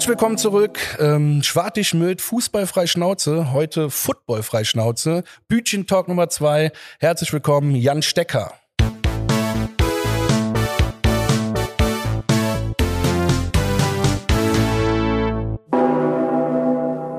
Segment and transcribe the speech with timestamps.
[0.00, 0.78] Herzlich willkommen zurück.
[0.98, 3.52] Ähm, Schwartig mit Fußballfrei Schnauze.
[3.52, 5.24] Heute Footballfrei Schnauze.
[5.46, 6.72] Bütchen Talk Nummer zwei.
[7.00, 8.54] Herzlich willkommen, Jan Stecker.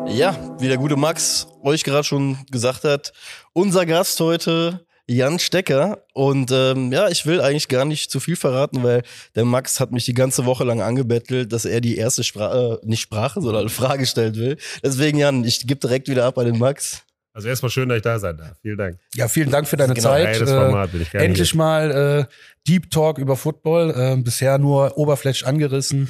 [0.07, 3.13] Ja, wie der gute Max euch gerade schon gesagt hat,
[3.53, 6.03] unser Gast heute Jan Stecker.
[6.13, 9.03] Und ähm, ja, ich will eigentlich gar nicht zu viel verraten, weil
[9.35, 12.87] der Max hat mich die ganze Woche lang angebettelt, dass er die erste Sprache, äh,
[12.87, 14.57] nicht Sprache, sondern Frage stellen will.
[14.83, 17.03] Deswegen, Jan, ich gebe direkt wieder ab an den Max.
[17.33, 18.57] Also erstmal schön, dass ich da sein darf.
[18.61, 18.97] Vielen Dank.
[19.15, 20.41] Ja, vielen Dank für deine Genau, Zeit.
[20.41, 21.57] Äh, Format, bin ich gerne endlich hier.
[21.57, 22.33] mal äh,
[22.67, 23.91] Deep Talk über Football.
[23.95, 26.09] Äh, bisher nur oberflächlich angerissen.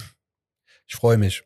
[0.93, 1.43] Ich freue mich.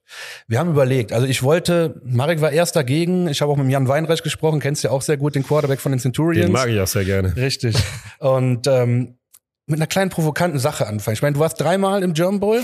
[0.48, 3.88] Wir haben überlegt, also ich wollte, Marek war erst dagegen, ich habe auch mit Jan
[3.88, 6.48] Weinreich gesprochen, kennst ja auch sehr gut, den Quarterback von den Centurions.
[6.48, 7.36] Den mag ich auch sehr gerne.
[7.36, 7.76] Richtig.
[8.18, 9.20] Und ähm,
[9.68, 11.14] mit einer kleinen provokanten Sache anfangen.
[11.14, 12.64] Ich meine, du warst dreimal im German Bowl.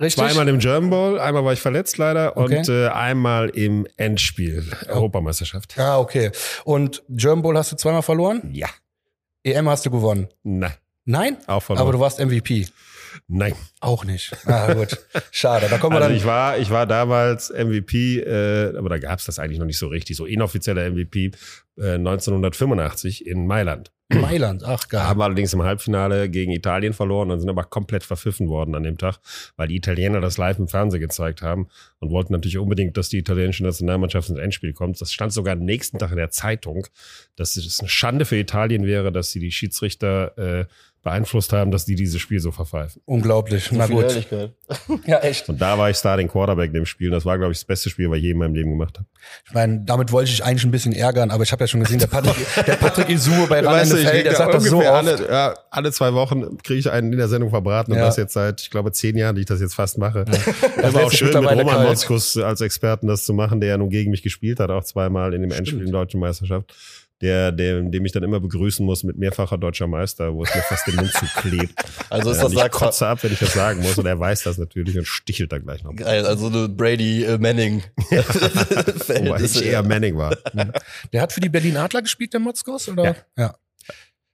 [0.00, 0.24] Richtig?
[0.24, 2.58] Zweimal im German Bowl, einmal war ich verletzt leider Okay.
[2.58, 5.76] und äh, einmal im Endspiel Europameisterschaft.
[5.80, 6.30] Ah, okay.
[6.62, 8.40] Und German Bowl hast du zweimal verloren?
[8.52, 8.68] Ja.
[9.42, 10.28] EM hast du gewonnen.
[10.44, 10.74] Nein,
[11.06, 11.36] Nein?
[11.48, 11.82] auch verloren.
[11.82, 12.68] Aber du warst MVP.
[13.28, 13.54] Nein.
[13.80, 14.36] Auch nicht.
[14.46, 14.98] Ah, gut.
[15.30, 15.66] Schade.
[15.70, 16.16] Da kommen wir Also dann.
[16.16, 19.78] ich war, ich war damals MVP, äh, aber da gab es das eigentlich noch nicht
[19.78, 21.32] so richtig, so inoffizieller MVP
[21.78, 23.90] äh, 1985 in Mailand.
[24.12, 24.62] Mailand.
[24.64, 25.02] Ach, geil.
[25.04, 28.98] Haben allerdings im Halbfinale gegen Italien verloren und sind aber komplett verpfiffen worden an dem
[28.98, 29.18] Tag,
[29.56, 31.68] weil die Italiener das live im Fernsehen gezeigt haben
[32.00, 35.00] und wollten natürlich unbedingt, dass die italienische Nationalmannschaft ins Endspiel kommt.
[35.00, 36.86] Das stand sogar am nächsten Tag in der Zeitung,
[37.34, 40.66] dass es eine Schande für Italien wäre, dass sie die Schiedsrichter äh,
[41.04, 43.00] beeinflusst haben, dass die dieses Spiel so verpfeifen.
[43.04, 43.70] Unglaublich.
[43.70, 44.04] Na gut.
[44.04, 44.52] Ehrlichkeit.
[45.06, 45.48] Ja, echt.
[45.48, 47.10] Und da war ich Starting Quarterback in dem Spiel.
[47.10, 49.06] Das war, glaube ich, das beste Spiel, was ich je in meinem Leben gemacht habe.
[49.46, 51.98] Ich meine, damit wollte ich eigentlich ein bisschen ärgern, aber ich habe ja schon gesehen,
[51.98, 52.34] der Patrick,
[52.66, 54.86] der Patrick Isur bei NFL, krieg der sagt das so oft.
[54.86, 58.06] alle, ja, alle zwei Wochen kriege ich einen in der Sendung verbraten und Ja.
[58.06, 60.24] das jetzt seit, ich glaube, zehn Jahren, die ich das jetzt fast mache.
[60.24, 61.84] Das lässt war auch schön, mit Roman.
[61.84, 65.34] Motzkus als Experten das zu machen, der ja nun gegen mich gespielt hat, auch zweimal
[65.34, 66.74] in dem Endspiel in der Deutschen Meisterschaft.
[67.22, 70.62] Der, der, dem ich dann immer begrüßen muss mit mehrfacher deutscher Meister, wo es mir
[70.62, 71.72] fast den Mund zuklebt.
[72.10, 74.18] Also ist Äh, das ich Sack kotze ab, wenn ich das sagen muss und er
[74.18, 75.94] weiß das natürlich und stichelt dann gleich noch.
[75.96, 77.82] geil, also eine Brady äh, Manning.
[78.10, 80.36] Wobei ich eher Manning war.
[81.12, 83.04] Der hat für die Berlin Adler gespielt, der Motzkos, oder?
[83.04, 83.14] Ja.
[83.36, 83.54] ja.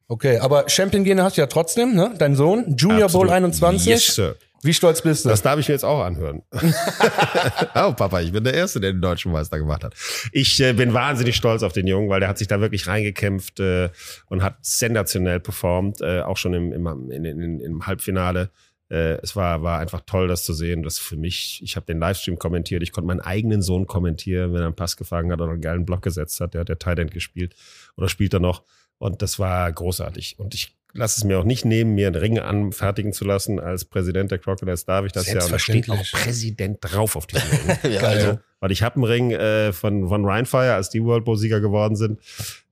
[0.09, 2.13] Okay, aber Champion-Gene hast du ja trotzdem, ne?
[2.19, 3.29] Dein Sohn, Junior Absolut.
[3.29, 3.87] Bowl 21.
[3.87, 4.35] Yes, Sir.
[4.63, 5.31] Wie stolz bist du?
[5.31, 6.43] Das darf ich mir jetzt auch anhören.
[6.53, 9.95] oh, Papa, ich bin der Erste, der den deutschen Meister gemacht hat.
[10.33, 13.59] Ich äh, bin wahnsinnig stolz auf den Jungen, weil der hat sich da wirklich reingekämpft
[13.61, 13.89] äh,
[14.27, 18.51] und hat sensationell performt, äh, auch schon im, im, in, in, im Halbfinale.
[18.91, 20.83] Äh, es war, war einfach toll, das zu sehen.
[20.83, 24.61] Das für mich, ich habe den Livestream kommentiert, ich konnte meinen eigenen Sohn kommentieren, wenn
[24.61, 26.53] er einen Pass gefangen hat oder einen geilen Block gesetzt hat.
[26.53, 27.55] Der hat der Tight End gespielt
[27.97, 28.63] oder spielt er noch.
[28.99, 30.39] Und das war großartig.
[30.39, 33.59] Und ich lasse es mir auch nicht nehmen, mir einen Ring anfertigen zu lassen.
[33.61, 35.43] Als Präsident der Crocodiles darf ich das ja.
[35.43, 36.03] Und da steht auch.
[36.13, 37.93] Präsident drauf auf diesem Ring.
[37.93, 41.61] ja, also, Weil ich habe einen Ring äh, von, von Rhinefire, als die World Bowl-Sieger
[41.61, 42.19] geworden sind.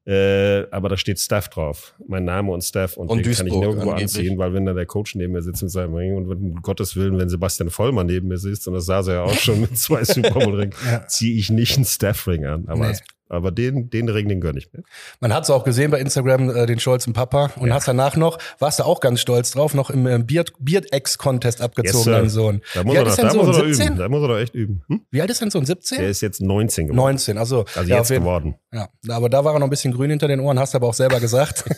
[0.06, 1.94] Äh, aber da steht Staff drauf.
[2.06, 2.96] Mein Name und Staff.
[2.96, 4.16] Und, Und den kann ich Duisburg nirgendwo angeblich.
[4.16, 6.62] anziehen, weil wenn dann der Coach neben mir sitzt mit seinem Ring und wenn, um
[6.62, 9.60] Gottes Willen, wenn Sebastian Vollmann neben mir sitzt, und das saß er ja auch schon
[9.60, 11.06] mit zwei Super Bowl-Ringen, Ja.
[11.06, 12.64] ziehe ich nicht einen Staff-Ring an.
[12.68, 12.86] Aber, Nee.
[12.86, 14.82] als, aber den, den Ring, den gönne ich mir.
[15.20, 17.50] Man hat es auch gesehen bei Instagram, äh, den stolzen Papa.
[17.56, 21.60] Und hast danach noch, warst du auch ganz stolz drauf, noch im äh, Beard, Beard-X-Contest
[21.60, 22.12] abgezogen, sir.
[22.12, 22.62] dein Sohn.
[22.74, 23.40] Da muss Wie er alt noch, ist dein Sohn?
[23.40, 23.86] er doch 17?
[23.86, 23.96] üben.
[23.98, 24.82] Da muss er doch echt üben.
[24.88, 25.00] Hm?
[25.10, 25.64] Wie alt ist dein Sohn?
[25.66, 25.98] 17?
[25.98, 26.96] Der ist jetzt 19 geworden.
[26.98, 28.54] 19, also, Also ja, jetzt geworden.
[28.72, 30.88] Ja, aber da war er noch ein bisschen grün hinter den Ohren, hast du aber
[30.88, 31.64] auch selber gesagt.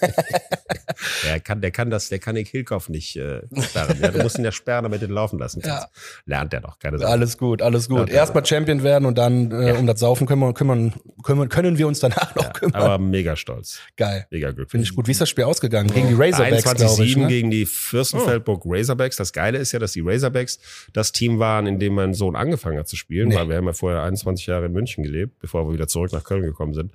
[1.24, 3.96] Der kann, der kann das, der kann den Killkopf nicht äh, sperren.
[4.00, 5.88] Ja, du musst ihn ja sperren, damit du ihn laufen lassen kannst.
[6.26, 7.10] Lernt er doch, keine Sorge.
[7.12, 8.08] alles gut, alles gut.
[8.08, 11.86] Ja, Erstmal Champion werden und dann äh, um das Saufen kümmern, kümmern, kümmern, können wir
[11.88, 12.74] uns danach noch kümmern.
[12.80, 13.78] Aber mega stolz.
[13.96, 14.26] Geil.
[14.30, 14.70] Mega glücklich.
[14.70, 15.06] Finde ich gut.
[15.06, 15.90] Wie ist das Spiel ausgegangen?
[15.92, 17.16] Gegen die Razorbacks, glaube 21-7 ich.
[17.16, 17.26] Ne?
[17.28, 19.16] gegen die Fürstenfeldburg Razorbacks.
[19.16, 20.58] Das Geile ist ja, dass die Razorbacks
[20.92, 23.36] das Team waren, in dem mein Sohn angefangen hat zu spielen, Nee.
[23.36, 26.24] weil wir haben ja vorher 21 Jahre in München gelebt, bevor wir wieder zurück nach
[26.24, 26.92] Köln gekommen sind.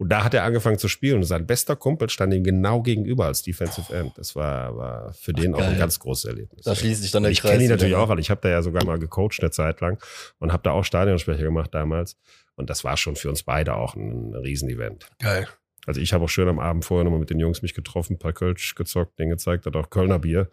[0.00, 3.26] Und da hat er angefangen zu spielen und sein bester Kumpel stand ihm genau gegenüber
[3.26, 4.12] als Defensive End.
[4.16, 5.78] Das war, war für den auch ein geil.
[5.78, 6.64] ganz großes Erlebnis.
[6.64, 7.50] da schließt sich dann Und der ich Kreis.
[7.50, 8.02] kenne ihn natürlich wieder.
[8.02, 10.00] auch, weil ich habe da ja sogar mal gecoacht eine Zeit lang
[10.38, 12.16] und habe da auch Stadionsprecher gemacht damals.
[12.54, 15.08] Und das war schon für uns beide auch ein Riesenevent.
[15.18, 15.48] Geil.
[15.86, 18.18] Also ich habe auch schön am Abend vorher nochmal mit den Jungs mich getroffen, ein
[18.20, 20.50] paar Kölsch gezockt, denen gezeigt, dass auch Kölner Bier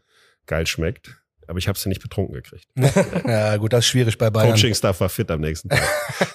[0.48, 1.18] geil schmeckt.
[1.48, 2.68] Aber ich habe sie nicht betrunken gekriegt.
[3.26, 4.52] Ja, gut, das ist schwierig bei Bayern.
[4.52, 5.82] Coaching-Staff war fit am nächsten Tag.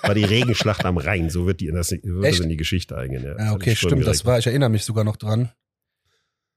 [0.02, 2.96] War die Regenschlacht am Rhein, so wird die in, das, wird das in die Geschichte
[2.96, 3.24] eingehen.
[3.24, 4.06] Ja, Ja, okay, stimmt.
[4.06, 5.50] Das war, ich erinnere mich sogar noch dran.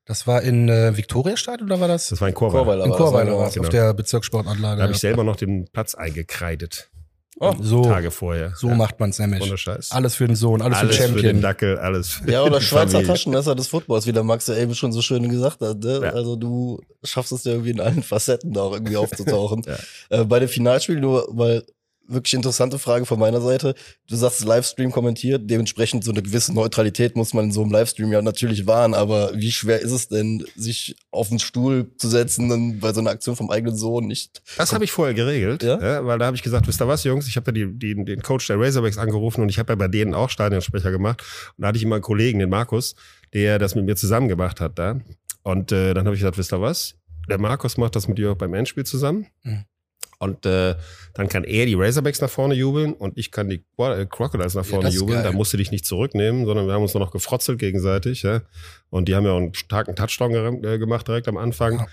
[0.05, 2.09] Das war in äh, Viktoriastadt oder war das?
[2.09, 2.85] das war ein Chorweiler.
[2.85, 3.67] In Chorweiler war es, genau.
[3.67, 4.77] auf der Bezirkssportanlage.
[4.77, 6.91] Da habe ich selber noch den Platz eingekreidet.
[7.39, 8.53] Oh, so, Tage vorher.
[8.55, 8.75] so ja.
[8.75, 9.41] macht man's nämlich.
[9.43, 9.91] Ohne Scheiß.
[9.91, 11.41] Alles für den Sohn, alles, alles für den für den Champion.
[11.41, 13.07] Dackel, alles für Ja, oder Schweizer Familie.
[13.07, 15.79] Taschenmesser des Footballs, wie der Max ja eben schon so schön gesagt hat.
[15.79, 16.01] Ne?
[16.03, 16.09] Ja.
[16.11, 19.63] Also du schaffst es ja irgendwie in allen Facetten da auch irgendwie aufzutauchen.
[20.09, 20.21] Ja.
[20.21, 21.63] äh, bei dem Finalspiel, nur weil
[22.07, 23.75] wirklich interessante Frage von meiner Seite.
[24.07, 28.11] Du sagst Livestream kommentiert, dementsprechend so eine gewisse Neutralität muss man in so einem Livestream
[28.11, 32.51] ja natürlich wahren, aber wie schwer ist es denn, sich auf den Stuhl zu setzen
[32.51, 34.41] und bei so einer Aktion vom eigenen Sohn nicht?
[34.57, 35.79] Das habe ich vorher geregelt, Ja?
[35.81, 36.05] ja?
[36.05, 38.21] weil da habe ich gesagt, wisst ihr was, Jungs, ich habe ja die, die, den
[38.21, 41.23] Coach der Razorbacks angerufen und ich habe ja bei denen auch Stadionsprecher gemacht
[41.57, 42.95] und da hatte ich immer einen Kollegen, den Markus,
[43.33, 44.99] der das mit mir zusammen gemacht hat da
[45.43, 46.95] und äh, dann habe ich gesagt, wisst ihr was,
[47.29, 49.27] der Markus macht das mit dir auch beim Endspiel zusammen.
[49.43, 49.65] Mhm.
[50.23, 50.75] Und äh,
[51.13, 54.65] dann kann er die Razorbacks nach vorne jubeln und ich kann die äh, Crocodiles nach
[54.65, 55.23] Ja, vorne ist jubeln.
[55.23, 58.23] Da musst du dich nicht zurücknehmen, sondern wir haben uns nur noch gefrotzelt gegenseitig.
[58.23, 58.41] Ja?
[58.89, 61.79] Und die haben ja auch einen starken Touchdown äh, gemacht direkt am Anfang.
[61.79, 61.87] Ja.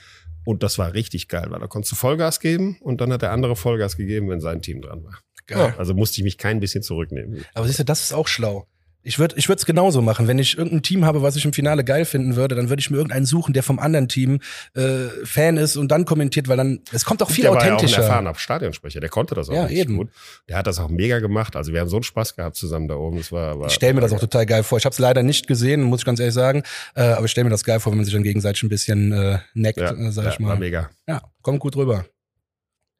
[0.44, 3.32] Und das war richtig geil, weil da konntest du Vollgas geben und dann hat der
[3.32, 5.18] andere Vollgas gegeben, wenn sein Team dran war.
[5.46, 5.74] Geil.
[5.76, 7.44] Also musste ich mich kein bisschen zurücknehmen.
[7.54, 8.66] Aber siehst du, das ist auch schlau.
[9.02, 10.28] Ich würde ich würde es genauso machen.
[10.28, 12.90] Wenn ich irgendein Team habe, was ich im Finale geil finden würde, dann würde ich
[12.90, 14.40] mir irgendeinen suchen, der vom anderen Team
[14.74, 17.62] äh, Fan ist und dann kommentiert, weil dann es kommt auch viel der war ja
[17.62, 18.02] auch ein authentischer.
[18.02, 19.96] erfahrener Stadionsprecher, der konnte das auch Ja, richtig eben.
[19.96, 20.10] gut.
[20.48, 21.56] Der hat das auch mega gemacht.
[21.56, 23.16] Also wir haben so einen Spaß gehabt zusammen da oben.
[23.16, 24.76] Das war, war ich stelle mir das war auch total geil vor.
[24.76, 26.62] Ich habe es leider nicht gesehen, muss ich ganz ehrlich sagen.
[26.94, 29.12] Äh, aber ich stelle mir das geil vor, wenn man sich dann gegenseitig ein bisschen
[29.12, 30.58] äh, neckt, ja, äh, sag ja, ich war mal.
[30.58, 30.90] mega.
[31.08, 32.04] Ja, kommt gut rüber.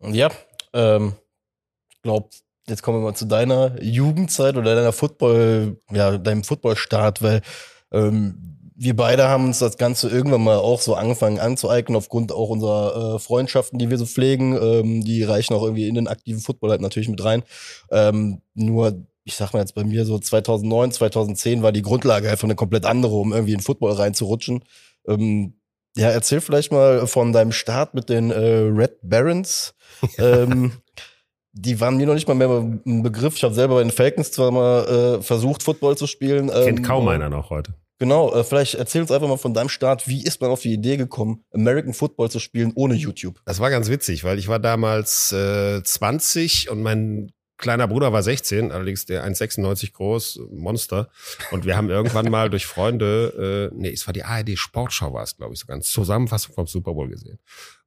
[0.03, 0.31] Ja,
[0.73, 1.13] ähm,
[1.91, 2.31] ich glaube,
[2.71, 7.43] jetzt kommen wir mal zu deiner Jugendzeit oder deiner Football, ja, deinem Footballstart, weil
[7.93, 8.51] ähm,
[8.83, 13.17] wir beide haben uns das Ganze irgendwann mal auch so angefangen anzueignen, aufgrund auch unserer
[13.17, 14.57] äh, Freundschaften, die wir so pflegen.
[14.57, 17.43] Ähm, die reichen auch irgendwie in den aktiven Football halt natürlich mit rein.
[17.91, 22.45] Ähm, nur, ich sag mal jetzt bei mir so 2009, 2010 war die Grundlage einfach
[22.45, 24.65] eine komplett andere, um irgendwie in Football reinzurutschen.
[25.07, 25.61] Ähm,
[25.95, 29.75] ja, erzähl vielleicht mal von deinem Start mit den äh, Red Barons.
[30.19, 30.73] ähm,
[31.53, 33.37] die waren mir noch nicht mal mehr ein Begriff.
[33.37, 36.49] Ich habe selber bei den Falcons zwar mal äh, versucht, Football zu spielen.
[36.49, 37.75] Kennt ähm, kaum einer noch heute.
[37.99, 40.09] Genau, äh, vielleicht erzähl uns einfach mal von deinem Start.
[40.09, 43.41] Wie ist man auf die Idee gekommen, American Football zu spielen ohne YouTube?
[43.45, 47.31] Das war ganz witzig, weil ich war damals äh, 20 und mein
[47.61, 51.09] kleiner Bruder war 16, allerdings der 1,96 groß, Monster.
[51.51, 55.23] Und wir haben irgendwann mal durch Freunde, äh, nee, es war die ARD Sportschau war
[55.23, 57.39] es, glaube ich, sogar, eine Zusammenfassung vom Super Bowl gesehen.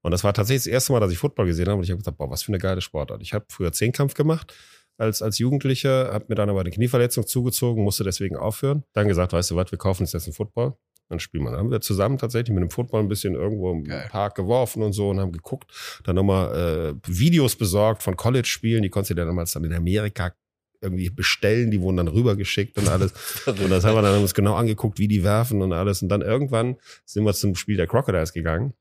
[0.02, 2.00] Und das war tatsächlich das erste Mal, dass ich Football gesehen habe und ich habe
[2.00, 3.22] gesagt, boah, was für eine geile Sportart.
[3.22, 4.54] Ich habe früher Zehnkampf gemacht
[4.98, 8.84] als, als Jugendlicher, habe mir dann aber eine Knieverletzung zugezogen, musste deswegen aufhören.
[8.94, 10.76] Dann gesagt, weißt du was, wir kaufen uns jetzt einen Football.
[11.13, 11.51] Dann spielen wir.
[11.51, 14.07] Dann haben wir zusammen tatsächlich mit dem Football ein bisschen irgendwo im Geil.
[14.10, 15.71] Park geworfen und so und haben geguckt.
[16.04, 18.81] Dann nochmal äh, Videos besorgt von College-Spielen.
[18.81, 20.33] Die konntest du dir damals dann in Amerika
[20.81, 21.69] irgendwie bestellen.
[21.69, 23.13] Die wurden dann rübergeschickt und alles.
[23.45, 26.01] Und das haben wir dann uns genau angeguckt, wie die werfen und alles.
[26.01, 28.74] Und dann irgendwann sind wir zum Spiel der Crocodiles gegangen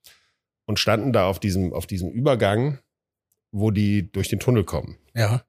[0.64, 2.78] und standen da auf diesem, auf diesem Übergang,
[3.52, 4.96] wo die durch den Tunnel kommen.
[5.14, 5.44] Ja.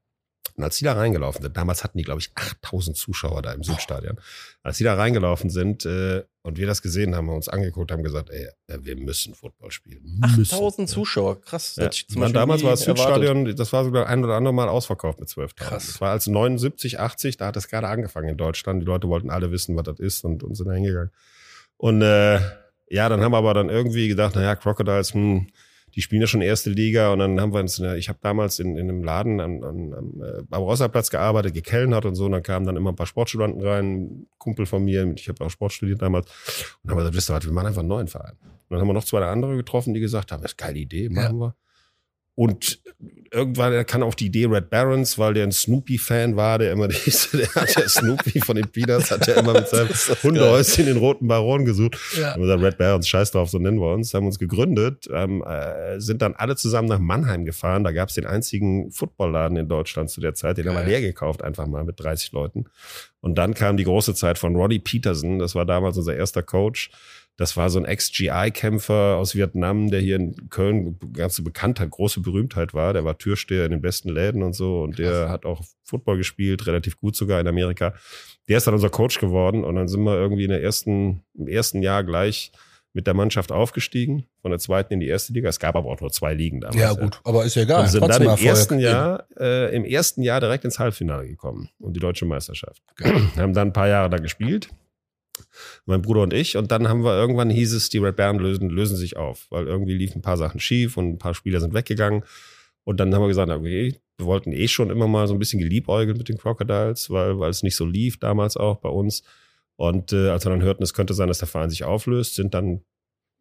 [0.55, 3.63] Und als die da reingelaufen sind, damals hatten die, glaube ich, 8000 Zuschauer da im
[3.63, 4.19] Südstadion.
[4.61, 7.91] Als die da reingelaufen sind äh, und wir das gesehen haben, haben wir uns angeguckt,
[7.91, 10.21] haben gesagt, ey, äh, wir müssen Football spielen.
[10.35, 10.55] Müssen.
[10.55, 11.75] 8000 Zuschauer, krass.
[11.77, 11.89] Ja.
[12.15, 13.15] Man, damals war das erwartet.
[13.15, 15.55] Südstadion, das war sogar ein oder andere Mal ausverkauft mit 12.000.
[15.55, 15.87] Krass.
[15.87, 18.81] Das war als 79, 80, da hat es gerade angefangen in Deutschland.
[18.81, 21.11] Die Leute wollten alle wissen, was das ist und, und sind da hingegangen.
[21.77, 22.39] Und äh,
[22.89, 25.47] ja, dann haben wir aber dann irgendwie gedacht, naja, Crocodiles, hm,
[25.95, 28.77] die spielen ja schon erste Liga und dann haben wir uns, ich habe damals in,
[28.77, 32.65] in einem Laden am, am, am äh, Barbarossa-Platz gearbeitet, gekellnert und so und dann kamen
[32.65, 36.01] dann immer ein paar Sportstudenten rein, ein Kumpel von mir, ich habe auch Sport studiert
[36.01, 36.27] damals
[36.81, 38.35] und dann haben wir gesagt, wisst ihr was, wir machen einfach einen neuen Verein.
[38.41, 40.79] Und dann haben wir noch zwei andere getroffen, die gesagt haben, das ist eine geile
[40.79, 41.55] Idee, machen wir.
[42.35, 42.81] Und
[43.33, 47.37] irgendwann kann auch die Idee Red Barons, weil der ein Snoopy-Fan war, der immer diese,
[47.37, 49.89] der hat ja Snoopy von den Peanuts, hat ja immer mit seinem
[50.23, 51.97] Hundehäuschen den roten Baron gesucht.
[52.17, 52.35] Ja.
[52.35, 55.99] Wir gesagt, Red Barons, scheiß drauf, so nennen wir uns, haben uns gegründet, ähm, äh,
[55.99, 57.83] sind dann alle zusammen nach Mannheim gefahren.
[57.83, 60.89] Da gab es den einzigen Footballladen in Deutschland zu der Zeit, den haben wir Geil.
[60.89, 62.65] leer gekauft, einfach mal mit 30 Leuten.
[63.21, 66.91] Und dann kam die große Zeit von Roddy Peterson, das war damals unser erster Coach.
[67.35, 72.75] Das war so ein Ex-GI-Kämpfer aus Vietnam, der hier in Köln ganz Bekanntheit, große Berühmtheit
[72.75, 72.93] war.
[72.93, 74.83] Der war Türsteher in den besten Läden und so.
[74.83, 77.95] Und der hat auch Football gespielt, relativ gut sogar in Amerika.
[78.47, 79.63] Der ist dann unser Coach geworden.
[79.63, 82.51] Und dann sind wir irgendwie in der ersten, im ersten Jahr gleich
[82.93, 85.49] mit der Mannschaft aufgestiegen, von der zweiten in die erste Liga.
[85.49, 86.79] Es gab aber auch nur zwei Ligen damals.
[86.79, 87.81] Ja, gut, aber ist ja egal.
[87.81, 91.95] Und sind dann im ersten Jahr, äh, im ersten Jahr direkt ins Halbfinale gekommen und
[91.95, 92.83] die deutsche Meisterschaft.
[93.35, 94.69] haben dann ein paar Jahre da gespielt.
[95.85, 96.57] Mein Bruder und ich.
[96.57, 99.67] Und dann haben wir irgendwann hieß es, die Red Bären lösen, lösen sich auf, weil
[99.67, 102.23] irgendwie liefen ein paar Sachen schief und ein paar Spieler sind weggegangen.
[102.83, 105.59] Und dann haben wir gesagt, okay, wir wollten eh schon immer mal so ein bisschen
[105.59, 109.23] geliebäugelt mit den Crocodiles, weil, weil es nicht so lief damals auch bei uns.
[109.75, 112.53] Und äh, als wir dann hörten, es könnte sein, dass der Verein sich auflöst, sind
[112.53, 112.83] dann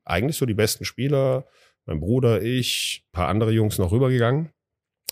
[0.05, 1.47] eigentlich so die besten Spieler,
[1.85, 4.51] mein Bruder, ich, ein paar andere Jungs noch rübergegangen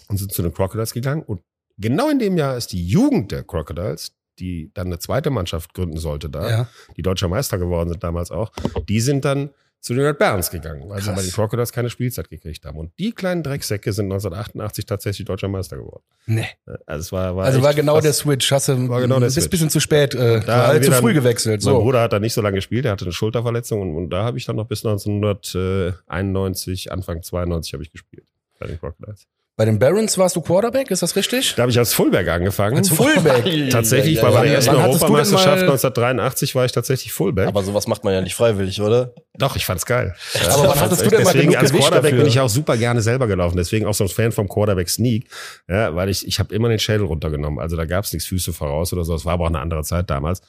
[0.09, 1.23] und sind zu den Crocodiles gegangen.
[1.23, 1.43] Und
[1.79, 5.99] genau in dem Jahr ist die Jugend der Crocodiles, die dann eine zweite Mannschaft gründen
[5.99, 6.69] sollte da, Ja.
[6.97, 8.53] die deutscher Meister geworden sind damals auch,
[8.89, 9.51] die sind dann
[9.83, 11.17] zu den Red Barons gegangen, weil sie Krass.
[11.17, 12.77] bei den Crocodiles keine Spielzeit gekriegt haben.
[12.77, 16.03] Und die kleinen Drecksäcke sind 1988 tatsächlich deutscher Meister geworden.
[16.27, 16.45] Nee.
[16.85, 18.03] Also es war, war Also war genau krass.
[18.03, 18.53] der Switch.
[18.53, 19.49] Hast du War genau der bist Switch.
[19.49, 21.65] bisschen zu spät, äh, Da halt zu dann- früh gewechselt.
[21.65, 21.81] Mein So.
[21.81, 24.37] Bruder hat da nicht so lange gespielt, er hatte eine Schulterverletzung und, und da habe
[24.37, 28.27] ich dann noch bis 1991, Anfang 92 habe ich gespielt
[28.59, 29.27] bei den Crocodiles.
[29.61, 31.55] Bei den Barons warst du Quarterback, ist das richtig?
[31.55, 32.79] Da habe ich als Fullback angefangen.
[32.79, 33.45] Als Fullback.
[33.71, 34.57] Tatsächlich, Ja, war ja, bei der ja.
[34.57, 37.47] ersten Europameisterschaft mal- 1983 war ich tatsächlich Fullback.
[37.47, 39.13] Aber sowas macht man ja nicht freiwillig, oder?
[39.37, 40.15] Doch, ich fand's geil.
[40.51, 42.19] Aber wann hattest du denn mal Deswegen genug als Quarterback dafür?
[42.21, 43.59] bin ich auch super gerne selber gelaufen.
[43.59, 45.29] Deswegen auch so ein Fan vom Quarterback Sneak.
[45.69, 47.59] Ja, weil ich, ich habe immer den Schädel runtergenommen.
[47.59, 49.15] Also da gab's nichts Füße voraus oder so.
[49.15, 50.41] Es war aber auch eine andere Zeit damals.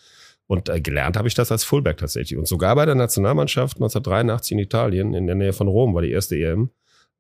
[0.48, 2.40] Und äh, gelernt habe ich das als Fullback tatsächlich.
[2.40, 6.12] Und sogar bei der Nationalmannschaft 1983 in Italien, in der Nähe von Rom, war die
[6.12, 6.70] erste EM,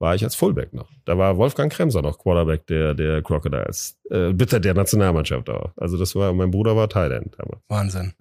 [0.01, 0.89] war ich als Fullback noch.
[1.05, 3.97] Da war Wolfgang Kremser noch Quarterback der, der Crocodiles.
[4.09, 5.71] Äh, bitte der Nationalmannschaft auch.
[5.77, 7.61] Also das war, mein Bruder war Thailand damals.
[7.69, 8.11] Wahnsinn.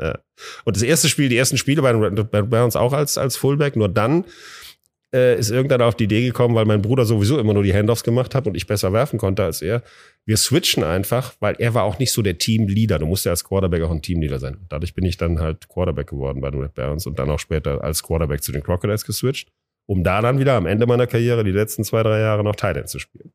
[0.64, 3.16] Und das erste Spiel, die ersten Spiele bei, den Red- bei, bei uns auch als,
[3.16, 4.26] als Fullback, nur dann
[5.14, 8.04] äh, ist irgendeiner auf die Idee gekommen, weil mein Bruder sowieso immer nur die Handoffs
[8.04, 9.82] gemacht hat und ich besser werfen konnte als er.
[10.26, 12.98] Wir switchen einfach, weil er war auch nicht so der Teamleader.
[12.98, 14.58] Du musst ja als Quarterback auch ein Teamleader sein.
[14.68, 17.82] Dadurch bin ich dann halt Quarterback geworden bei den Red Barons und dann auch später
[17.82, 19.48] als Quarterback zu den Crocodiles geswitcht,
[19.86, 22.88] um da dann wieder am Ende meiner Karriere die letzten zwei, drei Jahre noch Thailand
[22.88, 23.32] zu spielen.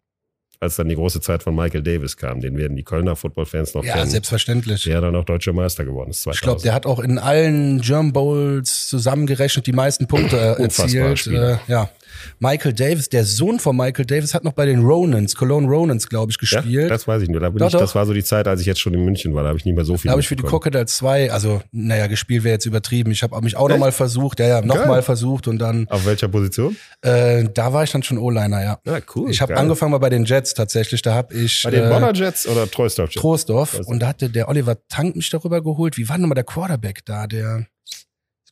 [0.61, 3.83] Als dann die große Zeit von Michael Davis kam, den werden die Kölner Football-Fans noch
[3.83, 4.09] Ja, kennen.
[4.09, 4.83] selbstverständlich.
[4.83, 6.21] Der dann auch deutscher Meister geworden ist.
[6.23, 6.35] 2000.
[6.37, 11.27] Ich glaube, der hat auch in allen German Bowls zusammengerechnet die meisten Punkte äh, erzielt.
[11.27, 11.89] Äh, ja.
[12.39, 16.31] Michael Davis, der Sohn von Michael Davis, hat noch bei den Ronans, Cologne Ronans, glaube
[16.31, 16.91] ich, Ja, gespielt.
[16.91, 17.39] das weiß ich nur.
[17.39, 19.33] Da bin Doch, ich, das war so die Zeit, als ich jetzt schon in München
[19.35, 19.43] war.
[19.43, 20.09] Da habe ich nicht mehr so viel.
[20.09, 20.43] da habe ich für die.
[20.43, 23.11] Crocodiles 2, also naja, gespielt wäre jetzt übertrieben.
[23.11, 26.75] Ich habe mich auch nochmal versucht, ja, ja, nochmal versucht und dann, Auf welcher Position?
[27.01, 28.79] äh, da war ich dann schon O-Liner, ja.
[28.85, 29.29] Ja, cool.
[29.29, 32.13] ich habe angefangen mal bei den Jets tatsächlich, da habe ich Bei den äh, Bonner
[32.13, 33.21] Jets oder Troisdorf Jets?
[33.21, 35.97] Troisdorf und da hatte der Oliver Tank mich darüber geholt.
[35.97, 37.27] Wie war denn nochmal der Quarterback da?
[37.27, 37.65] Der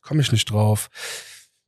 [0.02, 0.90] komme ich nicht drauf.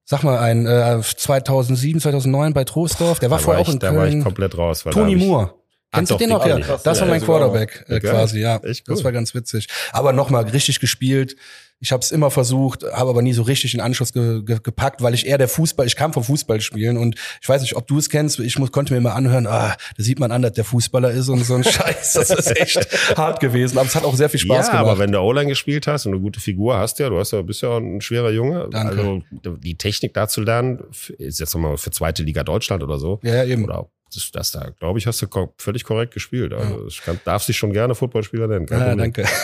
[0.09, 3.19] Sag mal ein äh, 2007, 2009 bei Troisdorf.
[3.19, 4.23] Der war da vorher war auch in Da war ich Köln.
[4.23, 4.87] komplett raus.
[4.87, 5.53] Weil da Tony Moore.
[5.93, 6.47] Kennst du den noch?
[6.47, 7.27] Ja, das war mein noch.
[7.27, 8.57] Quarterback äh, quasi, ja.
[8.59, 9.05] Echt Das cool.
[9.05, 9.67] war ganz witzig.
[9.93, 11.37] Aber nochmal richtig gespielt.
[11.81, 15.03] Ich habe es immer versucht, habe aber nie so richtig in Anschluss ge ge gepackt,
[15.03, 17.99] weil ich eher der Fußball, ich kam vom Fußballspielen und ich weiß nicht, ob du
[17.99, 20.65] es kennst, ich muss, konnte mir immer anhören, ah, da sieht man an, dass der
[20.65, 22.15] Fußballer ist und so ein Scheiß.
[22.15, 24.91] Das ist echt hart gewesen, aber es hat auch sehr viel Spaß ja, gemacht.
[24.91, 27.43] aber wenn du O-Line gespielt hast und eine gute Figur hast, ja, du hast ja,
[27.43, 28.69] bist ja ein schwerer Junge.
[28.71, 28.97] Danke.
[28.97, 30.83] Also die Technik da zu lernen,
[31.19, 33.21] ist jetzt nochmal für zweite Liga Deutschland oder so.
[33.23, 33.65] ja, ja, eben.
[33.65, 35.27] Oder das, das da, glaube ich, hast du
[35.59, 36.53] völlig korrekt gespielt.
[36.53, 38.67] Also ich kann, darf sich schon gerne Footballspieler nennen.
[38.71, 38.99] Ja, Problem.
[38.99, 39.25] danke.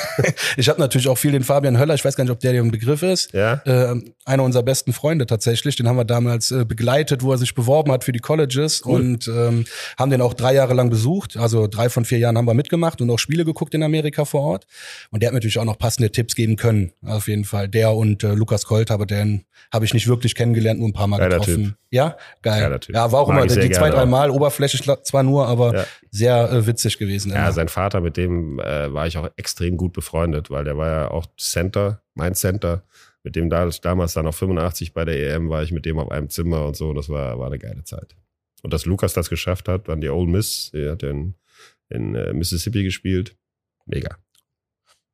[0.57, 2.63] Ich habe natürlich auch viel den Fabian Höller, ich weiß gar nicht, ob der dir
[2.63, 3.33] ein Begriff ist.
[3.33, 3.55] Ja.
[3.65, 7.55] Äh, einer unserer besten Freunde tatsächlich, den haben wir damals äh, begleitet, wo er sich
[7.55, 9.01] beworben hat für die Colleges Cool.
[9.01, 9.65] und ähm,
[9.99, 11.37] haben den auch drei Jahre lang besucht.
[11.37, 14.43] Also drei von vier Jahren haben wir mitgemacht und auch Spiele geguckt in Amerika vor
[14.43, 14.67] Ort.
[15.11, 17.69] Und der hat mir natürlich auch noch passende Tipps geben können, auf jeden Fall.
[17.69, 21.07] Der und äh, Lukas Colt, aber den habe ich nicht wirklich kennengelernt, nur ein paar
[21.07, 21.65] Mal Geiler getroffen.
[21.65, 21.75] Typ.
[21.91, 22.81] Ja, geil.
[22.89, 24.07] Ja, war auch Mag immer die zwei, gerne drei auch.
[24.07, 25.87] Mal, oberflächlich zwar nur, aber Ja.
[26.11, 27.31] sehr äh, witzig gewesen.
[27.33, 27.53] Ja, immer.
[27.53, 31.11] sein Vater, mit dem äh, war ich auch extrem gut befreundet, weil der war ja
[31.11, 32.85] auch Center, mein Center.
[33.25, 36.11] Mit dem da, damals dann auf 85 bei der EM war ich mit dem auf
[36.11, 36.93] einem Zimmer und so.
[36.93, 38.17] Das war, war eine geile Zeit.
[38.63, 41.35] Und dass Lukas das geschafft hat, dann die Ole Miss, der hat in,
[41.89, 43.37] in äh, Mississippi gespielt.
[43.87, 44.17] Mega.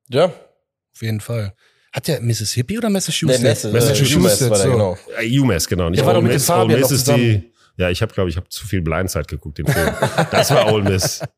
[0.09, 0.25] Ja.
[0.26, 1.54] Auf jeden Fall.
[1.92, 3.42] Hat der Mississippi oder Nee, Massachusetts?
[3.42, 4.71] Messe, Massachusetts, UMass war der, so.
[4.73, 4.99] genau.
[5.42, 5.90] UMass, genau.
[5.90, 6.47] Nicht Der war doch mit dem Miss.
[6.47, 7.23] Fabian Miss ist zusammen.
[7.23, 7.52] die.
[7.79, 9.95] Ja, ich habe, glaube ich, habe zu viel Blindside geguckt, den Film.
[10.31, 11.23] Das war Ole Miss.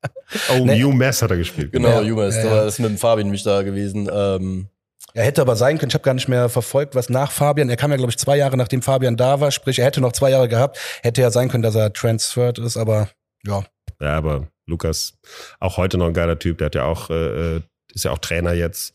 [0.52, 0.84] Oh, Nee.
[0.84, 1.72] UMass hat er gespielt.
[1.72, 2.36] Genau, Ja, UMass.
[2.36, 2.56] ja, Da ja.
[2.56, 4.08] war das mit dem Fabian mich da gewesen.
[4.12, 4.68] Ähm,
[5.12, 7.76] Er hätte aber sein können, ich habe gar nicht mehr verfolgt, was nach Fabian, er
[7.76, 10.30] kam ja, glaube ich, zwei Jahre nachdem Fabian da war, sprich, er hätte noch zwei
[10.30, 13.08] Jahre gehabt, hätte ja sein können, dass er transferred ist, aber
[13.44, 13.64] ja,
[14.00, 15.14] Ja, aber Lukas,
[15.58, 17.60] auch heute noch ein geiler Typ, der hat ja auch, äh, äh,
[17.92, 18.94] ist ja auch Trainer jetzt,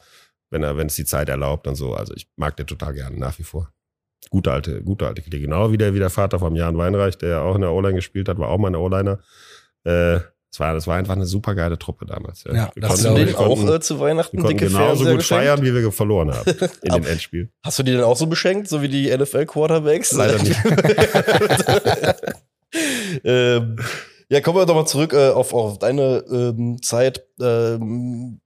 [0.51, 1.93] wenn er, wenn es die Zeit erlaubt und so.
[1.95, 3.69] Also ich mag den total gerne nach wie vor.
[4.29, 5.45] Gute alte, gute alte Kollege.
[5.45, 7.95] Genau wie der, wie der Vater vom Jan Weinreich, der ja auch in der O-Line
[7.95, 9.19] gespielt hat, war auch mal ein O-Liner.
[9.83, 10.19] Äh,
[10.55, 12.45] das war, das war einfach eine super geile Truppe damals.
[12.45, 15.03] Ja, Ja, wir das den wir konnten, auch äh, zu Weihnachten wir konnten dicke genauso
[15.03, 15.43] Fernseher gut geschenkt?
[15.43, 16.51] feiern, wie wir verloren haben
[16.81, 17.49] in dem Endspiel.
[17.61, 20.13] Hast du die denn auch so beschenkt, so wie die NFL-Quarterbacks?
[20.13, 20.55] Leider nicht.
[23.25, 23.75] ähm,
[24.29, 27.25] ja, kommen wir doch mal zurück äh, auf, auf deine ähm, Zeit.
[27.41, 28.39] Ähm,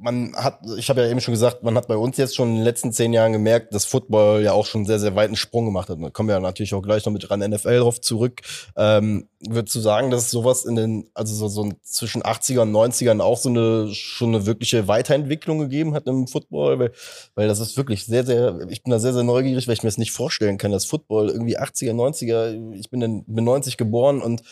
[0.00, 2.54] man hat, ich habe ja eben schon gesagt, man hat bei uns jetzt schon in
[2.56, 5.90] den letzten zehn Jahren gemerkt, dass Football ja auch schon sehr, sehr weiten Sprung gemacht
[5.90, 5.98] hat.
[6.00, 8.40] Da kommen wir ja natürlich auch gleich noch mit ran NFL drauf zurück.
[8.76, 13.20] Ähm, würdest du sagen, dass sowas in den, also so, so zwischen 80er und 90ern
[13.20, 16.78] auch so eine, schon eine wirkliche Weiterentwicklung gegeben hat im Football?
[16.78, 16.92] Weil,
[17.34, 19.88] weil das ist wirklich sehr, sehr, ich bin da sehr, sehr neugierig, weil ich mir
[19.88, 24.22] das nicht vorstellen kann, dass Football irgendwie 80er, 90er, ich bin in, bin 90 geboren
[24.22, 24.42] und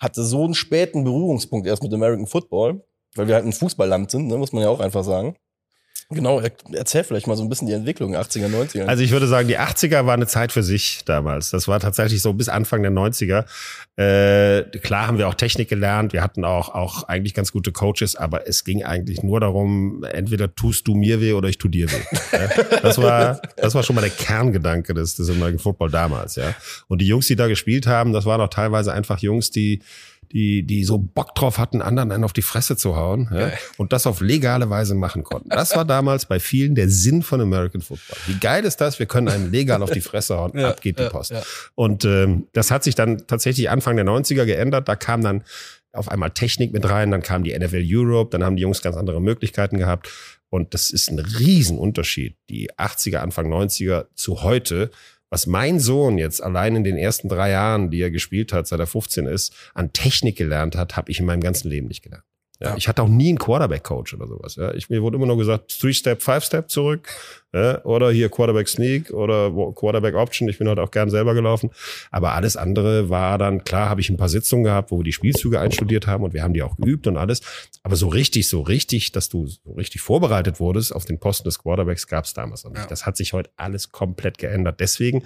[0.00, 2.82] hatte so einen späten Berührungspunkt erst mit American Football,
[3.16, 5.36] weil wir halt ein Fußballland sind, ne, muss man ja auch einfach sagen.
[6.08, 8.84] Genau, er, erzähl vielleicht mal so ein bisschen die Entwicklung 80er, 90er.
[8.84, 11.50] Also ich würde sagen, die 80er war eine Zeit für sich damals.
[11.50, 13.44] Das war tatsächlich so bis Anfang der 90er.
[13.96, 18.14] Äh, klar haben wir auch Technik gelernt, wir hatten auch, auch eigentlich ganz gute Coaches,
[18.14, 21.90] aber es ging eigentlich nur darum, entweder tust du mir weh oder ich tu dir
[21.90, 22.38] weh.
[22.82, 26.54] Das war, das war schon mal der Kerngedanke des, des American Football damals, ja.
[26.86, 29.82] Und die Jungs, die da gespielt haben, das waren auch teilweise einfach Jungs, die,
[30.32, 33.92] die, die so Bock drauf hatten, anderen einen auf die Fresse zu hauen ja, und
[33.92, 35.48] das auf legale Weise machen konnten.
[35.48, 38.16] Das war damals bei vielen der Sinn von American Football.
[38.26, 38.98] Wie geil ist das?
[38.98, 41.30] Wir können einen legal auf die Fresse hauen, Ja, ab geht die ja, Post.
[41.32, 41.42] ja.
[41.74, 44.88] Und ähm, das hat sich dann tatsächlich Anfang der 90er geändert.
[44.88, 45.42] Da kam dann
[45.92, 48.96] auf einmal Technik mit rein, dann kam die NFL Europe, dann haben die Jungs ganz
[48.96, 50.10] andere Möglichkeiten gehabt.
[50.48, 54.90] Und das ist ein Riesenunterschied, die 80er, Anfang 90er zu heute.
[55.36, 58.80] Was mein Sohn jetzt allein in den ersten drei Jahren, die er gespielt hat, seit
[58.80, 62.24] er 15 ist, an Technik gelernt hat, habe ich in meinem ganzen Leben nicht gelernt.
[62.60, 62.76] Ja, Ja.
[62.76, 64.56] Ich hatte auch nie einen Quarterback-Coach oder sowas.
[64.56, 67.08] Ja, ich, mir wurde immer nur gesagt, Three-Step, Five-Step zurück.
[67.52, 70.48] Ja, oder hier Quarterback-Sneak oder Quarterback-Option.
[70.48, 71.70] Ich bin halt auch gern selber gelaufen.
[72.10, 75.12] Aber alles andere war dann, klar, habe ich ein paar Sitzungen gehabt, wo wir die
[75.12, 77.40] Spielzüge einstudiert haben und wir haben die auch geübt und alles.
[77.82, 81.58] Aber so richtig, so richtig, dass du so richtig vorbereitet wurdest auf den Posten des
[81.62, 82.90] Quarterbacks, gab es damals noch nicht.
[82.90, 84.80] Das hat sich heute alles komplett geändert.
[84.80, 85.24] Deswegen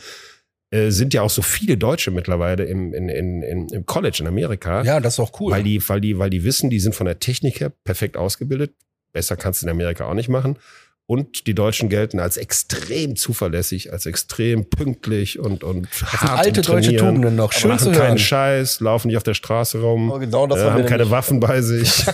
[0.71, 4.27] äh, sind ja auch so viele Deutsche mittlerweile im, in, in, in, im College in
[4.27, 4.83] Amerika.
[4.83, 5.53] Ja, das ist auch cool.
[5.53, 8.75] Weil die, weil die, weil die wissen, die sind von der Technik her perfekt ausgebildet.
[9.13, 10.57] Besser kannst du in Amerika auch nicht machen.
[11.11, 16.63] Und die Deutschen gelten als extrem zuverlässig, als extrem pünktlich und, und sind hart alte
[16.63, 16.95] deutsche.
[16.95, 17.53] Tugenden noch.
[17.53, 18.19] Schön machen zu keinen hören.
[18.19, 21.41] Scheiß, laufen nicht auf der Straße rum, Aber genau das äh, haben keine nämlich- Waffen
[21.41, 22.13] bei sich ja,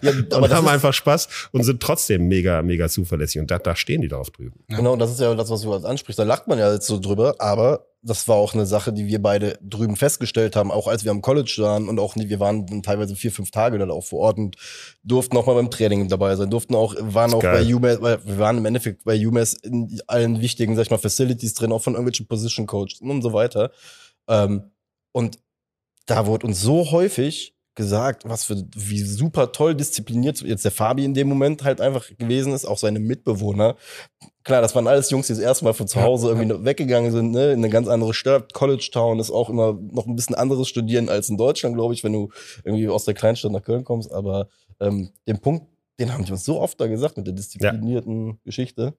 [0.02, 3.38] und das haben einfach Spaß und sind trotzdem mega, mega zuverlässig.
[3.38, 4.64] Und da, da stehen die drauf drüben.
[4.68, 6.18] Genau, das ist ja das, was du ansprichst.
[6.18, 9.22] Da lacht man ja jetzt so drüber, aber das war auch eine Sache, die wir
[9.22, 12.82] beide drüben festgestellt haben, auch als wir am College waren und auch wir waren dann
[12.82, 14.56] teilweise vier, fünf Tage dann auch vor Ort und
[15.04, 17.64] durften auch mal beim Training dabei sein, durften auch, waren auch geil.
[17.64, 20.98] bei UMass, weil wir waren im Endeffekt bei UMass in allen wichtigen, sag ich mal,
[20.98, 23.70] Facilities drin, auch von irgendwelchen Position Coaches und so weiter.
[24.28, 24.64] Ähm,
[25.12, 25.38] und
[26.06, 31.04] da wurde uns so häufig gesagt, was für, wie super toll diszipliniert jetzt der Fabi
[31.04, 33.76] in dem Moment halt einfach gewesen ist, auch seine Mitbewohner.
[34.44, 37.12] Klar, das waren alles Jungs, die das erste Mal von zu Ja, Hause irgendwie weggegangen
[37.12, 38.52] sind, ne, in eine ganz andere Stadt.
[38.52, 42.04] College Town ist auch immer noch ein bisschen anderes Studieren als in Deutschland, glaube ich,
[42.04, 42.30] wenn du
[42.64, 44.12] irgendwie aus der Kleinstadt nach Köln kommst.
[44.12, 44.48] Aber
[44.80, 45.66] ähm, den Punkt,
[45.98, 48.94] den haben die uns so oft da gesagt mit der disziplinierten Geschichte.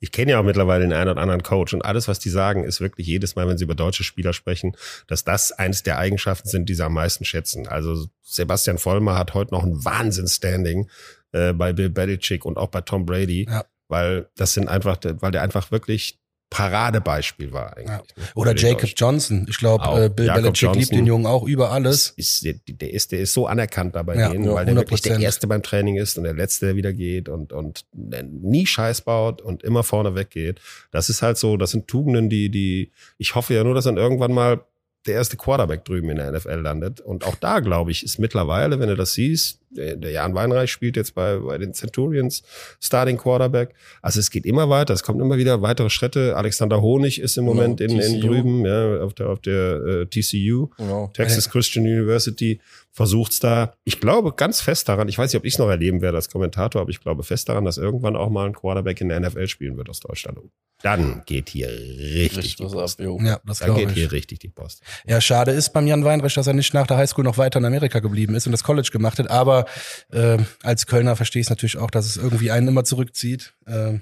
[0.00, 2.64] Ich kenne ja auch mittlerweile den einen oder anderen Coach und alles, was die sagen,
[2.64, 4.76] ist wirklich jedes Mal, wenn sie über deutsche Spieler sprechen,
[5.06, 7.68] dass das eines der Eigenschaften sind, die sie am meisten schätzen.
[7.68, 10.88] Also Sebastian Vollmer hat heute noch ein Wahnsinnsstanding
[11.32, 13.64] äh, bei Bill Belichick und auch bei Tom Brady, Ja.
[13.88, 16.18] weil das sind einfach, weil der einfach wirklich
[16.54, 17.88] Paradebeispiel war eigentlich.
[17.88, 17.96] Ja.
[18.16, 18.88] ne, Oder Jacob.
[18.94, 19.44] Johnson.
[19.50, 20.96] Ich glaube, äh, Bill Jakob Belichick liebt Johnson.
[20.98, 22.14] den Jungen auch über alles.
[22.16, 25.02] Das ist, der, ist, der ist so anerkannt da bei Ja, denen, weil der wirklich
[25.02, 25.20] der 100%.
[25.22, 29.42] Erste beim Training ist und der Letzte, der wieder geht und, und nie Scheiß baut
[29.42, 30.60] und immer vorne weggeht.
[30.92, 33.96] Das ist halt so, das sind Tugenden, die, die, ich hoffe ja nur, dass dann
[33.96, 34.64] irgendwann mal
[35.06, 37.00] der erste Quarterback drüben in der NFL landet.
[37.00, 40.96] Und auch da, glaube ich, ist mittlerweile, wenn du das siehst, der, Jan Weinreich spielt
[40.96, 42.42] jetzt bei, bei den Centurions
[42.80, 43.74] Starting Quarterback.
[44.02, 46.36] Also es geht immer weiter, es kommt immer wieder weitere Schritte.
[46.36, 48.26] Alexander Honig ist im Genau, Moment in, in TCU.
[48.28, 50.68] drüben, ja, auf der, auf der äh, TCU.
[50.78, 51.10] Genau.
[51.12, 52.60] Texas Christian University
[52.94, 53.74] versucht's da.
[53.84, 56.30] Ich glaube ganz fest daran, ich weiß nicht, ob ich es noch erleben werde als
[56.30, 59.48] Kommentator, aber ich glaube fest daran, dass irgendwann auch mal ein Quarterback in der NFL
[59.48, 60.38] spielen wird aus Deutschland.
[60.82, 63.00] Dann geht hier richtig, Richtig die Post.
[63.00, 63.06] ab.
[63.22, 63.94] Ja, das Dann geht ich.
[63.94, 64.82] hier richtig die Post.
[65.06, 67.64] Ja, schade ist beim Jan Weinreich, dass er nicht nach der Highschool noch weiter in
[67.64, 69.30] Amerika geblieben ist und das College gemacht hat.
[69.30, 69.64] Aber
[70.12, 73.54] äh, als Kölner verstehe ich es natürlich auch, dass es irgendwie einen immer zurückzieht.
[73.66, 74.00] Äh,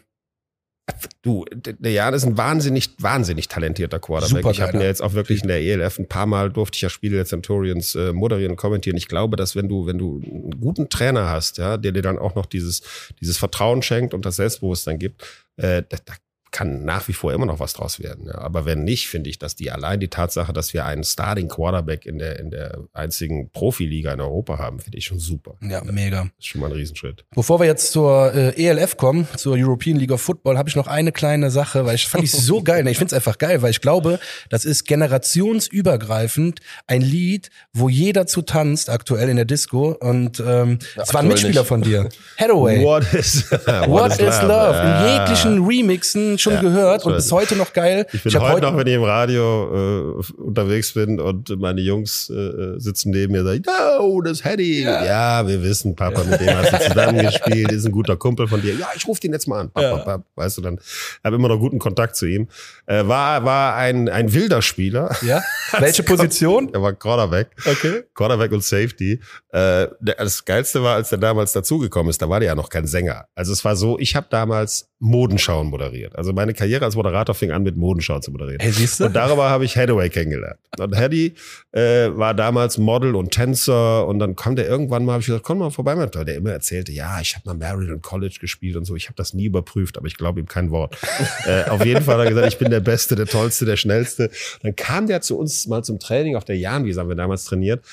[1.22, 4.28] Du, der Jan ist ein wahnsinnig, wahnsinnig talentierter Quarterback.
[4.28, 6.83] Supergeiler ich habe mir jetzt auch wirklich in der ELF ein paar Mal durfte ich
[6.83, 8.96] ja Spiele der Centurions äh, moderieren und kommentieren.
[8.96, 12.18] Ich glaube, dass wenn du, wenn du einen guten Trainer hast, ja, der dir dann
[12.18, 12.83] auch noch dieses,
[13.20, 15.22] dieses Vertrauen schenkt und das Selbstbewusstsein gibt,
[15.57, 16.14] äh, da, da
[16.53, 18.27] kann nach wie vor immer noch was draus werden.
[18.27, 18.38] Ja.
[18.38, 22.07] Aber wenn nicht, finde ich, dass die allein die Tatsache, dass wir einen Starting Quarterback
[22.07, 25.55] in der, in der einzigen Profiliga in Europa haben, finde ich schon super.
[25.62, 26.23] ja, mega.
[26.25, 27.25] Das ist schon mal ein Riesenschritt.
[27.35, 30.87] Bevor wir jetzt zur äh, ELF kommen, zur European League of Football, habe ich noch
[30.87, 32.85] eine kleine Sache, weil ich fand ich so geil.
[32.85, 37.88] Ne, Ich finde es einfach geil, weil ich glaube, das ist generationsübergreifend ein Lied, wo
[37.88, 39.93] jeder zu tanzt aktuell in der Disco.
[39.93, 41.69] Und ähm, Ja, es war ein Mitspieler nicht.
[41.69, 42.09] von dir.
[42.38, 42.83] Hathaway.
[42.85, 43.51] What is,
[43.87, 44.79] What, is, love?
[44.79, 47.33] In jeglichen Remixen, schon Ja, gehört und bis ich.
[47.33, 48.07] heute noch geil.
[48.12, 52.28] Ich bin hab heute noch, wenn ich im Radio äh, unterwegs bin und meine Jungs
[52.31, 53.64] äh, sitzen neben mir und sagen,
[54.00, 54.83] oh, das Hedy.
[54.83, 55.05] Ja.
[55.05, 55.48] Ja.
[55.48, 58.74] wir wissen, Papa, mit dem hast du zusammengespielt, ist ein guter Kumpel von dir.
[58.74, 59.70] Ja, ich rufe den jetzt mal an.
[59.70, 59.96] Pap, Ja.
[59.96, 60.22] pap, pap.
[60.35, 60.78] Weißt du, dann
[61.24, 62.48] habe immer noch guten Kontakt zu ihm.
[62.87, 65.14] Äh, war war ein, ein wilder Spieler.
[65.22, 65.42] Ja?
[65.78, 66.70] Welche Position?
[66.72, 67.48] Er war Quarterback.
[67.64, 68.02] Okay.
[68.14, 69.20] Quarterback und Safety.
[69.50, 72.87] Äh, das Geilste war, als der damals dazugekommen ist, da war der ja noch kein
[72.87, 73.26] Sänger.
[73.35, 76.16] Also es war so, ich habe damals Modenschauen moderiert.
[76.16, 78.61] Also meine Karriere als Moderator fing an mit Modenschauen zu moderieren.
[78.61, 79.07] Hey, siehst du?
[79.07, 80.59] Und darüber habe ich Hathaway kennengelernt.
[80.79, 81.35] Und Hedy
[81.73, 85.45] äh, war damals Model und Tänzer und dann kam der irgendwann mal, hab ich gesagt,
[85.45, 86.11] komm mal vorbei, mein.
[86.12, 88.97] Der immer erzählte, ja, ich habe mal Maryland College gespielt und so.
[88.97, 90.97] Ich habe das nie überprüft, aber ich glaube ihm kein Wort.
[91.47, 94.31] äh, auf jeden Fall hat er gesagt, ich bin der Beste, der Tollste, der Schnellste.
[94.62, 97.85] Dann kam der zu uns mal zum Training auf der Jahnwiese, haben wir damals trainiert.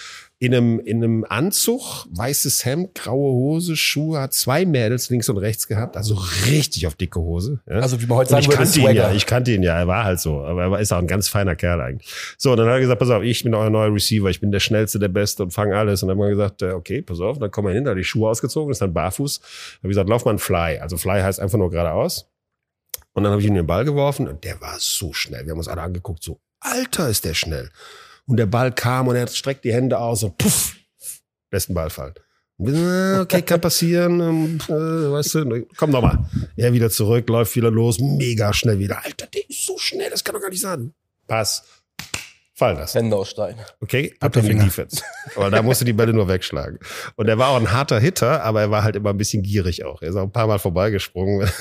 [0.41, 5.37] In einem, in einem Anzug, weißes Hemd, graue Hose, Schuhe, hat zwei Mädels links und
[5.37, 7.59] rechts gehabt, also richtig auf dicke Hose.
[7.67, 7.79] Ja?
[7.79, 9.77] Also wie man heute Und sagen ich würde, kannte ihn ja, ich kannte ihn ja,
[9.77, 12.09] er war halt so, aber er ist auch ein ganz feiner Kerl eigentlich.
[12.37, 14.51] So, und dann hat er gesagt, pass auf, ich bin euer neuer Receiver, ich bin
[14.51, 16.03] der Schnellste, der Beste und fang alles.
[16.03, 17.97] Und dann haben wir gesagt, äh, okay, pass auf, dann kommen wir hin, da hat
[17.97, 19.39] die Schuhe ausgezogen, ist dann barfuß.
[19.39, 19.49] Dann
[19.79, 20.79] habe ich gesagt, lauf mal ein Fly.
[20.79, 22.29] Also Fly heißt einfach nur geradeaus.
[23.13, 25.45] Und dann habe ich ihm den Ball geworfen und der war so schnell.
[25.45, 27.69] Wir haben uns alle angeguckt, so, Alter, ist der schnell.
[28.29, 30.75] Und der Ball kam und er streckt die Hände aus und puff,
[31.51, 32.13] lässt den Ball fallen.
[32.57, 36.29] Und wir so, äh, okay, kann passieren, ähm, äh, weißt du, komm noch mal.
[36.55, 39.03] Er wieder zurück, läuft wieder los, mega schnell wieder.
[39.03, 40.93] Alter, der ist so schnell, das kann doch gar nicht sein.
[41.25, 41.63] Pass.
[42.59, 42.97] Fallen lassen.
[42.97, 43.55] Hände aus Stein.
[43.79, 44.65] Okay, ab in die Finger.
[44.65, 45.01] Defense.
[45.37, 46.77] Aber da musste die Bälle nur wegschlagen.
[47.15, 49.85] Und er war auch ein harter Hitter, aber er war halt immer ein bisschen gierig
[49.85, 50.01] auch.
[50.01, 51.49] Er ist auch ein paar Mal vorbeigesprungen.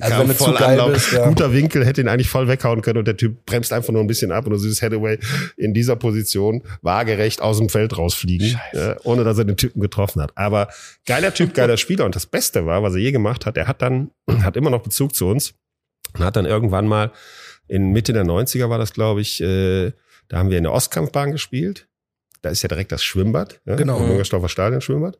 [0.00, 1.28] Also du zu geil bist, ja.
[1.28, 4.06] Guter Winkel, hätte ihn eigentlich voll weghauen können und der Typ bremst einfach nur ein
[4.06, 5.18] bisschen ab und du siehst Hathaway
[5.56, 10.22] in dieser Position waagerecht aus dem Feld rausfliegen, ja, ohne dass er den Typen getroffen
[10.22, 10.32] hat.
[10.34, 10.68] Aber
[11.06, 12.04] geiler Typ, geiler Spieler.
[12.04, 14.10] Und das Beste war, was er je gemacht hat, er hat dann,
[14.42, 15.54] hat immer noch Bezug zu uns
[16.14, 17.12] und hat dann irgendwann mal
[17.68, 19.92] in Mitte der 90er war das, glaube ich, äh,
[20.28, 21.88] da haben wir in der Ostkampfbahn gespielt.
[22.42, 23.60] Da ist ja direkt das Schwimmbad.
[23.64, 23.74] Ja?
[23.76, 23.98] Genau.
[23.98, 25.18] Im Müngersdorfer Stadion Schwimmbad.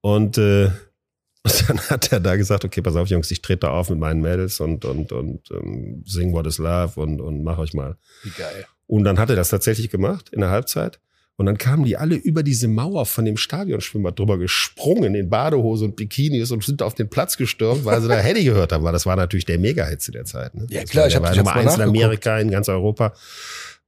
[0.00, 0.66] Und, äh,
[1.42, 3.98] und dann hat er da gesagt, okay, pass auf, Jungs, ich trete da auf mit
[3.98, 7.96] meinen Mädels und, und, und ähm, sing What is Love und, und mach euch mal.
[8.22, 8.66] Wie geil.
[8.86, 11.00] Und dann hat er das tatsächlich gemacht in der Halbzeit.
[11.36, 15.86] Und dann kamen die alle über diese Mauer von dem Stadionschwimmbad drüber gesprungen in Badehose
[15.86, 18.84] und Bikinis und sind auf den Platz gestürmt, weil sie da Hedy gehört haben.
[18.84, 20.54] Weil das war natürlich der Mega-Hit zu der Zeit.
[20.54, 20.66] Ne?
[20.68, 21.82] Ja, Das klar, ich der hab- war ich hab's Nummer mal eins in.
[21.82, 23.14] Amerika, in ganz Europa.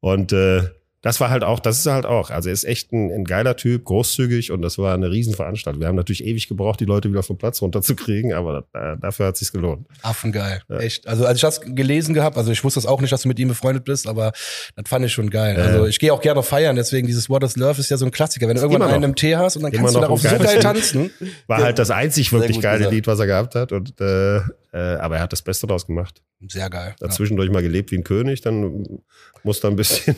[0.02, 0.64] Und äh,
[1.02, 2.30] das war halt auch, das ist halt auch.
[2.30, 5.80] Also er ist echt ein, ein geiler Typ, großzügig und das war eine Riesenveranstaltung.
[5.80, 9.34] Wir haben natürlich ewig gebraucht, die Leute wieder vom Platz runterzukriegen, aber äh, dafür hat
[9.34, 9.88] es sich gelohnt.
[10.02, 10.62] Affengeil.
[10.68, 11.08] Echt.
[11.08, 13.38] Also als ich das gelesen gehabt, also ich wusste das auch nicht, dass du mit
[13.40, 14.30] ihm befreundet bist, aber
[14.76, 15.60] das fand ich schon geil.
[15.60, 18.12] Also ich gehe auch gerne feiern, deswegen dieses What is Love ist ja so ein
[18.12, 18.46] Klassiker.
[18.46, 20.60] Wenn du irgendwann einen im Tee hast und dann Immer kannst du darauf so geil
[20.60, 21.10] tanzen.
[21.48, 21.64] War Ja.
[21.64, 22.94] halt das einzig wirklich geile gesagt.
[22.94, 23.72] Lied, was er gehabt hat.
[23.72, 26.22] Und äh, äh, aber er hat das Beste draus gemacht.
[26.48, 26.94] Sehr geil.
[27.00, 27.06] Ja.
[27.08, 29.00] Dazwischendurch mal gelebt wie ein König, dann
[29.42, 30.16] muss er ein bisschen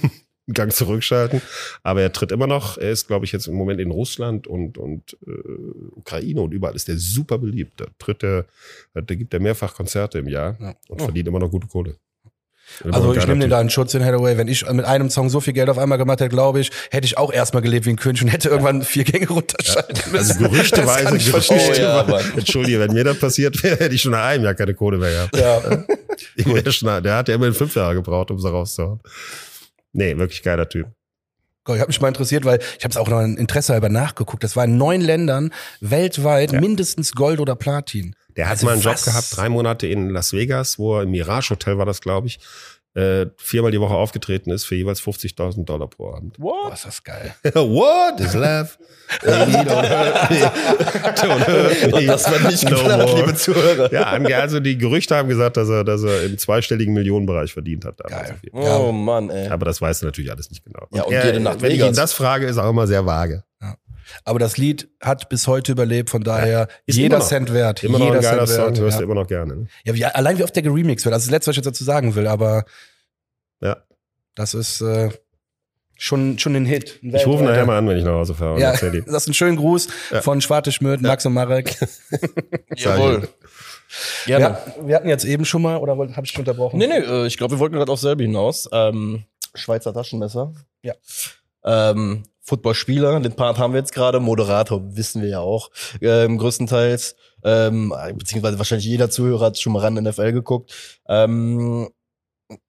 [0.52, 1.40] Gang zurückschalten.
[1.82, 2.76] Aber er tritt immer noch.
[2.78, 5.30] Er ist, glaube ich, jetzt im Moment in Russland und, und äh,
[5.96, 7.80] Ukraine und überall ist er super beliebt.
[7.80, 8.44] Da tritt er,
[8.92, 10.74] da gibt er mehrfach Konzerte im Jahr Ja.
[10.88, 11.96] und verdient immer noch gute Kohle.
[12.90, 14.38] Also ich nehme den da in Schutz in Hathaway.
[14.38, 17.04] Wenn ich mit einem Song so viel Geld auf einmal gemacht hätte, glaube ich, hätte
[17.04, 20.16] ich auch erstmal gelebt wie ein König und hätte irgendwann vier Gänge runterschalten müssen.
[20.16, 21.54] Also gerüchteweise, Gerüchte.
[21.54, 22.20] Oh ja.
[22.36, 25.10] Entschuldige, wenn mir das passiert wäre, hätte ich schon nach einem Jahr keine Kohle mehr
[25.10, 25.36] gehabt.
[25.36, 25.84] Ja.
[26.72, 29.00] Schon, der hat ja immerhin fünf Jahre gebraucht, um sie rauszuhauen.
[29.94, 30.88] Nee, wirklich geiler Typ.
[31.66, 34.44] Ich habe mich mal interessiert, weil ich habe es auch noch ein Interesse halber nachgeguckt.
[34.44, 36.60] Das war in neun Ländern weltweit Ja.
[36.60, 38.14] mindestens Gold oder Platin.
[38.36, 39.04] Der hat Also mal einen Job was?
[39.06, 42.38] gehabt, drei Monate in Las Vegas, wo er im Mirage Hotel war das, glaube ich,
[42.94, 46.38] äh, viermal die Woche aufgetreten ist für jeweils 50.000 Dollar pro Abend.
[46.38, 46.74] Boah, What?
[46.74, 47.34] ist das geil.
[47.54, 48.70] What is love?
[49.20, 50.36] Baby, don't hurt me.
[51.16, 51.96] Don't hurt me.
[51.96, 53.20] Und das war nicht No geplant, more.
[53.20, 53.92] liebe Zuhörer.
[53.92, 57.98] Ja, also die Gerüchte haben gesagt, dass er, dass er im zweistelligen Millionenbereich verdient hat.
[57.98, 58.38] damals Geil.
[58.52, 59.48] Oh Mann, ey.
[59.48, 60.86] Aber das weiß er natürlich alles nicht genau.
[60.92, 61.88] Ja, und er, jede Nacht wenn ich Vegas.
[61.88, 63.42] ihn das frage, ist auch immer sehr vage.
[64.24, 67.82] Aber das Lied hat bis heute überlebt, von daher Ist jeder immer noch- Cent wert.
[67.84, 68.78] Immer noch jeder ein geiler Cent Song, wert.
[68.80, 69.04] hörst du Ja.
[69.04, 69.56] immer noch gerne.
[69.56, 69.66] Ne?
[69.84, 71.12] Ja, wie, allein wie oft der geremixed wird.
[71.14, 72.64] Also das letzte, was ich jetzt dazu sagen will, aber
[73.60, 73.76] Ja.
[74.34, 75.10] das ist äh,
[75.96, 77.00] schon, schon ein Hit.
[77.02, 78.60] Ein Ich rufe nachher mal an, wenn ich nach Hause fahre.
[78.60, 78.82] Ja, das
[79.22, 80.22] ist ein schöner Gruß Ja.
[80.22, 81.76] von Schwarte Schmidt, Max und Marek.
[82.76, 83.28] Jawohl.
[84.26, 84.54] Wir, Gerne.
[84.56, 86.78] hatten- wir hatten jetzt eben schon mal, oder habe ich dich unterbrochen?
[86.78, 88.68] Nee, nee, äh, ich glaube, wir wollten gerade auf selbe hinaus.
[88.72, 90.52] Ähm, Schweizer Taschenmesser.
[90.82, 90.94] Ja.
[91.64, 94.20] Ähm, Footballspieler, den Part haben wir jetzt gerade.
[94.20, 97.16] Moderator wissen wir ja auch ähm, größtenteils.
[97.42, 101.00] Ähm, beziehungsweise wahrscheinlich jeder Zuhörer hat schon mal ran NFL geguckt.
[101.08, 101.88] Ähm,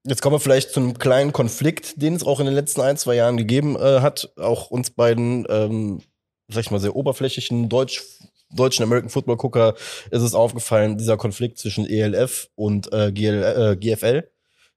[0.06, 2.98] jetzt kommen wir vielleicht zu einem kleinen Konflikt, den es auch in den letzten ein,
[2.98, 4.32] zwei Jahren gegeben äh, hat.
[4.38, 6.02] Auch uns beiden, ähm,
[6.48, 9.76] sag ich mal, sehr oberflächlichen deutschen American Football Gucker
[10.12, 14.30] ist es aufgefallen, dieser Konflikt zwischen ELF und äh, GL, äh, GFL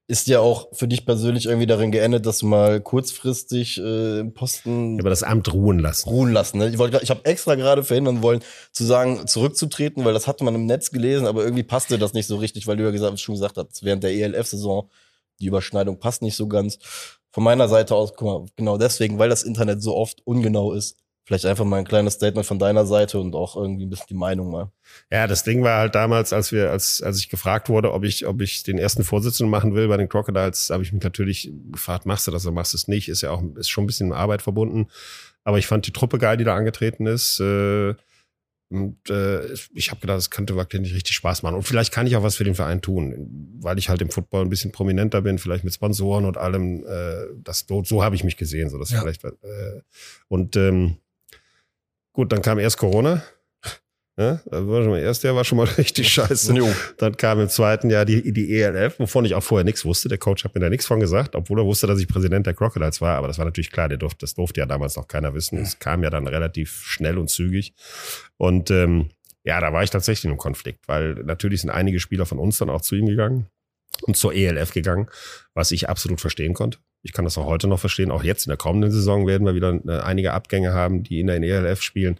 [0.09, 4.33] ist ja auch für dich persönlich irgendwie darin geendet, dass du mal kurzfristig äh, im
[4.33, 6.09] Posten Ja, aber das Amt ruhen lassen.
[6.09, 6.57] ruhen lassen.
[6.57, 6.69] Ne?
[6.69, 8.41] Ich, wollte ich habe extra gerade verhindern wollen,
[8.71, 12.25] zu sagen, zurückzutreten, weil das hatte man im Netz gelesen, aber irgendwie passte das nicht
[12.25, 14.89] so richtig, weil du ja gesagt, schon gesagt hast, während der ELF-Saison
[15.39, 16.79] die Überschneidung passt nicht so ganz.
[17.31, 20.97] Von meiner Seite aus, guck mal, genau deswegen, weil das Internet so oft ungenau ist,
[21.29, 24.15] vielleicht einfach mal ein kleines Statement von deiner Seite und auch irgendwie ein bisschen die
[24.15, 24.71] Meinung mal.
[25.11, 28.25] Ja, das Ding war halt damals, als wir, als, als ich gefragt wurde, ob ich,
[28.25, 32.07] ob ich den ersten Vorsitzenden machen will bei den Crocodiles, habe ich mich natürlich gefragt,
[32.07, 33.09] machst du das oder machst du es nicht?
[33.09, 34.87] Ist ja auch, ist schon ein bisschen mit Arbeit verbunden.
[35.43, 37.39] Aber ich fand die Truppe geil, die da angetreten ist.
[37.39, 37.93] Äh,
[38.71, 41.55] und äh, ich habe gedacht, es könnte wirklich richtig Spaß machen.
[41.55, 43.27] Und vielleicht kann ich auch was für den Verein tun,
[43.59, 46.83] weil ich halt im Football ein bisschen prominenter bin, vielleicht mit Sponsoren und allem.
[46.87, 48.69] Äh, das, so so habe ich mich gesehen.
[48.71, 49.01] So, dass Ja.
[49.01, 49.31] vielleicht, äh,
[50.27, 50.97] und ähm,
[52.19, 53.23] gut, dann kam erst Corona.
[54.19, 56.53] Ja, das war schon mal erst Jahr war schon mal richtig scheiße.
[56.53, 56.67] Jo.
[56.97, 60.09] Dann kam im zweiten Jahr die, die ELF, wovon ich auch vorher nichts wusste.
[60.09, 62.53] Der Coach hat mir da nichts von gesagt, obwohl er wusste, dass ich Präsident der
[62.53, 63.15] Crocodiles war.
[63.15, 65.59] Aber das war natürlich klar, der durfte, das durfte ja damals noch keiner wissen.
[65.59, 67.73] Es kam ja dann relativ schnell und zügig.
[68.35, 69.11] Und ähm,
[69.45, 72.57] ja, da war ich tatsächlich in einem Konflikt, weil natürlich sind einige Spieler von uns
[72.57, 73.47] dann auch zu ihm gegangen
[74.01, 75.07] und zur ELF gegangen,
[75.53, 76.79] was ich absolut verstehen konnte.
[77.01, 78.11] Ich kann das auch heute noch verstehen.
[78.11, 81.27] Auch jetzt in der kommenden Saison werden wir wieder äh, einige Abgänge haben, die in
[81.27, 82.19] der ELF spielen.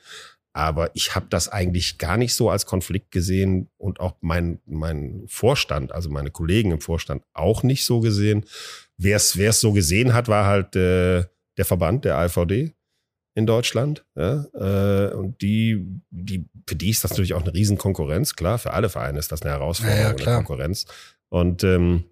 [0.54, 5.24] Aber ich habe das eigentlich gar nicht so als Konflikt gesehen und auch mein, mein
[5.28, 8.46] Vorstand, also meine Kollegen im Vorstand auch nicht so gesehen.
[8.98, 11.26] Wer es so gesehen hat, war halt äh,
[11.58, 12.74] der Verband, der AVD
[13.36, 14.06] in Deutschland.
[14.16, 18.36] Ja, äh, und die, die, für die ist das natürlich auch eine Riesenkonkurrenz.
[18.36, 20.36] Klar, für alle Vereine ist das eine Herausforderung, Ja, ja, eine.
[20.36, 20.86] Konkurrenz.
[21.30, 22.06] Und, ähm, und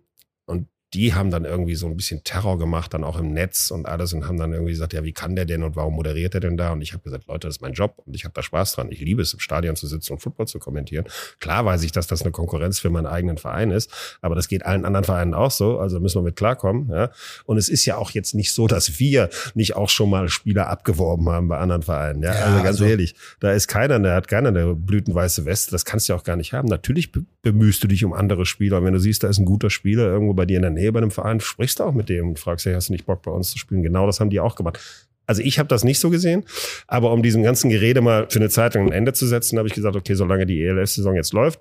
[0.98, 4.14] die haben dann irgendwie so ein bisschen Terror gemacht, dann auch im Netz und alles
[4.14, 6.58] und haben dann irgendwie gesagt, ja, wie kann der denn und warum moderiert er denn
[6.58, 6.72] da?
[6.74, 8.88] Und ich habe gesagt, Leute, das ist mein Job und ich habe da Spaß dran.
[8.92, 11.06] Ich liebe es, im Stadion zu sitzen und Football zu kommentieren.
[11.40, 14.66] Klar weiß ich, dass das eine Konkurrenz für meinen eigenen Verein ist, aber das geht
[14.66, 16.90] allen anderen Vereinen auch so, also müssen wir mit klarkommen.
[16.90, 17.12] Ja?
[17.46, 20.68] Und es ist ja auch jetzt nicht so, dass wir nicht auch schon mal Spieler
[20.68, 22.24] abgeworben haben bei anderen Vereinen.
[22.24, 25.72] Ja, Ja, also ganz also- ehrlich, da ist keiner, der hat keiner eine blütenweiße Weste.
[25.72, 26.68] Das kannst du ja auch gar nicht haben.
[26.68, 28.80] Natürlich be- bemühst du dich um andere Spieler.
[28.80, 30.87] Und wenn du siehst, da ist ein guter Spieler irgendwo bei dir in der Nähe
[30.92, 33.22] bei einem Verein, sprichst du auch mit dem und fragst, hey, hast du nicht Bock
[33.22, 33.84] bei uns zu spielen?
[33.84, 34.80] Genau das haben die auch gemacht.
[35.26, 36.46] Also ich habe das nicht so gesehen,
[36.88, 39.68] aber um diesem ganzen Gerede mal für eine Zeit lang ein Ende zu setzen, habe
[39.68, 41.60] ich gesagt, okay, solange die ELF-Saison jetzt läuft,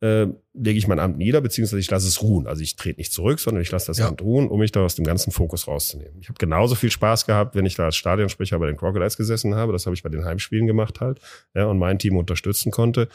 [0.00, 2.46] äh, lege ich mein Amt nieder, beziehungsweise ich lasse es ruhen.
[2.46, 4.08] Also ich trete nicht zurück, sondern ich lasse das Ja.
[4.08, 6.14] Amt ruhen, um mich da aus dem ganzen Fokus rauszunehmen.
[6.20, 9.54] Ich habe genauso viel Spaß gehabt, wenn ich da als Stadionsprecher bei den Crocodiles gesessen
[9.54, 9.72] habe.
[9.72, 11.20] Das habe ich bei den Heimspielen gemacht halt,
[11.54, 13.08] ja, und mein Team unterstützen konnte.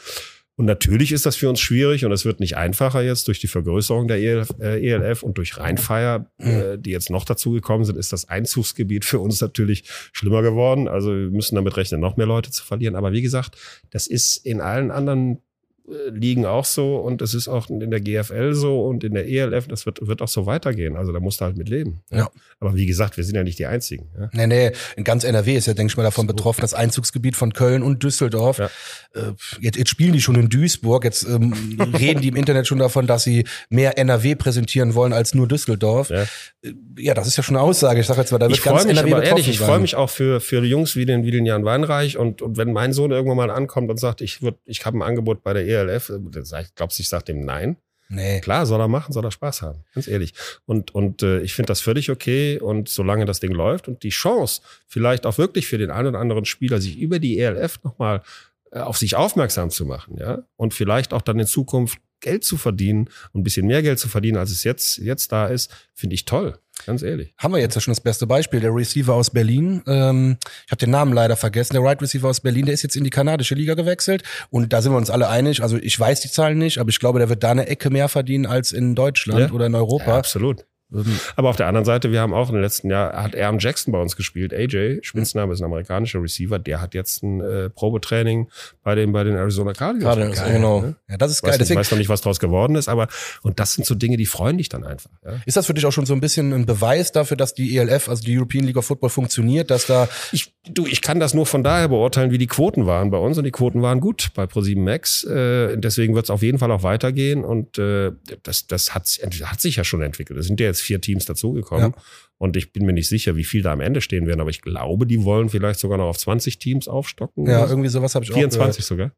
[0.56, 3.46] Und natürlich ist das für uns schwierig und es wird nicht einfacher jetzt durch die
[3.46, 8.12] Vergrößerung der ELF, äh, ELF und durch Rheinfeier, äh, die jetzt noch dazugekommen sind, ist
[8.12, 10.88] das Einzugsgebiet für uns natürlich schlimmer geworden.
[10.88, 12.96] Also wir müssen damit rechnen, noch mehr Leute zu verlieren.
[12.96, 13.58] Aber wie gesagt,
[13.90, 15.42] das ist in allen anderen
[15.88, 19.68] Ligen auch so und es ist auch in der GFL so und in der ELF,
[19.68, 20.96] das wird, wird auch so weitergehen.
[20.96, 22.02] Also da musst du halt mit leben.
[22.10, 22.28] Ja.
[22.58, 24.08] Aber wie gesagt, wir sind ja nicht die Einzigen.
[24.18, 24.28] Ja.
[24.32, 27.52] Nee, nee, in ganz NRW ist ja, denke ich mal, davon betroffen, das Einzugsgebiet von
[27.52, 28.58] Köln und Düsseldorf.
[28.58, 28.70] Ja.
[29.14, 31.52] Äh, jetzt, jetzt spielen die schon in Duisburg, jetzt ähm,
[31.98, 36.10] reden die im Internet schon davon, dass sie mehr NRW präsentieren wollen als nur Düsseldorf.
[36.10, 36.22] Ja.
[36.62, 38.00] Äh, ja das ist ja schon eine Aussage.
[38.00, 39.78] Ich sage jetzt mal, da wird ich ganz mich NRW aber betroffen ehrlich, ich freue
[39.78, 42.92] mich auch für, für Jungs wie den, wie den Jan Weinreich und, und wenn mein
[42.92, 45.75] Sohn irgendwann mal ankommt und sagt, ich würd, ich habe ein Angebot bei der ELF,
[45.84, 47.76] äh, dann sag ich, glaubst du, ich sage dem nein?
[48.08, 48.40] Nee.
[48.40, 50.32] Klar, soll er machen, soll er Spaß haben, ganz ehrlich.
[50.64, 54.10] Und, und äh, ich finde das völlig okay und solange das Ding läuft und die
[54.10, 58.22] Chance vielleicht auch wirklich für den einen oder anderen Spieler, sich über die ELF nochmal
[58.70, 62.56] äh, auf sich aufmerksam zu machen, ja, und vielleicht auch dann in Zukunft Geld zu
[62.56, 66.14] verdienen und ein bisschen mehr Geld zu verdienen, als es jetzt, jetzt da ist, finde
[66.14, 67.32] ich toll, ganz ehrlich.
[67.38, 68.60] Haben wir jetzt ja schon das beste Beispiel.
[68.60, 70.36] Der Receiver aus Berlin, ähm,
[70.66, 73.04] ich habe den Namen leider vergessen, der Right Receiver aus Berlin, der ist jetzt in
[73.04, 74.22] die kanadische Liga gewechselt.
[74.50, 75.62] Und da sind wir uns alle einig.
[75.62, 78.08] Also ich weiß die Zahlen nicht, aber ich glaube, der wird da eine Ecke mehr
[78.08, 79.50] verdienen als in Deutschland Ja.
[79.52, 80.16] oder in Ja, Europa.
[80.18, 80.64] absolut.
[80.92, 83.92] Ähm, Aber auf der anderen Seite, wir haben auch im letzten Jahr, hat Aaron Jackson
[83.92, 88.48] bei uns gespielt, AJ, Spitzname ist ein amerikanischer Receiver, der hat jetzt ein äh, Probetraining
[88.82, 90.04] bei den, bei den Arizona Cardinals.
[90.04, 90.80] Cardinals, Geil, genau.
[90.80, 90.96] Ne?
[91.08, 91.52] Ja, das ist Weiß, geil.
[91.52, 93.08] nicht, Deswegen, weiß noch nicht, was draus geworden ist, aber
[93.42, 95.10] und das sind so Dinge, die freuen dich dann einfach.
[95.24, 95.40] Ja?
[95.44, 98.08] ist das für dich auch schon so ein bisschen ein Beweis dafür, dass die ELF,
[98.08, 101.46] also die European League of Football, funktioniert, dass da Ich, du, ich kann das nur
[101.46, 104.44] von daher beurteilen, wie die Quoten waren bei uns und die Quoten waren gut bei
[104.44, 105.24] Pro7 Max.
[105.24, 109.06] Äh, deswegen wird es auf jeden Fall auch weitergehen und äh, das, das hat,
[109.44, 110.38] hat sich ja schon entwickelt.
[110.38, 112.02] Es sind ja jetzt vier Teams dazugekommen Ja.
[112.38, 114.62] und ich bin mir nicht sicher, wie viel da am Ende stehen werden, aber ich
[114.62, 117.46] glaube, die wollen vielleicht sogar noch auf 20 Teams aufstocken.
[117.46, 119.12] ja irgendwie sowas habe ich auch 24 sogar.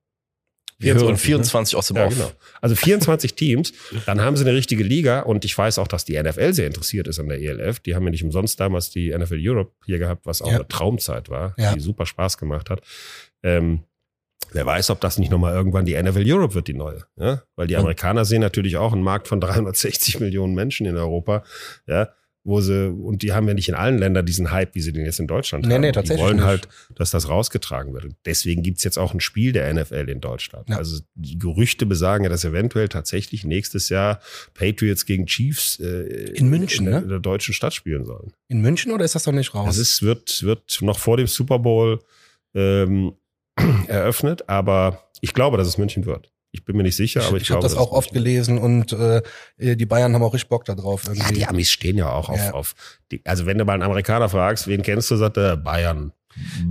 [0.81, 1.23] Wir hören 24,
[1.73, 2.15] 24 aus dem Ja, Off.
[2.15, 2.31] genau.
[2.61, 3.73] Also 24 Teams,
[4.07, 7.09] dann haben sie eine richtige Liga und ich weiß auch, dass die NFL sehr interessiert
[7.09, 7.81] ist an der ELF.
[7.81, 10.57] Die haben ja nicht umsonst damals die NFL Europe hier gehabt, was auch Ja.
[10.57, 11.75] eine Traumzeit war, Ja.
[11.75, 12.83] die super Spaß gemacht hat.
[13.43, 13.81] Ähm,
[14.53, 17.05] Wer weiß, ob das nicht nochmal irgendwann die NFL Europe wird, die neue.
[17.17, 17.43] Ja?
[17.57, 21.45] Weil die Amerikaner sehen natürlich auch einen Markt von 360 Millionen Menschen in Europa.
[21.87, 22.09] Ja?
[22.45, 25.05] Wo sie, und die haben ja nicht in allen Ländern diesen Hype, wie sie den
[25.05, 25.81] jetzt in Deutschland Nee, haben.
[25.83, 26.47] nee, die tatsächlich wollen nicht.
[26.47, 28.05] halt, dass das rausgetragen wird.
[28.07, 30.69] Und deswegen gibt's jetzt auch ein Spiel der NFL in Deutschland.
[30.71, 30.77] Ja.
[30.79, 34.21] Also die Gerüchte besagen ja, dass eventuell tatsächlich nächstes Jahr
[34.55, 37.05] Patriots gegen Chiefs äh, In München, in, der- ne?
[37.05, 38.33] in der deutschen Stadt spielen sollen.
[38.49, 39.67] In München oder ist das noch nicht raus?
[39.67, 41.99] Das ist, wird, wird noch vor dem Super Bowl
[42.55, 43.13] ähm,
[43.89, 46.31] eröffnet, aber ich glaube, dass es München wird.
[46.51, 49.21] Ich bin mir nicht sicher, aber ich, ich habe das auch oft gelesen und äh,
[49.59, 51.35] die Bayern haben auch richtig Bock da drauf Ja, irgendwie.
[51.35, 52.53] die Amis stehen ja auch auf, Ja.
[52.55, 52.75] auf
[53.13, 56.13] die, also wenn du mal einen Amerikaner fragst, wen kennst du, sagt er Bayern.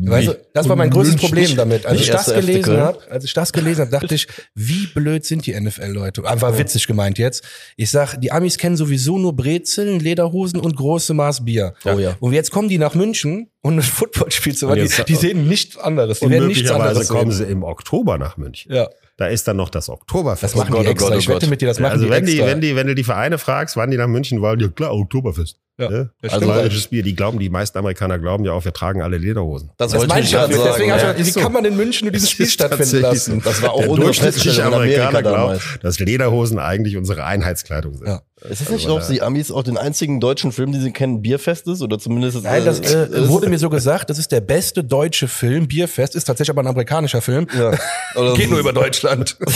[0.02, 1.86] Weißt du, das war mein größtes Problem damit.
[1.86, 5.46] Als ich das gelesen habe, als ich das gelesen habe, dachte ich, wie blöd sind
[5.46, 6.24] die NFL-Leute?
[6.26, 7.44] Einfach witzig gemeint jetzt.
[7.76, 11.74] Ich sag, die Amis kennen sowieso nur Brezeln, Lederhosen und große Maß Bier.
[11.84, 12.16] Oh ja.
[12.22, 14.74] Und jetzt kommen die nach München und ein Footballspiel zu.
[14.74, 16.20] Die, die sehen nichts anderes.
[16.20, 17.48] Die Und werden nichts möglicherweise anderes kommen sehen.
[17.48, 18.72] sie im Oktober nach München.
[18.74, 18.88] Ja,
[19.18, 20.44] Da ist dann noch das Oktoberfest.
[20.44, 21.10] das machen Gott, die oh extra.
[21.10, 21.50] Gott, oh ich wette Gott.
[21.50, 22.48] mit dir, das machen also die wenn die, extra.
[22.48, 25.58] wenn die, wenn du die Vereine fragst, wann die nach München wollen, ja klar, Oktoberfest.
[25.80, 26.10] Ja, Ne?
[26.22, 27.04] das Also bayerisches Bier.
[27.04, 29.72] Die glauben, die meisten Amerikaner glauben ja auch, wir tragen alle Lederhosen.
[29.78, 30.40] Das, das wollte meine ich ich ja.
[30.40, 30.68] gerade sagen.
[30.70, 31.14] Deswegen hab ich ja.
[31.14, 33.42] gedacht, wie kann man in München nur dieses Spiel stattfinden lassen?
[33.44, 37.96] Das war auch Der durchschnittliche Feststellung in Amerika Amerikaner glaubt, dass Lederhosen eigentlich unsere Einheitskleidung
[37.98, 38.08] sind.
[38.08, 38.22] Ja.
[38.50, 41.22] Ist das nicht auch, dass die Amis auch den einzigen deutschen Film, die sie kennen,
[41.22, 41.82] Bierfest ist?
[41.82, 45.28] Oder zumindest Nein, das äh, ist- wurde mir so gesagt, das ist der beste deutsche
[45.28, 47.48] Film, Bierfest, ist tatsächlich aber ein amerikanischer Film.
[47.58, 47.78] ja.
[48.16, 49.38] Oder Geht nur über Deutschland.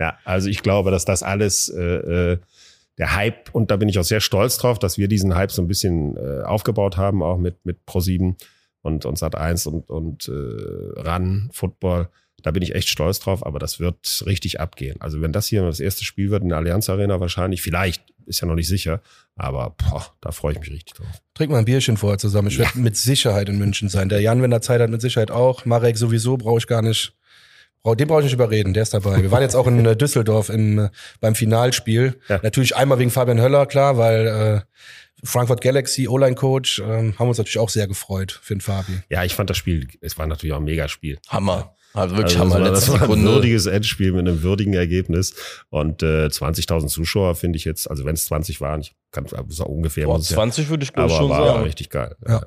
[0.00, 1.80] Ja, also ich glaube, dass das alles äh,
[2.32, 2.38] äh,
[2.98, 5.62] der Hype, und da bin ich auch sehr stolz drauf, dass wir diesen Hype so
[5.62, 8.34] ein bisschen äh, aufgebaut haben, auch mit, mit Pro7
[8.82, 12.08] und, und Sat1 und, und äh, RAN, Football.
[12.44, 15.00] Da bin ich echt stolz drauf, aber das wird richtig abgehen.
[15.00, 18.40] Also wenn das hier das erste Spiel wird in der Allianz Arena wahrscheinlich, vielleicht, ist
[18.40, 19.00] ja noch nicht sicher,
[19.34, 21.06] aber boah, da freue ich mich richtig drauf.
[21.34, 22.48] Trink mal ein Bierchen vorher zusammen.
[22.48, 24.08] Ich werde mit Sicherheit in München sein.
[24.08, 25.64] Der Jan, wenn er Zeit hat, mit Sicherheit auch.
[25.64, 27.14] Marek sowieso brauche ich gar nicht.
[27.82, 29.22] Brauch- Den brauche ich nicht überreden, der ist dabei.
[29.22, 30.88] Wir waren jetzt auch in äh, Düsseldorf im, äh,
[31.20, 32.18] beim Finalspiel.
[32.28, 32.40] Ja.
[32.42, 34.60] Natürlich einmal wegen Fabian Höller, klar, weil äh,
[35.26, 39.00] Frankfurt Galaxy, O-Line-Coach, ähm, haben uns natürlich auch sehr gefreut für den Fabi.
[39.08, 41.18] Ja, ich fand das Spiel, es war natürlich auch ein Megaspiel.
[41.28, 41.74] Hammer.
[41.94, 42.64] Also wirklich Also das Hammer.
[42.64, 43.24] war, das war ein Sekunde.
[43.32, 45.34] würdiges Endspiel mit einem würdigen Ergebnis.
[45.70, 49.64] Und äh, 20.000 Zuschauer finde ich jetzt, also wenn es 20 waren, ich kann so
[49.64, 51.62] ungefähr, Boah, muss es ja, 20 würde ich glaub, aber schon war sagen.
[51.64, 52.16] richtig geil.
[52.26, 52.42] Ja.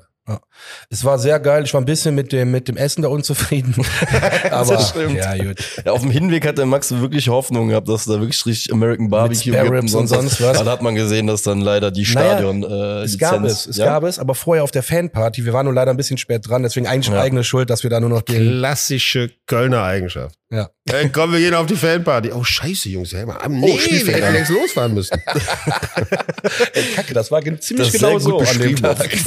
[0.90, 1.64] Es war sehr geil.
[1.64, 3.74] Ich war ein bisschen mit dem, mit dem Essen da unzufrieden.
[4.50, 5.14] Aber Das stimmt.
[5.16, 5.56] ja, gut.
[5.84, 9.08] Ja, auf dem Hinweg hat der Max wirklich Hoffnung gehabt, dass da wirklich richtig American
[9.10, 10.58] Barbecue gibt Ribs und sonst was.
[10.58, 13.76] Dann hat man gesehen, dass dann leider die Naja, Stadion äh, Es gab es, es
[13.76, 13.86] ja?
[13.86, 15.44] gab es, aber vorher auf der Fanparty.
[15.44, 17.20] Wir waren nur leider ein bisschen spät dran, deswegen eigentlich Ja.
[17.20, 18.58] eigene Schuld, dass wir da nur noch den.
[18.58, 20.36] Klassische Kölner Eigenschaft.
[20.50, 20.68] Ja.
[20.92, 22.32] Äh, komm, wir gehen auf die Fanparty.
[22.32, 23.12] Oh, scheiße, Jungs.
[23.12, 25.20] Ja, oh, nee, wir Spielfeld hätten längst losfahren müssen.
[26.72, 29.08] Ey, Kacke, das war ziemlich Das genau so an dem Tag.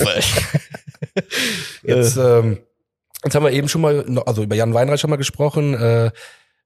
[1.83, 2.59] Jetzt, ähm,
[3.23, 5.73] jetzt haben wir eben schon mal, also über Jan Weinreich schon mal gesprochen.
[5.73, 6.11] Äh,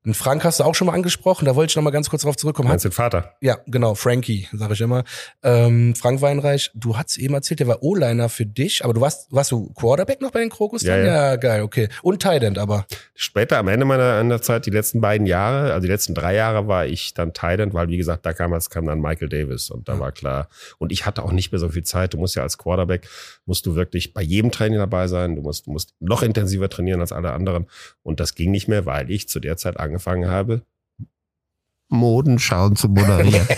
[0.06, 2.22] den Frank hast du auch schon mal angesprochen, da wollte ich noch mal ganz kurz
[2.22, 2.70] drauf zurückkommen.
[2.70, 3.34] Meinst du den Vater?
[3.42, 5.04] Ja, genau, Frankie, sage ich immer.
[5.42, 9.32] Ähm, Frank Weinreich, du hast eben erzählt, der war O-Liner für dich, aber du warst,
[9.32, 10.84] warst du Quarterback noch bei den Krokus?
[10.84, 11.06] Ja, ja.
[11.06, 11.90] ja, geil, okay.
[12.04, 12.86] Und Tight End aber.
[13.16, 16.86] Später, am Ende meiner, Zeit, die letzten beiden Jahre, also die letzten drei Jahre war
[16.86, 20.00] ich dann Thailand, weil wie gesagt, da kam, es kam dann Michael Davis und da
[20.00, 20.50] war klar.
[20.78, 22.14] Und ich hatte auch nicht mehr so viel Zeit.
[22.14, 23.08] Du musst ja als Quarterback,
[23.46, 25.36] musst du wirklich bei jedem Training dabei sein.
[25.36, 27.66] Du musst, du musst noch intensiver trainieren als alle anderen.
[28.04, 29.95] Und das ging nicht mehr, weil ich zu der Zeit angefangen
[30.28, 30.66] habe,
[31.90, 33.48] Modenschauen zu moderieren.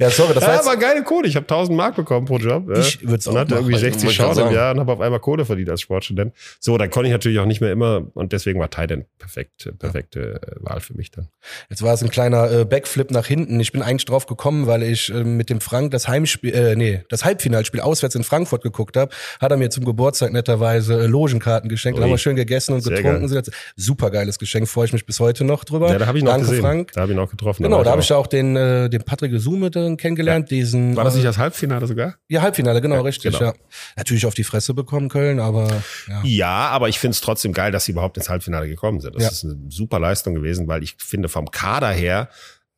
[0.00, 1.28] Ja, sorry, das war ja, aber geile Kohle.
[1.28, 2.70] Ich habe 1000 Mark bekommen pro Job.
[2.70, 2.78] Ja.
[2.80, 4.54] Ich würd's und auch hatte irgendwie Wollte 60 ich grad Schauen im.
[4.54, 6.32] Jahr und habe auf einmal Kohle verdient als Sportstudent.
[6.58, 10.40] So, dann konnte ich natürlich auch nicht mehr immer und deswegen war Titan perfekt, perfekte
[10.40, 11.28] äh, Wahl für mich dann.
[11.68, 13.60] Jetzt war es ein kleiner äh, Backflip nach hinten.
[13.60, 17.04] Ich bin eigentlich drauf gekommen, weil ich äh, mit dem Frank das Heimspiel, äh, nee,
[17.10, 19.12] das Halbfinalspiel auswärts in Frankfurt geguckt habe.
[19.38, 21.98] Hat er mir zum Geburtstag netterweise äh, Logenkarten geschenkt.
[21.98, 22.08] Dann Ui.
[22.08, 23.28] haben wir schön gegessen und Sehr getrunken.
[23.28, 23.42] geil.
[23.76, 25.90] Super geiles Geschenk, freue ich mich bis heute noch drüber.
[25.92, 26.62] Ja, da habe ich noch Danke, gesehen.
[26.62, 26.79] Frank.
[26.94, 27.62] Da habe ich noch getroffen.
[27.62, 28.10] Genau, da habe ich auch.
[28.10, 30.96] ja auch den, äh, den Patrick Gesume kennengelernt, diesen.
[30.96, 32.16] War das äh, nicht das Halbfinale sogar?
[32.28, 33.52] Ja, Halbfinale, genau, Ja, richtig, genau.
[33.52, 33.54] ja.
[33.96, 35.68] Natürlich auf die Fresse bekommen, Köln, aber
[36.08, 36.22] ja.
[36.24, 39.14] Ja, aber ich finde es trotzdem geil, dass sie überhaupt ins Halbfinale gekommen sind.
[39.14, 39.28] Das Ja.
[39.30, 42.28] ist eine super Leistung gewesen, weil ich finde, vom Kader her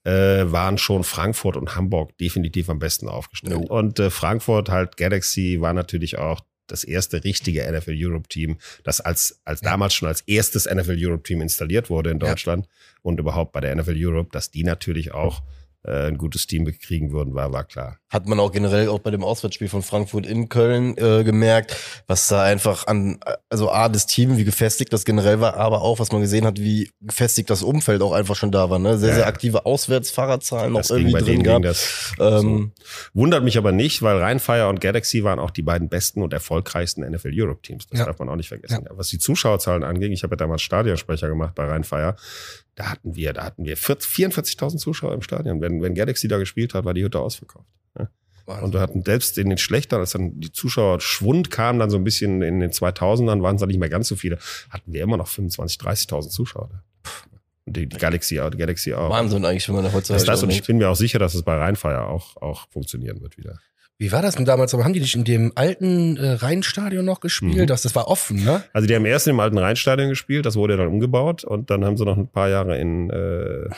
[0.05, 0.11] äh,
[0.51, 3.71] waren schon Frankfurt und Hamburg definitiv am besten aufgestellt.
[3.71, 9.01] Und äh, Frankfurt halt Galaxy war natürlich auch das erste richtige NFL Europe Team, das
[9.01, 9.71] als, als Ja.
[9.71, 12.31] damals schon als erstes NFL Europe Team installiert wurde in Ja.
[13.03, 15.43] Und überhaupt bei der NFL Europe, dass die natürlich auch
[15.85, 17.99] äh, ein gutes Team bekriegen würden, war, war klar.
[18.09, 21.75] hat man auch generell auch bei dem Auswärtsspiel von Frankfurt in Köln äh, gemerkt,
[22.07, 23.19] was da einfach an,
[23.51, 26.61] also A, das Team, wie gefestigt das generell war, aber auch, was man gesehen hat,
[26.61, 28.79] wie gefestigt das Umfeld auch einfach schon da war.
[28.79, 28.97] Ne?
[28.97, 29.15] Sehr, Ja.
[29.17, 33.01] sehr aktive Auswärtsfahrerzahlen noch irgendwie bei drin ging das Ähm, so.
[33.15, 37.03] Wundert mich aber nicht, weil Rheinfire und Galaxy waren auch die beiden besten und erfolgreichsten
[37.11, 37.89] NFL Europe Teams.
[37.89, 38.07] Das Ja.
[38.07, 38.87] darf man auch nicht vergessen.
[38.91, 42.15] Was die Zuschauerzahlen anging, ich habe ja damals Stadionsprecher gemacht bei Rheinfire.
[42.75, 45.61] Da hatten wir, da hatten wir 40 44.000 Zuschauer im Stadion.
[45.61, 47.67] Wenn, wenn Galaxy da gespielt hat, war die Hütte ausverkauft.
[47.99, 48.09] Ja.
[48.61, 52.05] Und wir hatten selbst in den schlechteren, als dann die Zuschauerschwund kam, dann so ein
[52.05, 54.39] bisschen in den 2000ern, waren es dann nicht mehr ganz so viele,
[54.71, 56.71] hatten wir immer noch 25.000, 30.000 Zuschauer.
[56.73, 56.83] da.
[57.65, 59.11] Und die, die Galaxy auch, die Galaxy auch.
[59.11, 61.35] Wahnsinn eigentlich, wenn man da heutzutage das, dran und ich bin mir auch sicher, dass
[61.35, 63.61] es bei Rheinfire auch, auch funktionieren wird wieder.
[63.99, 64.75] Wie war das denn damals?
[64.75, 67.57] Aber haben die nicht in dem alten äh, Rheinstadion noch gespielt?
[67.57, 67.67] Mhm.
[67.67, 68.65] Das, das war offen, ne?
[68.73, 71.97] Also die haben erst im alten Rheinstadion gespielt, das wurde dann umgebaut und dann haben
[71.97, 73.69] sie noch ein paar Jahre in, äh,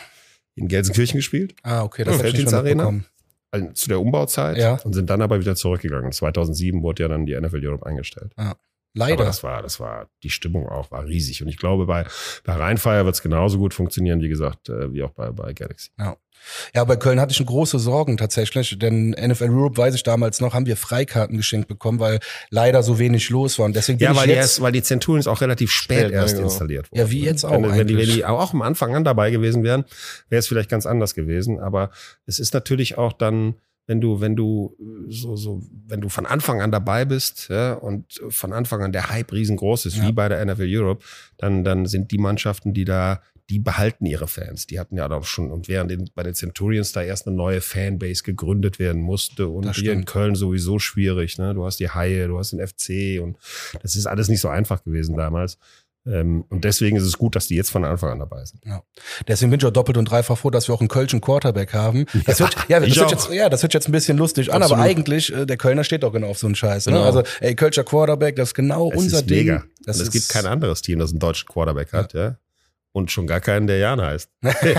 [0.55, 3.05] in Gelsenkirchen gespielt, Ah, okay, das Ja, hab ich nicht Felddienst mehr Arena.
[3.51, 4.79] also zu der Umbauzeit Ja.
[4.85, 6.11] und sind dann aber wieder zurückgegangen.
[6.13, 8.33] 2007 wurde ja dann die NFL Europe eingestellt.
[8.37, 8.57] Aber
[8.95, 9.25] Leider.
[9.25, 11.43] das war, das war, die Stimmung auch war riesig.
[11.43, 12.07] Und ich glaube, bei,
[12.45, 15.91] bei Rheinfire wird es genauso gut funktionieren, wie gesagt, äh, wie auch bei, bei Galaxy.
[16.75, 20.41] Ja, bei Köln hatte ich schon große Sorgen tatsächlich, denn NFL Europe, weiß ich damals
[20.41, 22.21] noch, haben wir Freikarten geschenkt bekommen, weil
[22.51, 23.67] leider so wenig los war.
[23.67, 26.01] Und deswegen bin Ja, ich weil die, jetzt, erst, weil die Centurions auch relativ spät,
[26.01, 26.47] Spät, ja, erst genau.
[26.49, 27.01] installiert wurden.
[27.01, 29.63] Ja, wie jetzt auch Wenn, wenn, die, wenn die auch am Anfang an dabei gewesen
[29.63, 29.85] wären,
[30.29, 31.61] wäre es vielleicht ganz anders gewesen.
[31.61, 31.91] Aber
[32.27, 33.55] es ist natürlich auch dann,
[33.87, 34.77] wenn du, wenn du
[35.09, 39.11] so, so, wenn du von Anfang an dabei bist ja, und von Anfang an der
[39.11, 40.09] Hype riesengroß ist, Ja.
[40.09, 41.05] wie bei der NFL Europe,
[41.39, 43.21] dann, dann sind die Mannschaften, die da
[43.51, 44.67] die behalten ihre Fans.
[44.67, 47.61] Die hatten ja doch schon, und während den, bei den Centurions da erst eine neue
[47.61, 50.07] Fanbase gegründet werden musste und Das hier in stimmt.
[50.07, 51.37] Köln sowieso schwierig.
[51.37, 51.53] Ne?
[51.53, 53.37] Du hast die Haie, du hast den FC und
[53.83, 55.59] das ist alles nicht so einfach gewesen damals.
[56.07, 58.63] Ähm, und deswegen ist es gut, dass die jetzt von Anfang an dabei sind.
[59.27, 62.05] deswegen bin ich auch doppelt und dreifach froh, dass wir auch einen Kölschen Quarterback haben.
[62.27, 64.63] Das Ja, wird, ja, das wird jetzt, ja, das wird jetzt ein bisschen lustig an,
[64.63, 64.85] aber Absolut.
[64.85, 66.87] eigentlich, äh, der Kölner steht doch genau auf so einen Scheiß.
[66.87, 66.93] Ne?
[66.93, 67.05] Genau.
[67.05, 69.39] Also, ey, Kölscher Quarterback, das ist genau Es unser ist Ding.
[69.47, 69.65] mega.
[69.87, 72.37] Das und es gibt kein anderes Team, das einen deutschen Quarterback hat, ja.
[72.97, 74.31] Und schon gar keinen, der Jan heißt.
[74.45, 74.77] hey,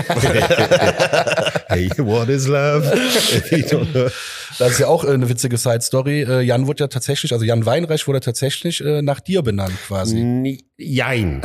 [1.98, 2.82] what is love?
[4.58, 6.22] Das ist ja auch äh, eine witzige Side-Story.
[6.22, 10.64] Äh, Jan wurde ja tatsächlich, also Jan Weinreich wurde tatsächlich äh, nach dir benannt quasi.
[10.78, 11.42] Jein.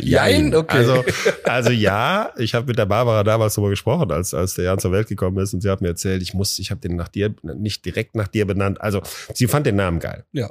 [0.00, 0.54] Jein?
[0.54, 0.78] Okay.
[0.78, 1.04] Also,
[1.44, 4.92] also ja, ich habe mit der Barbara damals darüber gesprochen, als, als der Jan zur
[4.92, 7.34] Welt gekommen ist und sie hat mir erzählt, ich muss, ich habe den nach dir,
[7.42, 8.80] nicht direkt nach dir benannt.
[8.80, 9.02] Also
[9.34, 10.24] sie fand den Namen geil.
[10.32, 10.48] Ja.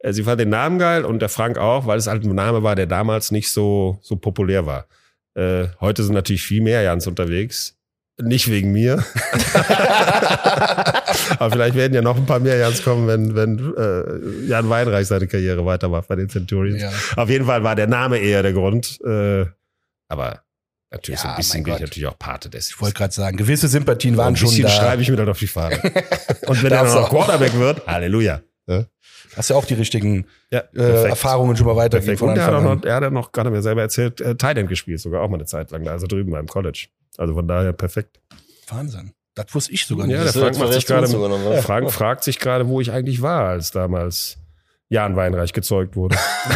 [0.00, 2.62] Äh, Sie fand den Namen geil und der Frank auch, weil es halt ein Name
[2.62, 4.86] war, der damals nicht so, so populär war.
[5.34, 7.74] Äh, heute sind natürlich viel mehr Jans unterwegs.
[8.20, 8.96] Nicht wegen mir.
[11.38, 15.06] Aber vielleicht werden ja noch ein paar mehr Jans kommen, wenn, wenn äh, Jan Weinreich
[15.06, 16.82] seine Karriere weitermacht bei den Centurions.
[16.82, 16.90] Ja.
[17.16, 18.98] Auf jeden Fall war der Name eher der Grund.
[19.04, 19.46] Äh,
[20.08, 20.42] aber
[20.90, 22.70] natürlich so Ja, ein bisschen bin ich natürlich auch Pate des.
[22.70, 24.70] Ich wollte gerade sagen, gewisse Sympathien waren ein schon bisschen da.
[24.70, 25.76] schreibe ich mir dann auf die Fahne.
[26.46, 27.10] Und wenn er dann noch auch.
[27.10, 28.40] Quarterback wird, Halleluja.
[28.66, 28.84] Ja,
[29.36, 31.08] Hast ja auch die richtigen ja äh.
[31.08, 32.78] Erfahrungen schon mal weitergegeben Und er hat, Anfang auch an.
[32.78, 35.36] noch, er hat ja noch, gerade mir selber erzählt, äh, Thailand gespielt, sogar auch mal
[35.36, 36.88] eine Zeit lang, da also drüben beim College.
[37.16, 38.20] Also von daher perfekt.
[38.68, 39.12] Wahnsinn.
[39.34, 40.16] Das wusste ich sogar nicht.
[40.16, 41.64] Ja, der Das Frank macht sich gerade, noch, was?
[41.64, 44.38] Frank fragt sich gerade, wo ich eigentlich war, als damals
[44.88, 46.16] Jan Weinreich gezeugt wurde.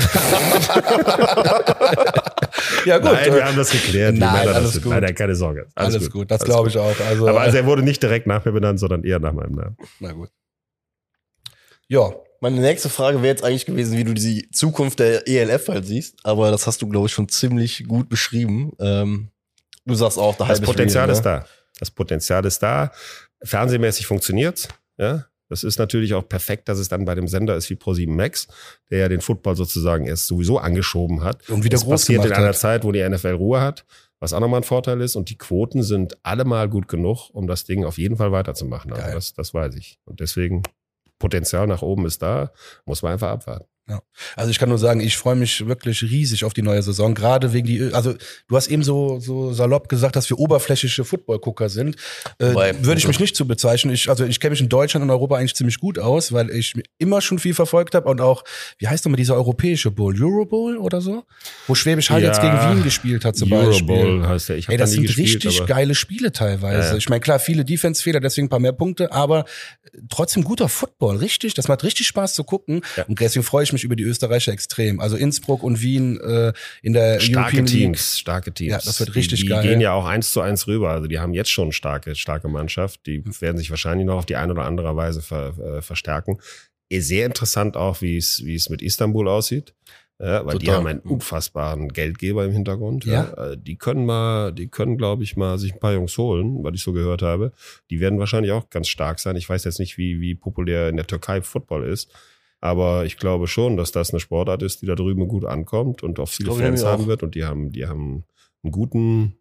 [2.86, 3.12] ja gut.
[3.12, 4.16] Nein, wir haben das geklärt.
[4.16, 4.82] nein, das alles sind.
[4.84, 4.92] gut.
[4.92, 5.66] Nein, keine Sorge.
[5.74, 6.30] alles, gut.
[6.30, 6.98] Das glaube ich auch.
[7.08, 9.54] Also, Aber also äh, er wurde nicht direkt nach mir benannt, sondern eher nach meinem
[9.54, 9.76] Namen.
[10.00, 10.30] na gut.
[11.88, 12.10] Ja,
[12.42, 16.16] Meine nächste Frage wäre jetzt eigentlich gewesen, wie du die Zukunft der ELF halt siehst,
[16.24, 18.72] aber das hast du, glaube ich, schon ziemlich gut beschrieben.
[18.80, 19.28] Ähm,
[19.86, 21.46] du sagst auch, da Das Potenzial ist da.
[21.78, 22.90] Das Potenzial ist da.
[23.44, 24.66] Fernsehmäßig funktioniert's.
[24.98, 25.26] Ja.
[25.48, 28.48] Das ist natürlich auch perfekt, dass es dann bei dem Sender ist wie Pro7 Max,
[28.90, 31.48] der ja den Football sozusagen erst sowieso angeschoben hat.
[31.48, 32.56] und wieder das groß passiert in einer hat.
[32.56, 33.84] Zeit, wo die NFL Ruhe hat,
[34.18, 35.14] was auch nochmal ein Vorteil ist.
[35.14, 38.92] Und die Quoten sind allemal gut genug, um das Ding auf jeden Fall weiterzumachen.
[38.92, 40.00] Also das, das weiß ich.
[40.06, 40.64] Und deswegen,
[41.22, 42.50] Potenzial nach oben ist da,
[42.84, 43.71] muss man einfach abwarten.
[44.36, 47.52] Also ich kann nur sagen, ich freue mich wirklich riesig auf die neue Saison, gerade
[47.52, 48.14] wegen die, also
[48.48, 51.96] du hast eben so, so salopp gesagt, dass wir oberflächliche Footballgucker sind.
[52.38, 53.92] Äh, würde ich mich nicht zu bezeichnen.
[53.92, 56.74] Ich, also ich kenne mich in Deutschland und Europa eigentlich ziemlich gut aus, weil ich
[56.98, 58.44] immer schon viel verfolgt habe und auch,
[58.78, 61.24] wie heißt nochmal dieser europäische Bowl, Euro Bowl oder so?
[61.66, 63.86] Wo Schwäbisch Hall jetzt gegen Ja, Wien gespielt hat zum Euro Beispiel.
[63.86, 64.56] Bowl heißt der.
[64.56, 66.78] Ich habe Ey, da das nie sind gespielt, richtig aber geile Spiele teilweise.
[66.78, 66.96] Ja, ja.
[66.96, 69.44] Ich meine, klar, viele Defense-Fehler, deswegen ein paar mehr Punkte, aber
[70.08, 71.54] trotzdem guter Football, richtig.
[71.54, 72.82] Das macht richtig Spaß zu gucken.
[72.96, 73.04] Ja.
[73.04, 75.00] Und deswegen freue ich mich über die Österreicher extrem.
[75.00, 76.52] Also Innsbruck und Wien äh,
[76.82, 77.74] in der starke European League.
[77.74, 78.70] Teams, starke Teams.
[78.70, 79.62] Ja, das wird richtig die, die geil.
[79.62, 80.90] gehen ja auch eins zu eins rüber.
[80.90, 83.06] Also die haben jetzt schon eine starke, starke Mannschaft.
[83.06, 86.38] Die werden sich wahrscheinlich noch auf die eine oder andere Weise ver, äh, verstärken.
[86.90, 89.74] Eh, Sehr interessant auch, wie es, wie es mit Istanbul aussieht.
[90.20, 90.78] Ja, weil die Total.
[90.78, 93.04] haben einen unfassbaren Geldgeber im Hintergrund.
[93.06, 93.52] Ja.
[93.52, 96.74] Äh, Die können mal, die können, glaube ich, mal sich ein paar Jungs holen, was
[96.74, 97.50] ich so gehört habe.
[97.90, 99.34] Die werden wahrscheinlich auch ganz stark sein.
[99.34, 102.08] Ich weiß jetzt nicht, wie, wie populär in der Türkei Football ist.
[102.62, 106.18] Aber ich glaube schon, dass das eine Sportart ist, die da drüben gut ankommt und
[106.20, 107.06] auch viele Glaube Fans haben auch.
[107.08, 107.22] wird.
[107.24, 108.24] Und die haben, die haben
[108.62, 109.36] einen guten,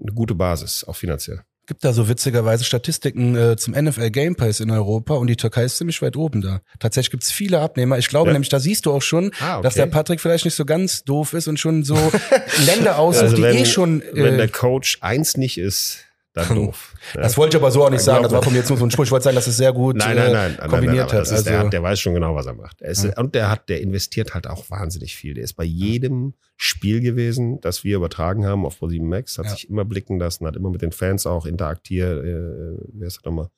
[0.00, 1.42] eine gute Basis, auch finanziell.
[1.66, 5.64] Gibt da so witzigerweise Statistiken äh, zum NFL Game Pass in Europa und die Türkei
[5.64, 6.60] ist ziemlich weit oben da.
[6.78, 7.98] Tatsächlich gibt's viele Abnehmer.
[7.98, 8.32] Ich glaube Ja.
[8.34, 9.62] nämlich, da siehst du auch schon, Ah, okay.
[9.64, 11.96] dass der Patrick vielleicht nicht so ganz doof ist und schon so
[12.66, 14.02] Länder aussucht, Also die wenn, eh schon.
[14.12, 16.05] wenn Äh, der Coach eins nicht ist,
[16.36, 16.94] dann doof.
[17.14, 17.22] Ja.
[17.22, 18.22] das wollte ich aber so auch nicht sagen.
[18.22, 19.04] Das war von mir jetzt nur so ein Spruch.
[19.04, 21.22] Ich wollte sagen, dass es sehr gut Nein, nein, äh, nein, nein, kombiniert hat.
[21.22, 22.80] ist, der, also, hat, der weiß schon genau, was er macht.
[22.82, 23.18] Er ist, Ja.
[23.18, 25.34] Und der hat, der investiert halt auch wahnsinnig viel.
[25.34, 29.50] Der ist bei jedem Spiel gewesen, das wir übertragen haben auf Pro7 Max, hat Ja.
[29.52, 33.24] sich immer blicken lassen, hat immer mit den Fans auch interagiert, äh, wer ist das
[33.24, 33.48] nochmal?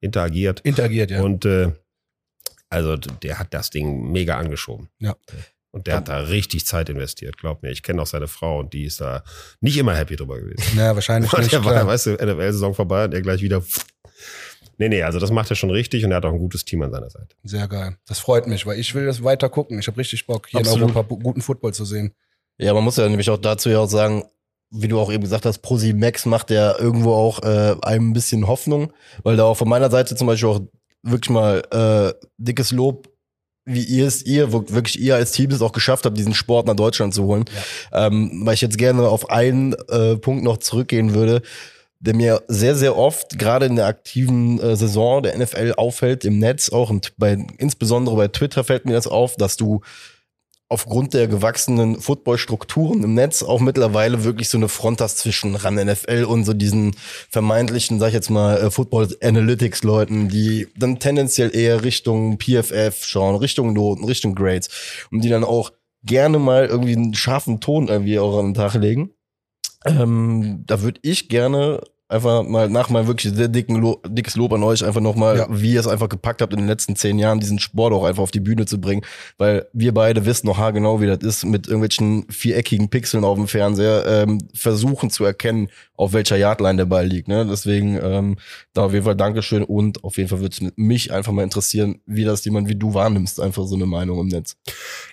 [0.00, 0.60] Interagiert.
[0.60, 1.22] interagiert, ja.
[1.22, 1.70] Und äh,
[2.68, 4.88] also der hat das Ding mega angeschoben.
[4.98, 5.14] Ja.
[5.74, 7.70] Und der hat da richtig Zeit investiert, glaub mir.
[7.70, 9.24] Ich kenne auch seine Frau und die ist da
[9.60, 10.76] nicht immer happy drüber gewesen.
[10.76, 11.52] naja, wahrscheinlich Und nicht.
[11.52, 13.60] der war, weißt du, NFL-Saison vorbei und er gleich wieder.
[14.78, 16.82] Nee, nee, also das macht er schon richtig und er hat auch ein gutes Team
[16.82, 17.34] an seiner Seite.
[17.42, 17.96] Sehr geil.
[18.06, 19.80] Das freut mich, weil ich will das weiter gucken.
[19.80, 20.90] Ich habe richtig Bock, hier Absolut.
[20.90, 22.14] in Europa guten Football zu sehen.
[22.56, 24.22] Ja, man muss ja nämlich auch dazu ja auch sagen,
[24.70, 28.12] wie du auch eben gesagt hast, Prosi Max macht ja irgendwo auch äh, einem ein
[28.12, 28.92] bisschen Hoffnung,
[29.24, 30.60] weil da auch von meiner Seite zum Beispiel auch
[31.02, 33.08] wirklich mal äh, dickes Lob,
[33.66, 36.76] wie ihr es, ihr, wirklich ihr als Team es auch geschafft habt, diesen Sport nach
[36.76, 37.44] Deutschland zu holen.
[37.92, 41.42] Ähm, weil ich jetzt gerne auf einen äh, Punkt noch zurückgehen würde,
[42.00, 46.38] der mir sehr, sehr oft, gerade in der aktiven äh, Saison der NFL auffällt, im
[46.38, 49.80] Netz auch und bei, insbesondere bei Twitter fällt mir das auf, dass du
[50.68, 55.74] aufgrund der gewachsenen Footballstrukturen im Netz auch mittlerweile wirklich so eine Front hast zwischen ran
[55.74, 56.96] NFL und so diesen
[57.30, 63.04] vermeintlichen, sag ich jetzt mal, äh, Football Analytics Leuten, die dann tendenziell eher Richtung PFF
[63.04, 64.68] schauen, Richtung Noten, Richtung Grades
[65.10, 65.70] und die dann auch
[66.02, 69.10] gerne mal irgendwie einen scharfen Ton irgendwie auch an den Tag legen.
[69.84, 71.82] Ähm, da würde ich gerne
[72.14, 75.46] einfach mal nach meinem wirklich sehr dicken Lo dickes Lob an euch einfach nochmal, Ja.
[75.50, 78.22] wie ihr es einfach gepackt habt in den letzten zehn Jahren, diesen Sport auch einfach
[78.22, 79.02] auf die Bühne zu bringen,
[79.36, 83.48] weil wir beide wissen noch haargenau, wie das ist, mit irgendwelchen viereckigen Pixeln auf dem
[83.48, 87.28] Fernseher ähm, versuchen zu erkennen, auf welcher Yardline der Ball liegt.
[87.28, 87.46] Ne?
[87.48, 88.36] Deswegen ähm,
[88.72, 92.00] da auf jeden Fall Dankeschön und auf jeden Fall würde es mich einfach mal interessieren,
[92.06, 94.56] wie das jemand wie du wahrnimmst, einfach so eine Meinung im Netz.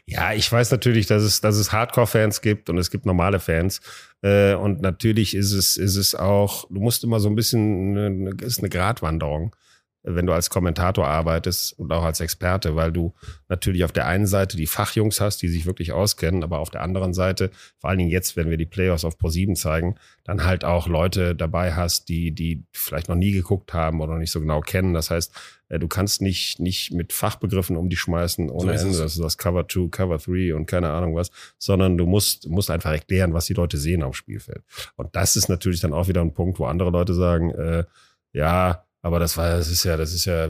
[0.06, 3.82] Ja, ich weiß natürlich, dass es, dass es Hardcore-Fans gibt und es gibt normale Fans.
[4.22, 8.32] Äh, und natürlich ist es, ist es auch, du musst immer so ein bisschen, eine,
[8.42, 9.56] ist eine Gratwanderung,
[10.04, 13.14] wenn du als Kommentator arbeitest und auch als Experte, weil du
[13.50, 16.82] natürlich auf der einen Seite die Fachjungs hast, die sich wirklich auskennen, aber auf der
[16.82, 20.66] anderen Seite, vor allen Dingen jetzt, wenn wir die Playoffs auf Pro7 zeigen, dann halt
[20.66, 24.62] auch Leute dabei hast, die, die vielleicht noch nie geguckt haben oder nicht so genau
[24.62, 24.94] kennen.
[24.94, 25.34] Das heißt,
[25.70, 28.98] äh, du kannst nicht, nicht mit Fachbegriffen um dich schmeißen ohne ist Ende.
[28.98, 32.72] Das ist das Cover 2, Cover 3 und keine Ahnung was, sondern du musst, musst
[32.72, 34.64] einfach erklären, was die Leute sehen auf dem Spielfeld.
[34.96, 37.86] Und das ist natürlich dann auch wieder ein Punkt, wo andere Leute sagen, äh,
[38.34, 40.50] ja, aber das war, das ist ja, das ist ja,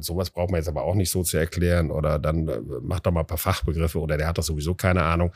[0.00, 3.12] sowas braucht man jetzt aber auch nicht so zu erklären oder dann äh, macht doch
[3.12, 5.32] mal ein paar Fachbegriffe oder der hat doch sowieso keine Ahnung.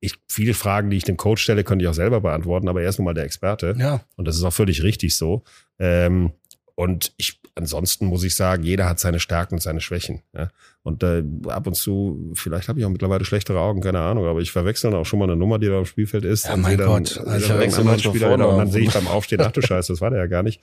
[0.00, 2.88] Ich, viele Fragen, die ich dem Coach stelle, könnte ich auch selber beantworten, aber er
[2.88, 3.74] ist nun mal der Experte.
[3.78, 5.42] Ja, Und das ist auch völlig richtig so.
[5.78, 6.32] Ähm,
[6.74, 10.22] und ich, ansonsten muss ich sagen, jeder hat seine Stärken und seine Schwächen.
[10.32, 10.48] Ja?
[10.84, 14.40] Und äh, ab und zu, vielleicht habe ich auch mittlerweile schlechtere Augen, keine Ahnung, aber
[14.40, 16.46] ich verwechsel dann auch schon mal eine Nummer, die da am Spielfeld ist.
[16.46, 17.18] Ja, mein dann, Gott.
[17.18, 19.92] Also dann ich verwechsel manchmal Spieler, und dann sehe ich beim Aufstehen, ach du Scheiße,
[19.92, 20.60] das war der ja gar nicht.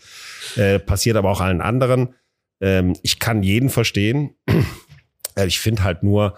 [0.57, 2.15] Äh, passiert aber auch allen anderen.
[2.59, 4.36] Ähm, ich kann jeden verstehen.
[5.36, 6.36] Äh, ich finde halt nur,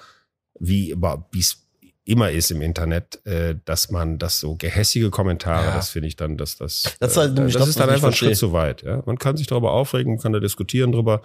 [0.60, 0.94] wie
[1.40, 1.66] es
[2.04, 5.76] immer ist im Internet, äh, dass man das so gehässige Kommentare, Ja.
[5.76, 8.14] das finde ich dann, dass das, Das ist halt äh, das ist dann einfach ein.
[8.14, 8.82] Schritt zu weit.
[8.84, 9.02] Ja?
[9.06, 11.22] Man kann sich darüber aufregen, man kann da diskutieren drüber,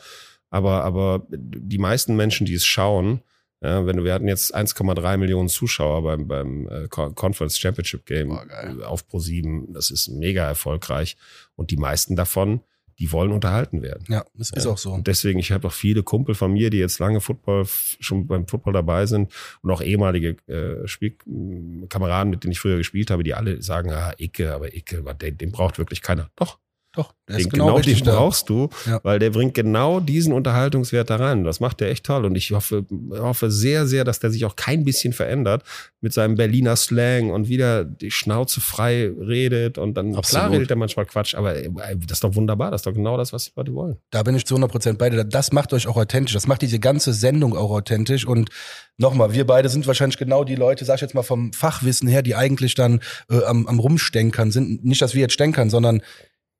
[0.50, 3.20] aber aber die meisten Menschen, die es schauen,
[3.62, 8.04] ja, wenn du, wir hatten jetzt 1,3 Millionen Zuschauer beim, beim äh, Con- Conference Championship
[8.04, 9.72] Game äh, auf Pro7.
[9.72, 11.16] Das ist mega erfolgreich.
[11.56, 12.60] Und die meisten davon,
[12.98, 14.04] die wollen unterhalten werden.
[14.08, 14.92] ja, das ist auch so.
[14.92, 18.46] Und deswegen, ich habe auch viele Kumpel von mir, die jetzt lange Football schon beim
[18.46, 19.32] Football dabei sind
[19.62, 24.12] und auch ehemalige äh, Spielkameraden, mit denen ich früher gespielt habe, die alle sagen, ah,
[24.18, 26.30] Icke, aber Icke, den, den braucht wirklich keiner.
[26.36, 26.58] Doch,
[26.96, 29.00] Doch, der den, ist genau, genau richtig den brauchst du, Ja.
[29.02, 31.44] weil der bringt genau diesen Unterhaltungswert da rein.
[31.44, 32.24] Das macht der echt toll.
[32.24, 35.62] Und ich hoffe, hoffe sehr, sehr, dass der sich auch kein bisschen verändert
[36.00, 40.52] mit seinem Berliner Slang und wieder die Schnauze frei redet und dann klar Absolut.
[40.52, 41.70] redet er manchmal Quatsch, aber ey,
[42.06, 43.96] das ist doch wunderbar, das ist doch genau das, was die Leute wollen.
[44.10, 45.24] Da bin ich zu 100% bei dir.
[45.24, 46.32] Das macht euch auch authentisch.
[46.32, 48.24] Das macht diese ganze Sendung auch authentisch.
[48.26, 48.50] Und
[48.98, 52.22] nochmal, wir beide sind wahrscheinlich genau die Leute, sag ich jetzt mal vom Fachwissen her,
[52.22, 54.84] die eigentlich dann äh, am, am Rumstenkern sind.
[54.84, 56.02] Nicht, dass wir jetzt stänkern, sondern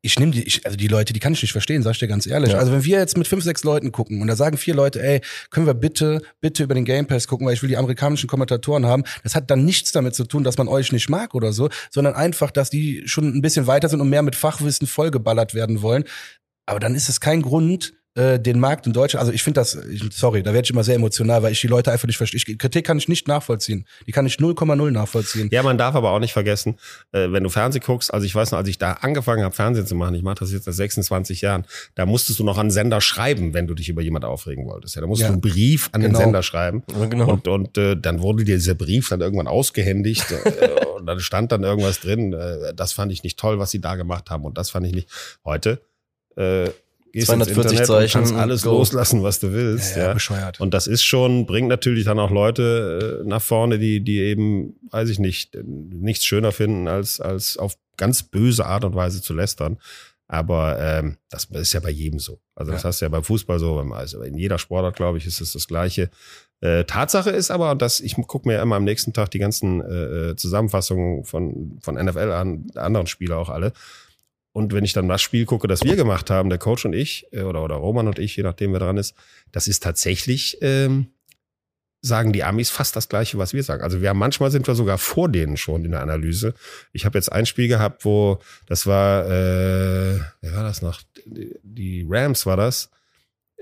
[0.03, 2.09] ich nehme die, ich, also die Leute, die kann ich nicht verstehen, sag ich dir
[2.09, 2.53] ganz ehrlich.
[2.53, 2.59] Ja.
[2.59, 5.21] Also wenn wir jetzt mit fünf, sechs Leuten gucken und da sagen vier Leute, ey,
[5.51, 8.87] können wir bitte, bitte über den Game Pass gucken, weil ich will die amerikanischen Kommentatoren
[8.87, 9.05] haben.
[9.23, 12.15] Das hat dann nichts damit zu tun, dass man euch nicht mag oder so, sondern
[12.15, 16.05] einfach, dass die schon ein bisschen weiter sind und mehr mit Fachwissen vollgeballert werden wollen.
[16.67, 19.75] Aber dann ist es kein Grund, äh, den Markt in Deutschland, also ich finde das,
[19.75, 22.39] ich, sorry, da werde ich immer sehr emotional, weil ich die Leute einfach nicht verstehe.
[22.39, 23.87] Ich, Kritik kann ich nicht nachvollziehen.
[24.07, 25.49] Die kann ich 0,0 nachvollziehen.
[25.53, 26.77] Ja, man darf aber auch nicht vergessen,
[27.13, 29.87] äh, wenn du Fernsehen guckst, also ich weiß noch, als ich da angefangen habe, Fernsehen
[29.87, 32.71] zu machen, ich mache das jetzt seit 26 Jahren, da musstest du noch an einen
[32.71, 34.95] Sender schreiben, wenn du dich über jemand aufregen wolltest.
[34.97, 35.29] Ja, da musst Ja.
[35.29, 36.19] du einen Brief an Genau.
[36.19, 36.83] den Sender schreiben.
[36.99, 37.29] Ja, genau.
[37.31, 41.53] Und, und äh, dann wurde dir dieser Brief dann irgendwann ausgehändigt äh, und dann stand
[41.53, 42.33] dann irgendwas drin.
[42.33, 44.95] Äh, das fand ich nicht toll, was sie da gemacht haben und das fand ich
[44.95, 45.09] nicht.
[45.45, 45.81] Heute
[46.37, 46.71] äh,
[47.17, 48.71] gehst 240 ins Internet Zeichen und kannst alles go.
[48.71, 49.97] loslassen, was du willst.
[49.97, 50.61] Ja, bescheuert.
[50.61, 54.77] Und das ist schon, bringt natürlich dann auch Leute äh, nach vorne, die, die eben,
[54.91, 59.35] weiß ich nicht, nichts schöner finden, als, als auf ganz böse Art und Weise zu
[59.35, 59.79] lästern.
[60.29, 62.41] Aber ähm, das ist ja bei jedem so.
[62.57, 62.89] Also das Ja.
[62.89, 65.53] hast du ja beim Fußball so, beim, also in jeder Sportart, glaube ich, ist es
[65.53, 66.11] das Gleiche.
[66.61, 69.39] Äh, Tatsache ist aber, und das, ich gucke mir ja immer am nächsten Tag die
[69.39, 73.73] ganzen äh, äh, Zusammenfassungen von, von NFL an, der anderen Spieler auch alle.
[74.57, 77.27] Und wenn ich dann das Spiel gucke, das wir gemacht haben, der Coach und ich,
[77.31, 79.15] äh, oder, oder Roman und ich, je nachdem, wer dran ist,
[79.53, 81.09] das ist tatsächlich, ähm,
[82.01, 83.83] sagen die Amis fast das Gleiche, was wir sagen.
[83.83, 86.55] Also wir haben manchmal sind wir sogar vor denen schon in der Analyse.
[86.93, 91.03] Ich habe jetzt ein Spiel gehabt, wo das war, äh, wer war das noch?
[91.27, 92.89] Die- Rams war das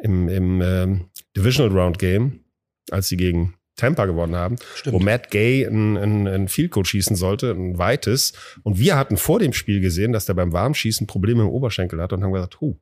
[0.00, 2.44] im, im ähm, Divisional Round Game,
[2.92, 4.94] als sie gegen Tampa gewonnen haben, Stimmt.
[4.94, 8.32] wo Matt Gay ein, ein, ein Field Goal schießen sollte, ein weites.
[8.62, 12.12] Und wir hatten vor dem Spiel gesehen, dass der beim Warmschießen Probleme im Oberschenkel hat
[12.12, 12.76] und haben gesagt, huh,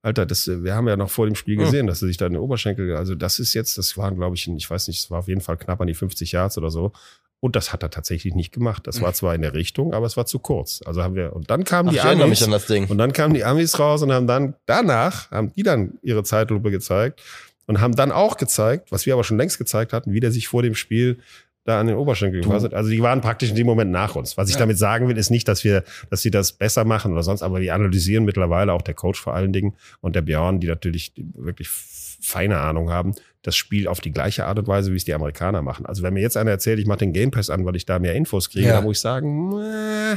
[0.00, 2.34] Alter, das, wir haben ja noch vor dem Spiel gesehen, dass er sich da in
[2.34, 5.18] den Oberschenkel, also das ist jetzt, das waren, glaube ich, ich weiß nicht, es war
[5.18, 6.92] auf jeden Fall knapp an die 50 Yards oder so.
[7.40, 8.88] Und das hat er tatsächlich nicht gemacht.
[8.88, 10.80] Das war zwar in der Richtung, aber es war zu kurz.
[10.84, 12.88] Also haben wir, und dann kamen Ach, die Amis, an das Ding.
[12.88, 16.72] und dann kamen die Amis raus und haben dann, danach, haben die dann ihre Zeitlupe
[16.72, 17.22] gezeigt
[17.68, 20.48] und haben dann auch gezeigt, was wir aber schon längst gezeigt hatten, wie der sich
[20.48, 21.18] vor dem Spiel
[21.64, 22.72] da an den Oberschenkel gefasst hat.
[22.74, 24.36] Also die waren praktisch in dem Moment nach uns.
[24.38, 24.60] Was ich Ja.
[24.60, 27.60] damit sagen will, ist nicht, dass wir, dass sie das besser machen oder sonst, aber
[27.60, 31.68] wir analysieren mittlerweile, auch der Coach vor allen Dingen und der Björn, die natürlich wirklich
[31.68, 35.60] feine Ahnung haben, das Spiel auf die gleiche Art und Weise, wie es die Amerikaner
[35.62, 35.84] machen.
[35.86, 37.98] Also wenn mir jetzt einer erzählt, ich mache den Game Pass an, weil ich da
[37.98, 38.74] mehr Infos kriege, Ja.
[38.76, 40.16] dann muss ich sagen, äh,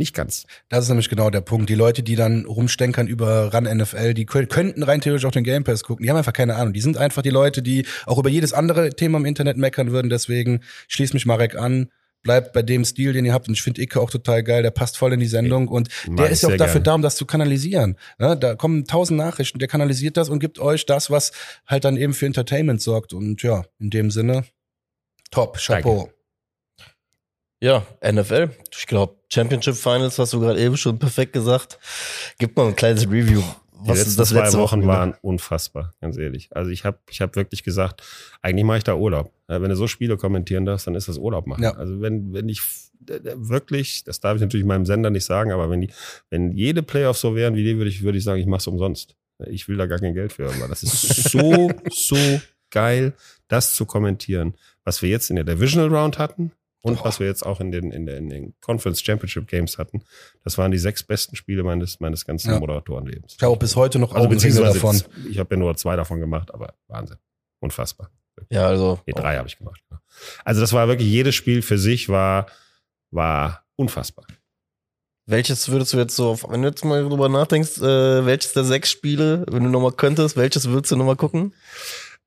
[0.00, 0.46] nicht ganz.
[0.68, 1.70] Das ist nämlich genau der Punkt.
[1.70, 5.44] Die Leute, die dann rumstenkern über Run NFL, die kö- könnten rein theoretisch auch den
[5.44, 6.02] Game Pass gucken.
[6.02, 6.72] Die haben einfach keine Ahnung.
[6.72, 10.08] Die sind einfach die Leute, die auch über jedes andere Thema im Internet meckern würden.
[10.10, 11.90] Deswegen schließt mich Marek an.
[12.22, 13.48] Bleibt bei dem Stil, den ihr habt.
[13.48, 14.62] Und ich finde Icke auch total geil.
[14.62, 15.68] Der passt voll in die Sendung.
[15.68, 16.84] Und der ist ja auch dafür gern.
[16.84, 17.96] da, um das zu kanalisieren.
[18.18, 19.58] Ja, da kommen tausend Nachrichten.
[19.58, 21.32] Der kanalisiert das und gibt euch das, was
[21.66, 23.12] halt dann eben für Entertainment sorgt.
[23.12, 24.44] Und ja, in dem Sinne,
[25.30, 25.58] top.
[25.58, 26.10] Chapeau.
[27.62, 28.50] Ja, NFL.
[28.76, 31.78] Ich glaube, Championship Finals hast du gerade eben schon perfekt gesagt.
[32.38, 33.42] Gib mal ein kleines Review.
[33.82, 34.88] Die Was letzten ist das zwei letzte Wochen Wochenende?
[34.88, 36.48] waren unfassbar, ganz ehrlich.
[36.54, 38.02] Also ich habe ich hab wirklich gesagt,
[38.42, 39.32] eigentlich mache ich da Urlaub.
[39.46, 41.62] Wenn du so Spiele kommentieren darfst, dann ist das Urlaub machen.
[41.62, 41.72] Ja.
[41.76, 42.60] Also wenn, wenn ich
[42.98, 45.90] d- d- wirklich, das darf ich natürlich meinem Sender nicht sagen, aber wenn die,
[46.28, 48.66] wenn jede Playoffs so wären wie die, würde ich, würde ich sagen, ich mache es
[48.66, 49.16] umsonst.
[49.46, 51.00] Ich will da gar kein Geld für haben, weil das ist
[51.30, 52.16] so, so
[52.70, 53.14] geil,
[53.48, 54.54] das zu kommentieren.
[54.84, 56.52] Was wir jetzt in der Divisional Round hatten
[56.82, 57.04] und Boah.
[57.06, 60.02] was wir jetzt auch in den, in, den, in den Conference Championship Games hatten,
[60.44, 62.58] das waren die sechs besten Spiele meines, meines ganzen Ja.
[62.58, 63.34] Moderatorenlebens.
[63.36, 65.02] Ich habe auch bis heute noch Also Augenringe davon.
[65.30, 67.18] ich habe ja nur zwei davon gemacht, aber Wahnsinn.
[67.60, 68.10] Unfassbar.
[68.48, 68.98] Ja, also.
[69.06, 69.82] Nee, drei habe ich gemacht.
[70.44, 72.46] Also das war wirklich, jedes Spiel für sich war,
[73.10, 74.24] war unfassbar.
[75.26, 78.90] Welches würdest du jetzt so, wenn du jetzt mal drüber nachdenkst, äh, welches der sechs
[78.90, 81.52] Spiele, wenn du nochmal könntest, welches würdest du nochmal gucken?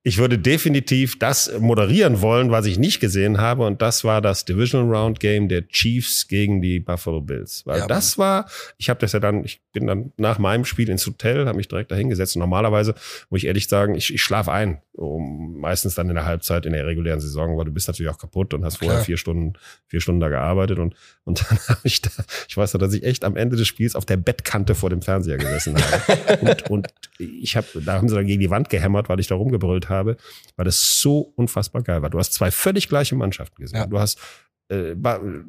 [0.06, 3.66] Ich würde definitiv das moderieren wollen, was ich nicht gesehen habe.
[3.66, 7.62] Und das war das Divisional Round Game der Chiefs gegen die Buffalo Bills.
[7.64, 8.46] Weil Ja, das war,
[8.76, 11.68] ich habe das ja dann, ich bin dann nach meinem Spiel ins Hotel, habe mich
[11.68, 12.36] direkt dahin gesetzt.
[12.36, 12.94] Und normalerweise,
[13.28, 14.80] muss ich ehrlich sagen, ich, ich schlafe ein.
[14.92, 18.18] Um, meistens dann in der Halbzeit in der regulären Saison, weil du bist natürlich auch
[18.18, 19.04] kaputt und hast vorher Klar.
[19.04, 19.54] vier Stunden,
[19.88, 20.78] vier Stunden da gearbeitet.
[20.78, 20.94] Und,
[21.24, 22.10] und dann habe ich da,
[22.48, 25.02] ich weiß noch, dass ich echt am Ende des Spiels auf der Bettkante vor dem
[25.02, 26.38] Fernseher gesessen habe.
[26.40, 29.34] und, und ich habe, da haben sie dann gegen die Wand gehämmert, weil ich da
[29.34, 30.16] rumgebrüllt habe,
[30.56, 32.10] weil das so unfassbar geil war.
[32.10, 33.78] Du hast zwei völlig gleiche Mannschaften gesehen.
[33.78, 33.86] Ja.
[33.86, 34.20] Du hast
[34.68, 34.94] äh,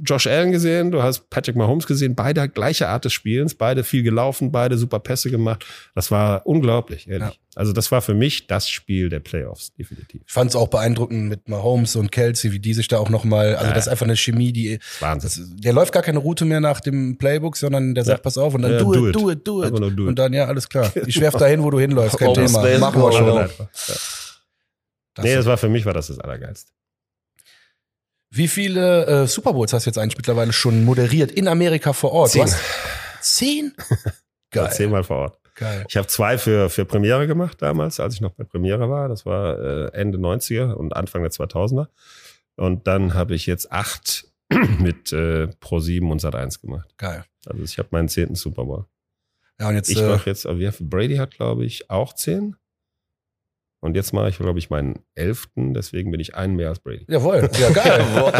[0.03, 4.03] Josh Allen gesehen, du hast Patrick Mahomes gesehen, beide gleiche Art des Spielens, beide viel
[4.03, 5.65] gelaufen, beide super Pässe gemacht.
[5.95, 7.29] Das war unglaublich, ehrlich.
[7.29, 7.33] Ja.
[7.57, 10.21] Also das war für mich das Spiel der Playoffs, definitiv.
[10.27, 13.23] Ich fand es auch beeindruckend mit Mahomes und Kelsey, wie die sich da auch noch
[13.23, 13.73] mal, also Ja.
[13.73, 15.29] das ist einfach eine Chemie, die, Wahnsinn.
[15.53, 18.21] das, der läuft gar keine Route mehr nach dem Playbook, sondern der sagt, Ja.
[18.23, 19.21] pass auf und dann Ja, do, do it, it.
[19.21, 19.71] do it, do it.
[19.73, 19.99] Do it.
[19.99, 20.91] Und dann, ja, alles klar.
[21.07, 22.61] Ich werf dahin, wo du hinläufst, kein Thema.
[22.79, 23.37] Machen wir schon.
[23.37, 23.69] Einfach.
[23.87, 23.95] Ja.
[25.13, 26.73] Das Nee, das war für mich war das das Allergeilste.
[28.35, 32.11] Wie viele äh, Super Bowls hast du jetzt eigentlich mittlerweile schon moderiert in Amerika vor
[32.11, 32.31] Ort?
[32.31, 32.47] Zehn.
[33.21, 33.73] Zehn?
[34.51, 34.63] Geil.
[34.65, 35.39] War zehnmal vor Ort.
[35.55, 35.85] Geil.
[35.87, 39.07] Ich habe zwei für, für Premiere gemacht damals, als ich noch bei Premiere war.
[39.07, 41.87] Das war äh, Ende 90er und Anfang der 2000er.
[42.57, 44.27] Und dann habe ich jetzt acht
[44.79, 46.89] mit äh, Pro7 und Sat1 gemacht.
[46.97, 47.23] Geil.
[47.45, 48.85] Also ich habe meinen zehnten Super Bowl.
[49.59, 52.57] Ja, und jetzt, Ich äh, mache jetzt, wie viel- Brady hat, glaube ich, auch zehn.
[53.85, 55.73] Und jetzt mache ich, glaube ich, meinen elften.
[55.73, 57.05] Deswegen bin ich einen mehr als Brady.
[57.07, 57.49] jawohl.
[57.59, 58.03] Ja, geil.
[58.15, 58.33] Jawohl.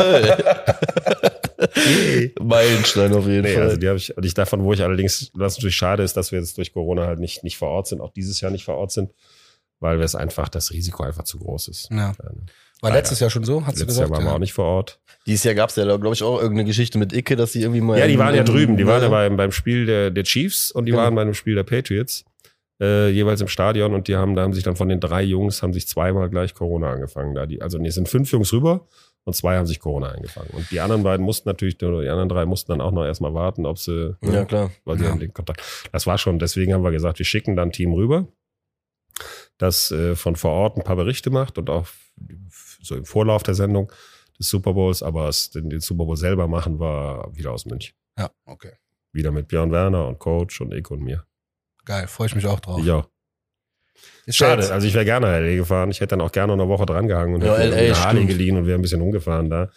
[2.42, 3.64] Meilenstein auf jeden Nee, Fall.
[3.64, 6.32] also die habe ich, und ich davon, wo ich allerdings, was natürlich schade ist, dass
[6.32, 8.76] wir jetzt durch Corona halt nicht, nicht vor Ort sind, auch dieses Jahr nicht vor
[8.76, 9.12] Ort sind,
[9.80, 11.90] weil wir es einfach, das Risiko einfach zu groß ist.
[11.92, 11.98] Ja.
[11.98, 12.34] Ja, War
[12.82, 12.96] Leider.
[12.96, 14.10] letztes Jahr schon so, hast du Letztes gesagt?
[14.10, 15.00] Jahr waren wir auch nicht vor Ort.
[15.28, 17.82] Dieses Jahr gab es ja, glaube ich, auch irgendeine Geschichte mit Icke, dass sie irgendwie
[17.82, 17.98] mal.
[17.98, 18.78] Ja, die waren ja drüben.
[18.78, 19.12] Die waren ja ne?
[19.12, 21.04] beim, beim Spiel der, der Chiefs und die Genau.
[21.04, 22.26] waren bei einem Spiel der Patriots.
[22.82, 25.64] Äh, jeweils im Stadion und die haben, da haben sich dann von den drei Jungs
[25.64, 27.34] haben sich zweimal gleich Corona angefangen.
[27.34, 28.88] Da die, also nee, es sind fünf Jungs rüber
[29.24, 30.50] und zwei haben sich Corona eingefangen.
[30.52, 33.34] Und die anderen beiden mussten natürlich, oder die anderen drei mussten dann auch noch erstmal
[33.34, 34.72] warten, ob sie, Ja, klar.
[34.84, 35.12] weil sie Ja.
[35.12, 35.62] haben den Kontakt.
[35.94, 38.28] Das war schon, deswegen haben wir gesagt, wir schicken dann ein Team rüber,
[39.58, 41.88] das äh, von vor Ort ein paar Berichte macht und auch
[42.82, 43.90] so im Vorlauf der Sendung
[44.38, 47.96] des Super Bowls, aber es, den, den Super Bowl selber machen war wieder aus München.
[48.20, 48.74] Ja, okay.
[49.14, 51.26] Wieder mit Björn Werner und Coach und ich und mir.
[51.86, 52.82] Geil, freue ich mich auch drauf.
[52.84, 53.06] Ja.
[54.26, 55.92] Ist ja Schade, jetzt- also ich wäre gerne nach LA gefahren.
[55.92, 58.26] Ich hätte dann auch gerne noch eine Woche dran gehangen und Ja, hätte eine Harley
[58.26, 59.70] geliehen und wäre ein bisschen umgefahren da.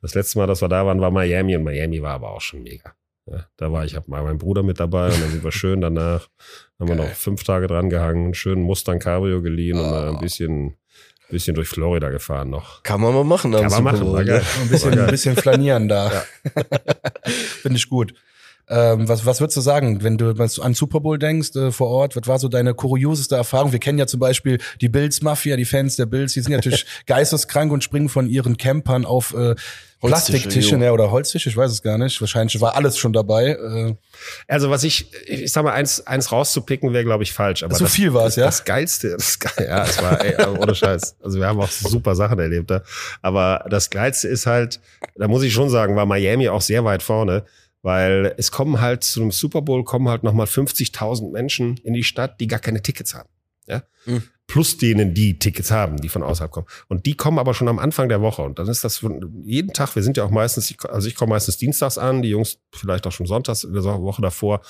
[0.00, 2.62] Das letzte Mal, dass wir da waren, war Miami und Miami war aber auch schon
[2.62, 2.94] mega.
[3.28, 5.80] Ja, da war ich, hab mal meinen Bruder mit dabei und dann sind wir schön
[5.80, 6.28] danach,
[6.78, 7.08] haben wir Geil.
[7.08, 10.12] noch fünf Tage dran gehangen, einen schönen Mustang Cabrio geliehen und mal Oh.
[10.12, 10.76] ein bisschen,
[11.28, 12.84] bisschen durch Florida gefahren noch.
[12.84, 13.50] Kann man mal machen.
[13.50, 14.42] Kann man machen, ne?
[14.62, 16.22] ein bisschen, ein bisschen flanieren da.
[17.24, 18.14] Finde ich gut.
[18.68, 22.16] Ähm, was, was würdest du sagen, wenn du an Super Bowl denkst äh, vor Ort?
[22.16, 23.72] Was war so deine kurioseste Erfahrung?
[23.72, 26.58] Wir kennen ja zum Beispiel die Bills Mafia, die Fans der Bills, die sind ja
[26.58, 29.54] natürlich geisteskrank und springen von ihren Campern auf äh,
[30.00, 32.20] Plastiktische ne, oder Holztische, ich weiß es gar nicht.
[32.20, 33.50] Wahrscheinlich war alles schon dabei.
[33.50, 33.94] Äh,
[34.46, 37.62] Also was ich, ich sag mal, eins, eins rauszupicken wäre, glaube ich, falsch.
[37.62, 38.44] Aber Zu das, viel war's, das, ja?
[38.46, 41.16] Das Geilste, das Geil, ja, es war, ey, aber ohne Scheiß.
[41.22, 42.82] Also wir haben auch super Sachen erlebt da.
[43.22, 44.80] Aber das Geilste ist halt,
[45.16, 47.44] da muss ich schon sagen, war Miami auch sehr weit vorne.
[47.86, 52.02] Weil es kommen halt zu einem Super Bowl kommen halt nochmal 50.000 Menschen in die
[52.02, 53.28] Stadt, die gar keine Tickets haben.
[53.68, 53.84] Ja?
[54.06, 54.24] Mhm.
[54.48, 56.66] Plus denen, die Tickets haben, die von außerhalb kommen.
[56.88, 58.42] Und die kommen aber schon am Anfang der Woche.
[58.42, 59.06] Und dann ist das
[59.44, 62.58] jeden Tag, wir sind ja auch meistens, also ich komme meistens dienstags an, die Jungs
[62.72, 64.62] vielleicht auch schon sonntags in der Woche davor.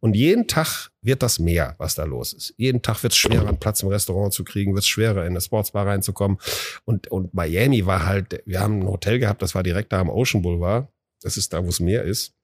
[0.00, 2.54] Und jeden Tag wird das mehr, was da los ist.
[2.56, 5.30] Jeden Tag wird es schwerer, einen Platz im Restaurant zu kriegen, wird es schwerer, in
[5.30, 6.38] eine Sportsbar reinzukommen.
[6.84, 10.10] Und, und Miami war halt, wir haben ein Hotel gehabt, das war direkt da am
[10.10, 10.88] Ocean Boulevard.
[11.22, 12.34] Das ist da, wo es Meer ist.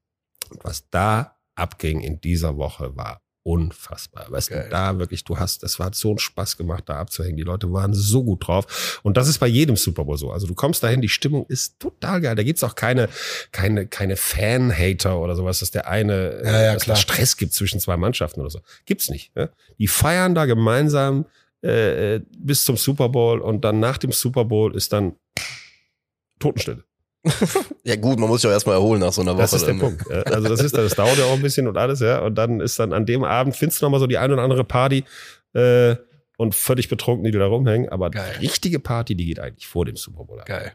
[0.51, 4.31] Und was da abging in dieser Woche war unfassbar.
[4.31, 4.65] Weißt Geil.
[4.65, 7.37] du, da wirklich, du hast, es hat so einen Spaß gemacht, da abzuhängen.
[7.37, 9.01] Die Leute waren so gut drauf.
[9.03, 10.31] Und das ist bei jedem Super Bowl so.
[10.31, 12.37] Also du kommst dahin, die Stimmung ist total geil.
[12.37, 13.09] Da gibt's auch keine,
[13.51, 16.97] keine, keine Fan-Hater oder sowas, dass der eine, Ja, ja, dass klar.
[16.97, 18.61] es Stress gibt zwischen zwei Mannschaften oder so.
[18.85, 19.35] Gibt's nicht.
[19.35, 19.51] Ne?
[19.79, 21.25] Die feiern da gemeinsam
[21.63, 25.17] äh, äh, bis zum Super Bowl und dann nach dem Super Bowl ist dann
[26.39, 26.85] Totenstille.
[27.85, 29.43] Ja, gut, man muss sich auch erstmal erholen nach so einer Woche.
[29.43, 29.81] Das ist der ne?
[29.81, 30.05] Punkt.
[30.11, 32.21] Ja, Also das ist, das dauert ja auch ein bisschen und alles, ja.
[32.21, 34.43] Und dann ist dann an dem Abend findest du noch mal so die ein oder
[34.43, 35.05] andere Party
[35.55, 35.97] äh,
[36.37, 37.89] und völlig betrunken, die da rumhängen.
[37.89, 38.37] Aber Geil.
[38.37, 40.43] die richtige Party, die geht eigentlich vor dem Super Bowl.
[40.47, 40.73] Geil.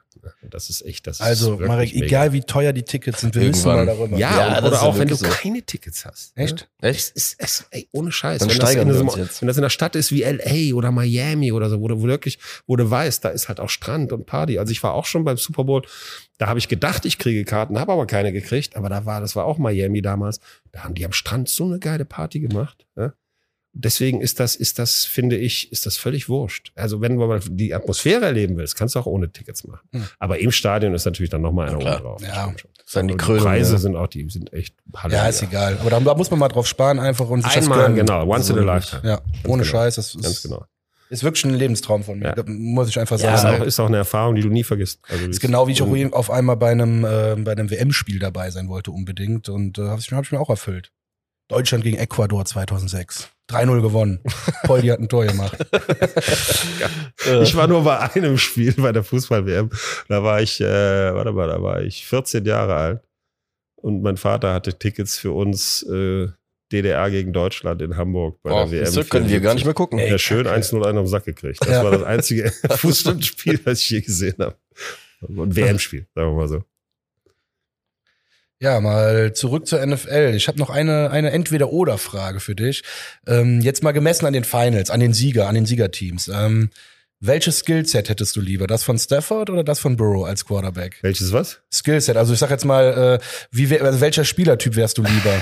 [0.50, 2.06] Das ist echt, das Also, ist Marek, mega.
[2.06, 3.98] egal wie teuer die Tickets sind, wir müssen mal Irgendwann.
[3.98, 4.18] darüber.
[4.18, 5.26] Ja, Ja, oder auch wenn du so.
[5.28, 6.38] keine Tickets hast.
[6.38, 6.68] Echt?
[6.82, 6.90] Ja.
[6.90, 7.00] Echt?
[7.00, 8.40] Es ist, es, ey, ohne Scheiß.
[8.40, 10.92] Dann wenn, das steigern in so, wenn das in einer Stadt ist wie LA oder
[10.92, 14.26] Miami oder so, wo du wirklich, wo du weißt, da ist halt auch Strand und
[14.26, 14.60] Party.
[14.60, 15.82] Also ich war auch schon beim Super Bowl,
[16.38, 18.76] da habe ich gedacht, ich kriege Karten, habe aber keine gekriegt.
[18.76, 20.40] Aber da war, das war auch Miami damals.
[20.72, 22.86] Da haben die am Strand so eine geile Party gemacht.
[22.98, 23.14] Ja?
[23.78, 26.72] Deswegen ist das, ist das, finde ich, ist das völlig wurscht.
[26.76, 29.82] Also wenn du mal die Atmosphäre erleben willst, kannst du auch ohne Tickets machen.
[29.92, 30.06] Hm.
[30.18, 32.22] Aber im Stadion ist natürlich dann nochmal eine oben drauf.
[32.22, 32.54] Das Ja.
[32.94, 33.78] dann die Und Krönung, Preise ja.
[33.80, 35.28] sind auch, die sind echt Ja, Halleluja.
[35.28, 35.78] ist egal.
[35.82, 38.26] Aber da, muss man mal drauf sparen einfach und sich das Einmal, genau.
[38.26, 39.02] Once in a lifetime.
[39.06, 39.72] Ja, ohne genau.
[39.74, 39.96] Scheiß.
[39.96, 40.64] Das Ganz ist, genau.
[41.10, 42.34] ist wirklich ein Lebenstraum von mir.
[42.38, 42.44] Ja.
[42.48, 43.62] Muss ich einfach Ja, Ist sagen.
[43.62, 45.02] auch, ist auch eine Erfahrung, die du nie vergisst.
[45.10, 48.52] Also ist genau wie ich auch auf einmal bei einem, äh, bei einem WM-Spiel dabei
[48.52, 49.50] sein wollte, unbedingt.
[49.50, 50.94] Und äh, habe ich, hab ich mir auch erfüllt.
[51.50, 53.30] Deutschland gegen Ecuador 2006.
[53.50, 54.20] 3-0 gewonnen.
[54.64, 55.58] Poldi hat ein Tor gemacht.
[57.42, 59.70] Ich war nur bei einem Spiel bei der Fußball-WM.
[60.08, 63.02] Da war ich, äh, warte mal, da war ich 14 Jahre alt.
[63.76, 66.28] Und mein Vater hatte Tickets für uns äh,
[66.72, 68.86] DDR gegen Deutschland in Hamburg bei Oh, der WM.
[68.88, 70.00] so können wir gar nicht mehr gucken.
[70.00, 70.60] Ja, schön Kacke.
[70.62, 71.60] 1-0 einen am Sack gekriegt.
[71.62, 71.84] Das Ja.
[71.84, 74.56] war das einzige Fußballspiel, das ich je gesehen habe.
[75.22, 76.64] Und WM-Spiel, sagen wir mal so.
[78.60, 80.34] Ja, mal zurück zur NFL.
[80.36, 82.84] Ich habe noch eine, eine Entweder-Oder-Frage für dich.
[83.28, 86.30] Ähm, jetzt mal gemessen an den Finals, an den Sieger, an den Siegerteams.
[86.30, 86.70] Ähm,
[87.20, 88.68] welches Skillset hättest du lieber?
[88.68, 91.00] Das von Stafford oder das von Burrow als Quarterback?
[91.02, 91.60] Welches was?
[91.72, 95.42] Skillset, also ich sag jetzt mal, äh, wie wär, also welcher Spielertyp wärst du lieber?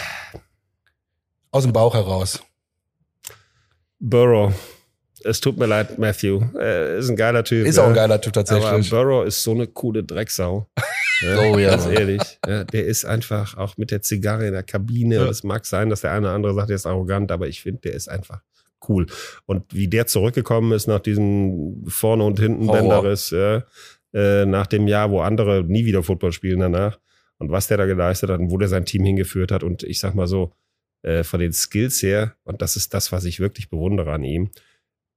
[1.51, 2.41] Aus dem Bauch heraus.
[3.99, 4.53] Burrow.
[5.23, 6.41] Es tut mir leid, Matthew.
[6.57, 7.65] Er ist ein geiler Typ.
[7.65, 7.83] Ist ja.
[7.83, 8.89] auch ein geiler Typ Aber tatsächlich.
[8.89, 10.67] Burrow ist so eine coole Drecksau.
[11.25, 12.21] Oh ja, Ganz ehrlich.
[12.45, 15.15] Ja, der ist einfach auch mit der Zigarre in der Kabine.
[15.15, 15.25] Ja.
[15.29, 17.79] Es mag sein, dass der eine oder andere sagt, der ist arrogant, aber ich finde,
[17.81, 18.41] der ist einfach
[18.89, 19.05] cool.
[19.45, 22.67] Und wie der zurückgekommen ist nach diesem vorne und hinten.
[22.67, 23.63] Bänderriss, ja,
[24.13, 26.99] äh, nach dem Jahr, wo andere nie wieder Football spielen danach
[27.37, 29.63] und was der da geleistet hat und wo der sein Team hingeführt hat.
[29.63, 30.51] Und ich sag mal so,
[31.03, 34.49] äh, von den Skills her, und das ist das, was ich wirklich bewundere an ihm,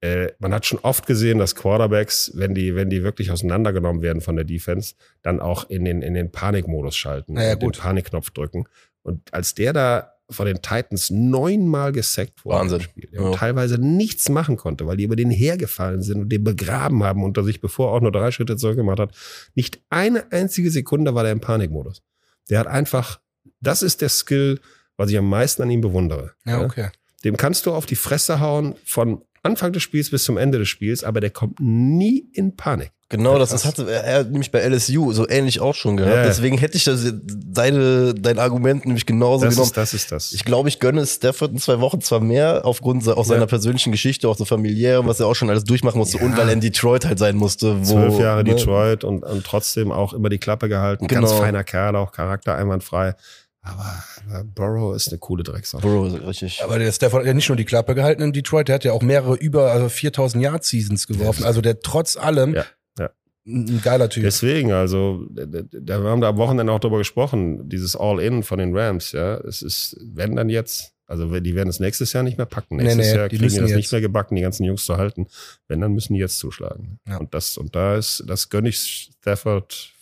[0.00, 4.20] äh, man hat schon oft gesehen, dass Quarterbacks, wenn die, wenn die wirklich auseinandergenommen werden
[4.20, 7.72] von der Defense, dann auch in den, in den Panikmodus schalten Na ja, und den.
[7.72, 8.68] Panikknopf drücken.
[9.02, 12.80] Und als der da von den Titans neunmal gesackt wurde Wahnsinn.
[12.80, 16.42] Spiel, ja, und teilweise nichts machen konnte, weil die über den hergefallen sind und den
[16.42, 19.14] begraben haben unter sich, bevor er auch nur drei Schritte zurück gemacht hat.
[19.54, 22.02] Nicht eine einzige Sekunde war der im Panikmodus.
[22.50, 23.20] Der hat einfach,
[23.60, 24.60] das ist der Skill,
[24.96, 26.32] was ich am meisten an ihm bewundere.
[26.44, 26.90] Ja, okay.
[27.24, 30.68] Dem kannst du auf die Fresse hauen von Anfang des Spiels bis zum Ende des
[30.68, 32.92] Spiels, aber der kommt nie in Panik.
[33.08, 36.12] Genau, das, das hatte er nämlich bei LSU so ähnlich auch schon gehabt.
[36.12, 36.26] Ja, ja.
[36.26, 39.68] Deswegen hätte ich das, deine, dein Argument nämlich genauso Das genommen.
[39.68, 40.32] ist, das ist das.
[40.32, 43.46] Ich glaube, ich gönne Stafford in zwei Wochen zwar mehr, aufgrund auch seiner Ja.
[43.46, 46.54] persönlichen Geschichte, auch so familiär, was er auch schon alles durchmachen musste und weil er
[46.54, 47.78] in Detroit halt sein musste.
[47.78, 48.56] Wo, Zwölf Jahre ne?
[48.56, 51.06] Detroit und, und trotzdem auch immer die Klappe gehalten.
[51.06, 51.40] Ganz Genau.
[51.40, 53.14] feiner Kerl, auch Charakter einwandfrei.
[53.68, 55.78] Aber, aber Burrow ist eine coole Drecksau.
[55.78, 56.62] Burrow, richtig.
[56.62, 58.92] Aber der Stafford hat ja nicht nur die Klappe gehalten in Detroit, der hat ja
[58.92, 61.44] auch mehrere über also 4000 Yard Seasons geworfen.
[61.44, 62.64] Also der trotz allem Ja,
[62.98, 63.10] ja.
[63.46, 64.22] ein geiler Typ.
[64.22, 68.44] Deswegen, also, da, da- da wir haben da am Wochenende auch drüber gesprochen, dieses All-In
[68.44, 72.22] von den Rams, ja, es ist, wenn dann jetzt, also die werden es nächstes Jahr
[72.22, 72.76] nicht mehr packen.
[72.76, 73.76] Nee, Nächstes nee, Jahr die kriegen die müssen das jetzt.
[73.78, 75.26] nicht mehr gebacken, die ganzen Jungs zu halten.
[75.66, 76.98] Wenn, dann müssen die jetzt zuschlagen.
[77.08, 77.16] Ja.
[77.18, 79.92] Und das, und da ist, das gönne ich Stafford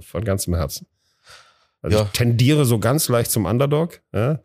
[0.00, 0.86] von ganzem Herzen.
[1.82, 2.04] Also Ja.
[2.04, 4.40] ich tendiere so ganz leicht zum Underdog, ja,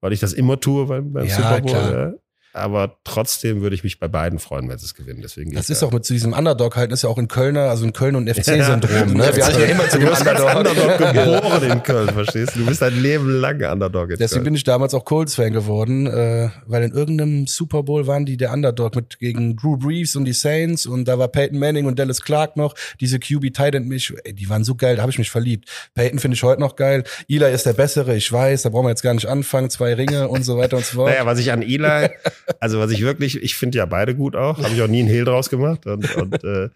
[0.00, 1.70] weil ich das immer tue beim, beim Ja, Super Bowl.
[1.70, 2.14] klar.
[2.54, 2.60] Ja.
[2.60, 5.20] Aber trotzdem würde ich mich bei beiden freuen, wenn sie es gewinnen.
[5.22, 5.86] Deswegen Das ist da.
[5.86, 8.34] auch mit diesem Underdog halten, ist ja auch in Kölner, also in Köln und Ja.
[8.34, 9.14] FC-Syndrom.
[9.14, 9.30] Ne?
[9.34, 10.56] Wir hatten ja immer zu Du dem Underdog.
[10.56, 12.60] Underdog geboren in Köln, verstehst du?
[12.60, 14.44] Du bist dein Leben lang Underdog in Deswegen Köln.
[14.44, 18.52] bin ich damals auch Colts-Fan geworden, äh, weil in irgendeinem Super Bowl waren die der
[18.52, 22.22] Underdog mit gegen Drew Brees und die Saints und da war Peyton Manning und Dallas
[22.22, 25.30] Clark noch, diese QB Titan mich, ey, die waren so geil, da habe ich mich
[25.30, 25.68] verliebt.
[25.94, 27.04] Peyton finde ich heute noch geil.
[27.28, 30.28] Eli ist der bessere, ich weiß, da brauchen wir jetzt gar nicht anfangen, zwei Ringe
[30.28, 31.10] und so weiter und so fort.
[31.10, 32.10] Naja, was ich an Eli,
[32.60, 35.08] also was ich wirklich, ich finde ja beide gut auch, habe ich auch nie einen
[35.08, 35.86] Hehl draus gemacht.
[35.86, 36.70] Und, und, äh,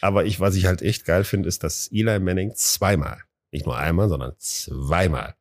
[0.00, 3.18] aber ich, was ich halt echt geil finde, ist, dass Eli Manning zweimal,
[3.52, 5.34] nicht nur einmal, sondern zweimal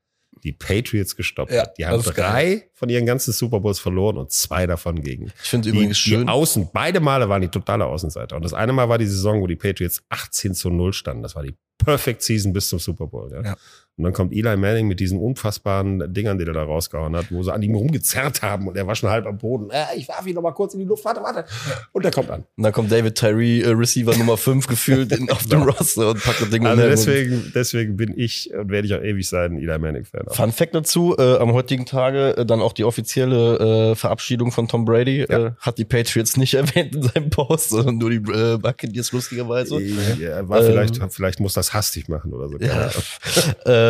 [0.43, 1.77] die Patriots gestoppt Ja, hat.
[1.77, 5.69] Die haben drei von ihren ganzen Super Bowls verloren und zwei davon gegen Ich finde
[5.69, 6.29] die, übrigens die schön.
[6.29, 8.35] Außen, beide Male waren die totale Außenseiter.
[8.35, 11.23] Und das eine Mal war die Saison, wo die Patriots 18 zu 0 standen.
[11.23, 13.31] Das war die Perfect Season bis zum Super Bowl.
[13.31, 13.41] Ja.
[13.41, 13.57] Ja.
[13.99, 17.43] Und dann kommt Eli Manning mit diesen unfassbaren Dingern, die er da rausgehauen hat, wo
[17.43, 19.69] sie an ihm rumgezerrt haben und er war schon halb am Boden.
[19.71, 21.43] Äh, ich warf ihn noch mal kurz in die Luft, warte, warte.
[21.91, 22.45] Und er kommt an.
[22.55, 26.23] Und dann kommt David Tyree, äh, Receiver Nummer 5 gefühlt in, auf dem Roster und
[26.23, 29.77] packt das Ding Also deswegen, deswegen bin ich und werde ich auch ewig sein, Eli
[29.77, 30.27] Manning-Fan.
[30.29, 34.69] Fun Fact dazu, äh, am heutigen Tage äh, dann auch die offizielle äh, Verabschiedung von
[34.69, 35.25] Tom Brady.
[35.29, 35.47] Ja.
[35.47, 39.81] Äh, hat die Patriots nicht erwähnt in seinem Post, sondern nur die äh, Buccaneers lustigerweise.
[39.81, 42.57] Ja, war Ähm, vielleicht, vielleicht muss das hastig machen oder so.
[42.59, 42.89] Ja.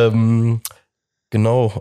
[0.07, 0.13] Ahnung.
[0.13, 0.61] ähm,
[1.29, 1.71] genau.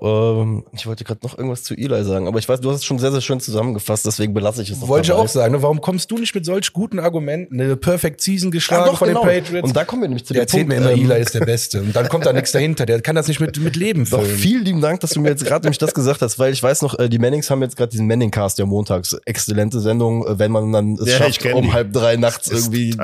[0.43, 2.85] Ähm, ich wollte gerade noch irgendwas zu Eli sagen, aber ich weiß, du hast es
[2.85, 5.23] schon sehr, sehr schön zusammengefasst, deswegen belasse ich es noch Wollte ich dabei.
[5.23, 5.63] auch sagen, ne?
[5.63, 7.61] warum kommst du nicht mit solch guten Argumenten?
[7.61, 9.25] Eine Perfect Season geschlagen Ja, doch, von genau.
[9.25, 9.69] den Patriots.
[9.69, 10.83] Und da kommen wir nämlich zu der dem erzählt Punkt.
[10.85, 11.81] mir immer, ähm, Eli ist der Beste.
[11.81, 12.87] Und dann kommt da nichts dahinter.
[12.87, 14.37] Der kann das nicht mit, mit Leben Doch, füllen.
[14.39, 16.83] vielen lieben Dank, dass du mir jetzt gerade nämlich das gesagt hast, weil ich weiß
[16.83, 19.15] noch, äh, die Mannings haben jetzt gerade diesen Manning-Cast ja montags.
[19.25, 21.73] Exzellente Sendung, äh, wenn man dann es Ja, ich schafft, um die.
[21.73, 22.95] halb drei nachts irgendwie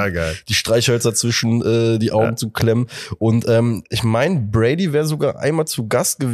[0.48, 2.36] die Streichhölzer zwischen äh, die Augen Ja.
[2.36, 2.86] zu klemmen.
[3.18, 6.33] Und ähm, ich meine, Brady wäre sogar einmal zu Gast gewesen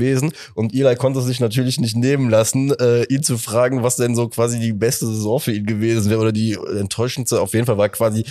[0.55, 4.29] und Eli konnte sich natürlich nicht nehmen lassen, äh, ihn zu fragen, was denn so
[4.29, 7.41] quasi die beste Saison für ihn gewesen wäre oder die enttäuschendste.
[7.41, 8.25] Auf jeden Fall war quasi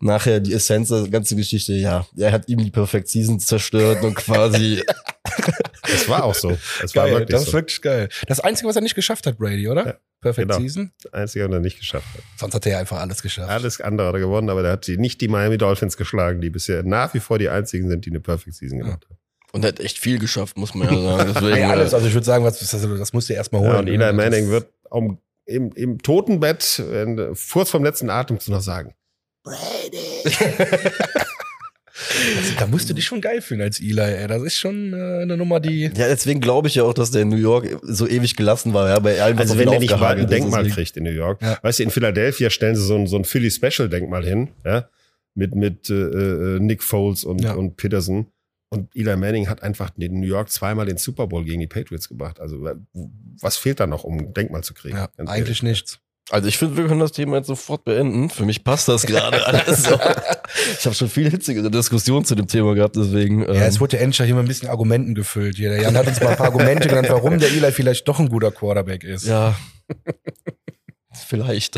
[0.00, 4.14] nachher die Essenz der ganzen Geschichte, ja, er hat ihm die Perfect Season zerstört und
[4.14, 4.82] quasi
[5.82, 6.56] Das war auch so.
[6.80, 7.52] Das war Geil, wirklich das ist so.
[7.52, 8.08] wirklich geil.
[8.26, 9.86] Das Einzige, was er nicht geschafft hat, Brady, oder?
[9.86, 10.60] Ja, Perfect genau.
[10.60, 10.92] Season.
[11.02, 12.22] Das Einzige, was er nicht geschafft hat.
[12.36, 13.50] Sonst hat er ja einfach alles geschafft.
[13.50, 16.50] Alles andere hat er gewonnen, aber der hat die, nicht die Miami Dolphins geschlagen, die
[16.50, 19.18] bisher nach wie vor die einzigen sind, die eine Perfect Season gemacht haben.
[19.54, 21.32] Und er hat echt viel geschafft, muss man ja sagen.
[21.34, 21.92] Deswegen, Ja, alles.
[21.92, 23.72] äh, Also ich würde sagen, was, das, das musst du erstmal holen.
[23.72, 28.60] Ja, und Eli Manning wird um, im, im Totenbett, wenn, kurz vom letzten Atemzug noch
[28.60, 28.94] sagen,
[29.44, 29.56] Also,
[32.58, 34.26] da musst du dich schon geil fühlen als Eli, ey.
[34.26, 35.84] Das ist schon äh, eine Nummer, die.
[35.84, 38.88] Ja, deswegen glaube ich ja auch, dass der in New York so ewig gelassen war,
[38.88, 41.40] ja, bei allem, Also wenn der nicht mal ein Denkmal kriegt in New York.
[41.42, 41.58] Ja.
[41.62, 44.88] Weißt du, in Philadelphia stellen sie so ein, so ein Philly Special Denkmal hin, ja,
[45.34, 47.54] mit, mit äh, äh, Nick Foles und, Ja.
[47.54, 48.26] und Peterson.
[48.70, 52.08] Und Eli Manning hat einfach in New York zweimal den Super Bowl gegen die Patriots
[52.08, 52.40] gebracht.
[52.40, 52.68] Also
[53.40, 54.96] was fehlt da noch, um ein Denkmal zu kriegen?
[54.96, 55.62] Ja, eigentlich ehrlich.
[55.62, 56.00] nichts.
[56.30, 58.30] Also ich finde, wir können das Thema jetzt sofort beenden.
[58.30, 59.84] Für mich passt das gerade alles.
[59.84, 59.94] So.
[60.78, 63.42] Ich habe schon viel hitzigere Diskussionen zu dem Thema gehabt, deswegen.
[63.42, 63.54] Ähm.
[63.54, 65.58] Ja, es wurde ja endlich hier mal ein bisschen Argumenten gefüllt.
[65.58, 68.30] Der Jan hat uns mal ein paar Argumente genannt, warum der Eli vielleicht doch ein
[68.30, 69.26] guter Quarterback ist.
[69.26, 69.54] Ja.
[71.26, 71.76] Vielleicht.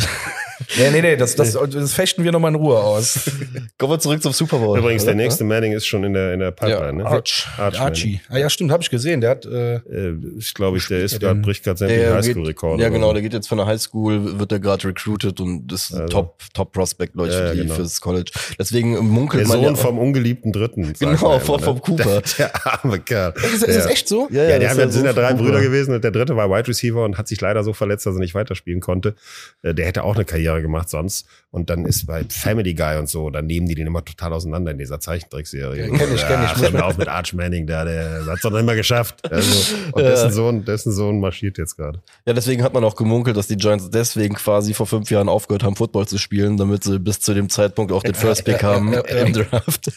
[0.79, 3.31] Nee, nee, nee, das, das, das fechten wir nochmal in Ruhe aus.
[3.79, 4.79] Kommen wir zurück zum Super Bowl.
[4.79, 6.85] Übrigens, der nächste Manning ist schon in der, in der Pipeline.
[6.87, 7.07] Ja, ne?
[7.07, 8.21] Arch, Arch Archie.
[8.29, 9.21] Ah ja, stimmt, habe ich gesehen.
[9.21, 9.45] Der hat.
[9.45, 12.83] Äh, äh ich glaube, ich, der ist gerade bricht gerade sämtliche Highschool-Rekorde.
[12.83, 16.03] Ja, genau, der geht jetzt von der Highschool, wird er gerade recruited und ist ein
[16.03, 16.09] also.
[16.09, 17.75] Top, Top Prospect, Leute, ja, für die, genau.
[17.75, 18.31] fürs College.
[18.59, 19.61] Deswegen munkelt der man.
[19.61, 20.95] Der Sohn ja, vom ungeliebten Dritten.
[21.07, 22.23] Genau, vom, vom Cooper.
[22.23, 23.35] Der, der arme Kerl.
[23.37, 24.29] Ist, ist das echt so?
[24.31, 26.51] Ja, ja, ja die haben, ja, sind ja drei Brüder gewesen und der dritte war
[26.51, 29.15] Wide Receiver und hat sich leider so verletzt, dass er nicht weiterspielen konnte.
[29.63, 31.27] Äh, der hätte auch eine Karriere gemacht sonst.
[31.51, 34.73] Und dann ist bei Family Guy und so, dann nehmen die den immer total auseinander
[34.73, 35.87] in dieser Zeichentrickserie.
[35.87, 36.71] Ja, kenn ich, kenn ich.
[36.73, 39.31] Ja, auf mit Arch Manning, der, der hat's doch noch immer geschafft.
[39.31, 40.11] Also, und ja.
[40.11, 42.03] dessen Sohn, dessen Sohn marschiert jetzt gerade.
[42.27, 45.63] Ja, deswegen hat man auch gemunkelt, dass die Giants deswegen quasi vor fünf Jahren aufgehört
[45.63, 48.93] haben, Football zu spielen, damit sie bis zu dem Zeitpunkt auch den First Pick haben
[48.93, 49.93] im Draft.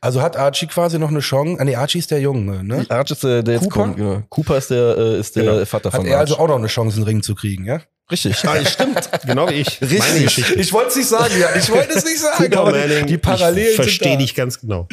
[0.00, 1.60] Also hat Archie quasi noch eine Chance.
[1.60, 2.84] Ah, nee, Archie ist der Junge, ne?
[2.88, 4.22] Archie ist der, der jetzt kommt, genau.
[4.28, 5.64] Cooper ist der, äh, ist der genau.
[5.64, 6.30] Vater von Hat er Arch.
[6.30, 7.80] also auch noch eine Chance, einen Ring zu kriegen, ja?
[8.10, 8.44] Richtig.
[8.44, 9.10] Ah, stimmt.
[9.26, 9.80] genau wie ich.
[9.80, 9.98] Richtig.
[9.98, 10.54] Meine Geschichte.
[10.54, 11.54] Ich wollte es nicht sagen, ja.
[11.56, 12.54] Ich wollte es nicht sagen.
[12.54, 13.70] aber Manning, die Parallelen.
[13.70, 14.88] Ich verstehe dich ganz genau.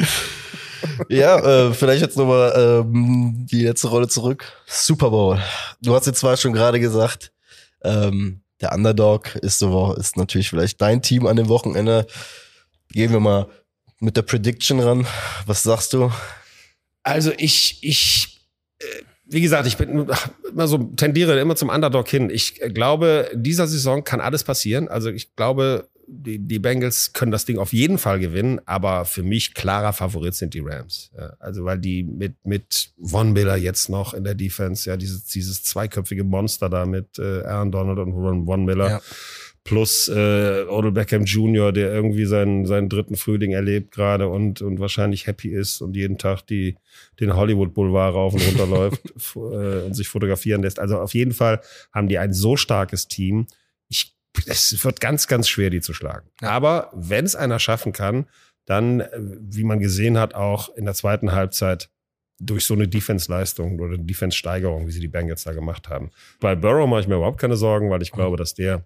[1.10, 4.52] ja, äh, vielleicht jetzt nochmal ähm, die letzte Rolle zurück.
[4.66, 5.40] Super Bowl.
[5.82, 7.32] Du hast jetzt zwar schon gerade gesagt,
[7.84, 12.08] ähm, der Underdog ist so ist natürlich vielleicht dein Team an dem Wochenende.
[12.90, 13.48] Gehen wir mal
[14.00, 15.08] mit der Prediction ran.
[15.46, 16.12] Was sagst du?
[17.04, 18.42] Also ich ich
[18.80, 18.86] äh,
[19.28, 20.08] wie gesagt, ich bin
[20.50, 22.30] immer so, tendiere immer zum Underdog hin.
[22.30, 24.88] Ich glaube, dieser Saison kann alles passieren.
[24.88, 29.24] Also ich glaube, die, die Bengals können das Ding auf jeden Fall gewinnen, aber für
[29.24, 31.12] mich klarer Favorit sind die Rams.
[31.40, 35.64] Also weil die mit, mit Von Miller jetzt noch in der Defense, ja, dieses, dieses
[35.64, 38.90] zweiköpfige Monster da mit äh, Aaron Donald und Von Miller.
[38.90, 39.02] Ja
[39.66, 44.80] plus äh, Odell Beckham Jr., der irgendwie seinen, seinen dritten Frühling erlebt gerade und, und
[44.80, 46.78] wahrscheinlich happy ist und jeden Tag die,
[47.20, 49.02] den Hollywood Boulevard rauf und runter läuft
[49.36, 50.80] äh, und sich fotografieren lässt.
[50.80, 51.62] Also auf jeden Fall
[51.92, 53.48] haben die ein so starkes Team.
[53.90, 56.30] Ich, es wird ganz, ganz schwer, die zu schlagen.
[56.42, 58.28] Aber wenn es einer schaffen kann,
[58.66, 61.90] dann, äh, wie man gesehen hat, auch in der zweiten Halbzeit
[62.40, 66.12] durch so eine Defense-Leistung oder Defense-Steigerung, wie sie die Bengals da gemacht haben.
[66.40, 68.86] Bei Burrow mache ich mir überhaupt keine Sorgen, weil ich glaube, dass der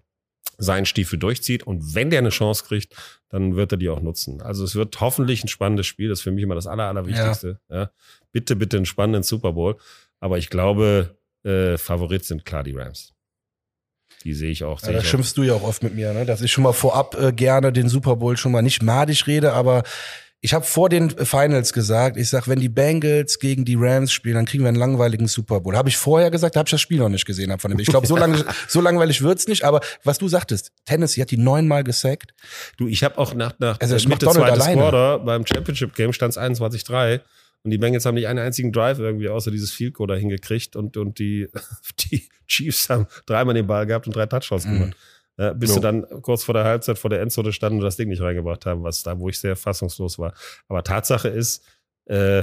[0.58, 1.62] seinen Stiefel durchzieht.
[1.62, 2.94] Und wenn der eine Chance kriegt,
[3.28, 4.42] dann wird er die auch nutzen.
[4.42, 6.08] Also es wird hoffentlich ein spannendes Spiel.
[6.08, 7.60] Das ist für mich immer das Aller, Allerwichtigste.
[7.68, 7.76] Ja.
[7.76, 7.90] ja.
[8.32, 9.76] Bitte, bitte einen spannenden Super Bowl.
[10.20, 13.14] Aber ich glaube, äh, Favorit sind klar die Rams.
[14.24, 14.80] Die sehe ich auch.
[14.80, 16.26] Seh ja, da schimpfst du ja auch oft mit mir, ne?
[16.26, 19.54] dass ich schon mal vorab äh, gerne den Super Bowl schon mal nicht madig rede,
[19.54, 19.82] aber
[20.42, 24.36] ich habe vor den Finals gesagt, ich sag, wenn die Bengals gegen die Rams spielen,
[24.36, 25.76] dann kriegen wir einen langweiligen Super Bowl.
[25.76, 27.78] Habe ich vorher gesagt, da habe ich das Spiel noch nicht gesehen hab von dem.
[27.78, 29.64] Ich glaube, so, lang, so langweilig wird's nicht.
[29.64, 32.32] Aber was du sagtest, Tennessee hat die neunmal gesackt.
[32.78, 37.20] Du, ich habe auch nach, nach also, Mitte zweites Quarter beim Championship Game stand 21-3
[37.62, 40.74] und die Bengals haben nicht einen einzigen Drive irgendwie außer dieses Field Goal da hingekriegt
[40.74, 41.48] und, und die,
[42.00, 44.72] die Chiefs haben dreimal den Ball gehabt und drei Touchdowns mhm.
[44.72, 44.96] gemacht.
[45.40, 45.76] Ja, bis no.
[45.76, 48.66] sie dann kurz vor der Halbzeit vor der Endzone standen und das Ding nicht reingebracht
[48.66, 50.34] haben, was da, wo ich sehr fassungslos war.
[50.68, 51.64] Aber Tatsache ist,
[52.04, 52.42] äh,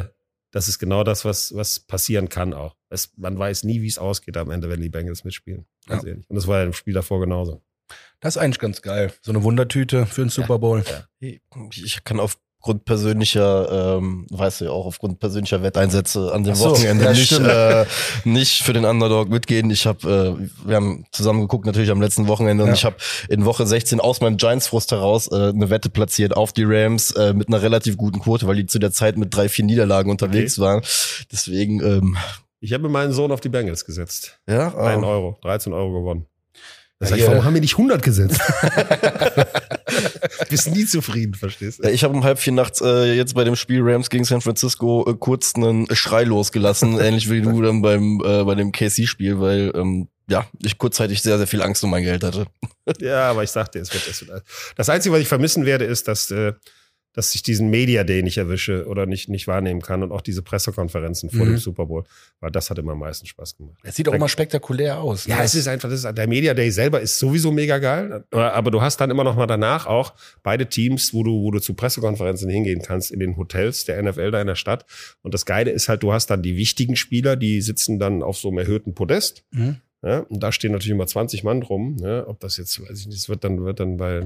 [0.49, 2.75] das ist genau das, was, was passieren kann auch.
[2.89, 5.67] Es, man weiß nie, wie es ausgeht am Ende, wenn die Bengals mitspielen.
[5.85, 6.09] Ganz ja.
[6.09, 6.27] ehrlich.
[6.27, 7.61] Und das war ja im Spiel davor genauso.
[8.19, 9.13] Das ist eigentlich ganz geil.
[9.21, 10.83] So eine Wundertüte für den Super Bowl.
[10.89, 11.37] Ja, ja.
[11.75, 16.53] Ich kann auf aufgrund persönlicher, ähm, weißt du ja auch, aufgrund persönlicher Wetteinsätze an dem
[16.53, 17.86] so, Wochenende ja, nicht, äh,
[18.26, 19.72] nicht für den Underdog mitgehen.
[19.72, 22.70] Ich habe, äh, wir haben zusammen geguckt natürlich am letzten Wochenende ja.
[22.70, 22.97] und ich habe
[23.30, 27.34] in Woche 16 aus meinem Giants-Frust heraus äh, eine Wette platziert auf die Rams äh,
[27.34, 30.59] mit einer relativ guten Quote, weil die zu der Zeit mit drei, vier Niederlagen unterwegs
[30.59, 30.68] okay.
[30.68, 30.82] waren.
[31.32, 31.80] Deswegen.
[31.82, 32.18] Ähm,
[32.59, 34.41] ich habe meinen Sohn auf die Bengals gesetzt.
[34.49, 34.76] Ja.
[34.76, 35.07] Ein oh.
[35.07, 36.26] Euro, 13 Euro gewonnen.
[36.99, 38.39] Das heißt, warum haben wir nicht 100 gesetzt?
[40.49, 41.83] Bist nie zufrieden, verstehst du?
[41.83, 44.41] Ja, ich habe um halb vier nachts äh, jetzt bei dem Spiel Rams gegen San
[44.41, 49.39] Francisco äh, kurz einen Schrei losgelassen, ähnlich wie du dann beim äh, bei dem KC-Spiel,
[49.39, 52.47] weil ähm, ja, ich kurzzeitig sehr, sehr viel Angst um mein Geld hatte.
[52.99, 54.43] Ja, aber ich sagte, es wird, es wird.
[54.75, 56.53] Das Einzige, was ich vermissen werde, ist, dass äh,
[57.18, 60.43] dass ich diesen Media Day nicht erwische oder nicht, nicht wahrnehmen kann und auch diese
[60.43, 61.53] Pressekonferenzen vor mhm.
[61.53, 62.03] dem Super Bowl,
[62.41, 63.76] weil das hat immer am meisten Spaß gemacht.
[63.82, 65.26] Es sieht auch immer spektakulär aus.
[65.26, 65.43] Ja, ne?
[65.43, 68.84] es ist einfach, das ist, der Media Day selber ist sowieso mega geil, aber du
[68.84, 70.13] hast dann immer noch mal danach auch
[70.43, 74.30] beide Teams, wo du, wo du zu Pressekonferenzen hingehen kannst in den Hotels der NFL
[74.30, 74.86] da in der Stadt.
[75.24, 78.38] Und das Geile ist halt, du hast dann die wichtigen Spieler, die sitzen dann auf
[78.38, 79.43] so einem erhöhten Podest.
[79.49, 79.78] Mhm.
[80.03, 81.97] Ja, und da stehen natürlich immer 20 Mann drum.
[81.99, 84.21] Ja, ob das jetzt, weiß ich nicht, es wird dann, wird dann bei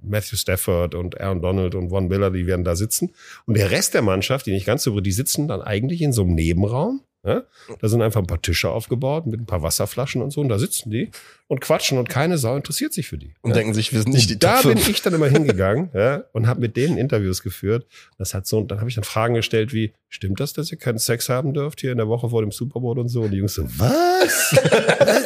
[0.00, 3.12] Matthew Stafford und Aaron Donald und Von Miller, die werden da sitzen.
[3.44, 6.22] Und der Rest der Mannschaft, die nicht ganz so, die sitzen dann eigentlich in so
[6.22, 7.00] einem Nebenraum.
[7.28, 7.42] Ja?
[7.80, 10.40] Da sind einfach ein paar Tische aufgebaut mit ein paar Wasserflaschen und so.
[10.40, 11.10] Und da sitzen die
[11.48, 13.34] und quatschen und keine Sau interessiert sich für die.
[13.40, 13.56] Und ja?
[13.56, 16.60] denken sich, wir sind nicht die Da bin ich dann immer hingegangen ja, und habe
[16.60, 17.86] mit denen Interviews geführt.
[18.18, 20.78] Das hat so, und dann habe ich dann Fragen gestellt wie, stimmt das, dass ihr
[20.78, 23.22] keinen Sex haben dürft hier in der Woche vor dem Super Bowl und so?
[23.22, 24.54] Und die Jungs so, was?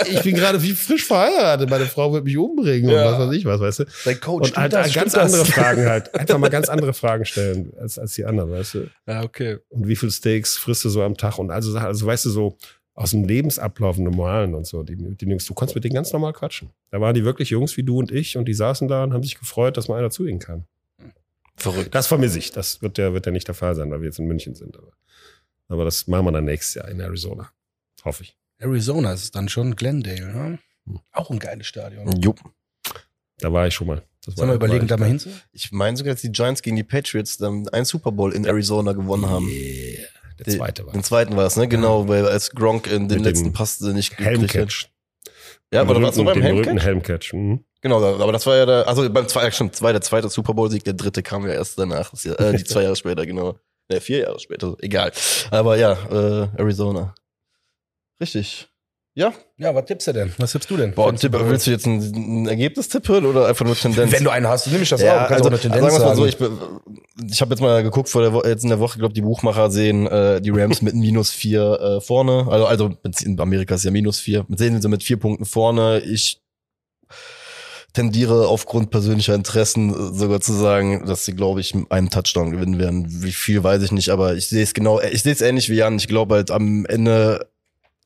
[0.08, 3.04] ich bin gerade wie frisch verheiratet, meine Frau wird mich umbringen ja.
[3.04, 3.84] und was weiß ich was, weißt du?
[4.04, 6.14] Dein Coach, und halt das, ganz andere Fragen halt.
[6.22, 8.90] Einfach mal ganz andere Fragen stellen als, als die anderen, weißt du?
[9.08, 9.58] Ja, okay.
[9.70, 11.38] Und wie viel Steaks frisst du so am Tag?
[11.38, 12.56] Und also, also weißt du, so
[12.94, 14.82] aus dem Lebensablauf normalen und so.
[14.82, 16.70] Die, die Jungs, du konntest mit denen ganz normal quatschen.
[16.90, 19.22] Da waren die wirklich Jungs wie du und ich und die saßen da und haben
[19.22, 20.64] sich gefreut, dass mal einer zu ihnen kam.
[21.56, 21.94] Verrückt.
[21.94, 22.50] Das vermisse ich.
[22.50, 24.76] Das wird ja, wird ja nicht der Fall sein, weil wir jetzt in München sind.
[24.76, 24.92] Aber,
[25.68, 27.50] aber das machen wir dann nächstes Jahr in Arizona.
[28.04, 28.36] Hoffe ich.
[28.58, 30.58] Arizona ist es dann schon Glendale, ne?
[30.86, 31.00] Hm.
[31.12, 32.10] Auch ein geiles Stadion.
[32.20, 32.40] Jupp.
[33.38, 34.02] Da war ich schon mal.
[34.24, 35.30] Das Sollen wir überlegen, da mal hinzu?
[35.52, 38.92] Ich meine sogar, dass die Giants gegen die Patriots dann einen Super Bowl in Arizona
[38.92, 39.48] gewonnen haben.
[39.48, 40.06] Yeah.
[40.46, 41.68] Der zweite war Den zweiten war es, ne?
[41.68, 44.88] Genau, weil als Gronk in den Mit letzten Pass nicht Helmcatch.
[45.72, 46.82] Ja, aber da war es nur beim Helmcatch?
[46.82, 47.32] Helmcatch.
[47.32, 47.64] Mhm.
[47.80, 50.84] Genau, aber das war ja der, also beim zweiten, stimmt, zwei, der zweite Super Bowl-Sieg,
[50.84, 53.58] der dritte kam ja erst danach, äh, die zwei Jahre später, genau.
[53.90, 55.12] Ne, vier Jahre später, egal.
[55.50, 57.14] Aber ja, äh, Arizona.
[58.20, 58.68] Richtig.
[59.14, 59.34] Ja.
[59.58, 60.32] Ja, was tippst du denn?
[60.38, 60.94] Was tippst du denn?
[60.94, 64.10] Boah, Tipp, willst du jetzt ein, ein Ergebnis tippen oder einfach nur Tendenz?
[64.10, 65.30] Wenn du einen hast, nehme ich das ja, auch.
[65.30, 66.38] Also, also sagen wir mal so, ich,
[67.30, 69.70] ich habe jetzt mal geguckt vor der Woche, jetzt in der Woche, glaube die Buchmacher
[69.70, 72.46] sehen äh, die Rams mit minus vier äh, vorne.
[72.50, 72.90] Also, also
[73.22, 74.46] in Amerika ist ja minus vier.
[74.48, 76.00] Sehen sie mit vier Punkten vorne.
[76.00, 76.40] Ich
[77.92, 82.78] tendiere aufgrund persönlicher Interessen äh, sogar zu sagen, dass sie, glaube ich, einen Touchdown gewinnen
[82.78, 83.04] werden.
[83.22, 85.74] Wie viel weiß ich nicht, aber ich sehe es genau, ich sehe es ähnlich wie
[85.74, 85.96] Jan.
[85.96, 87.51] Ich glaube halt am Ende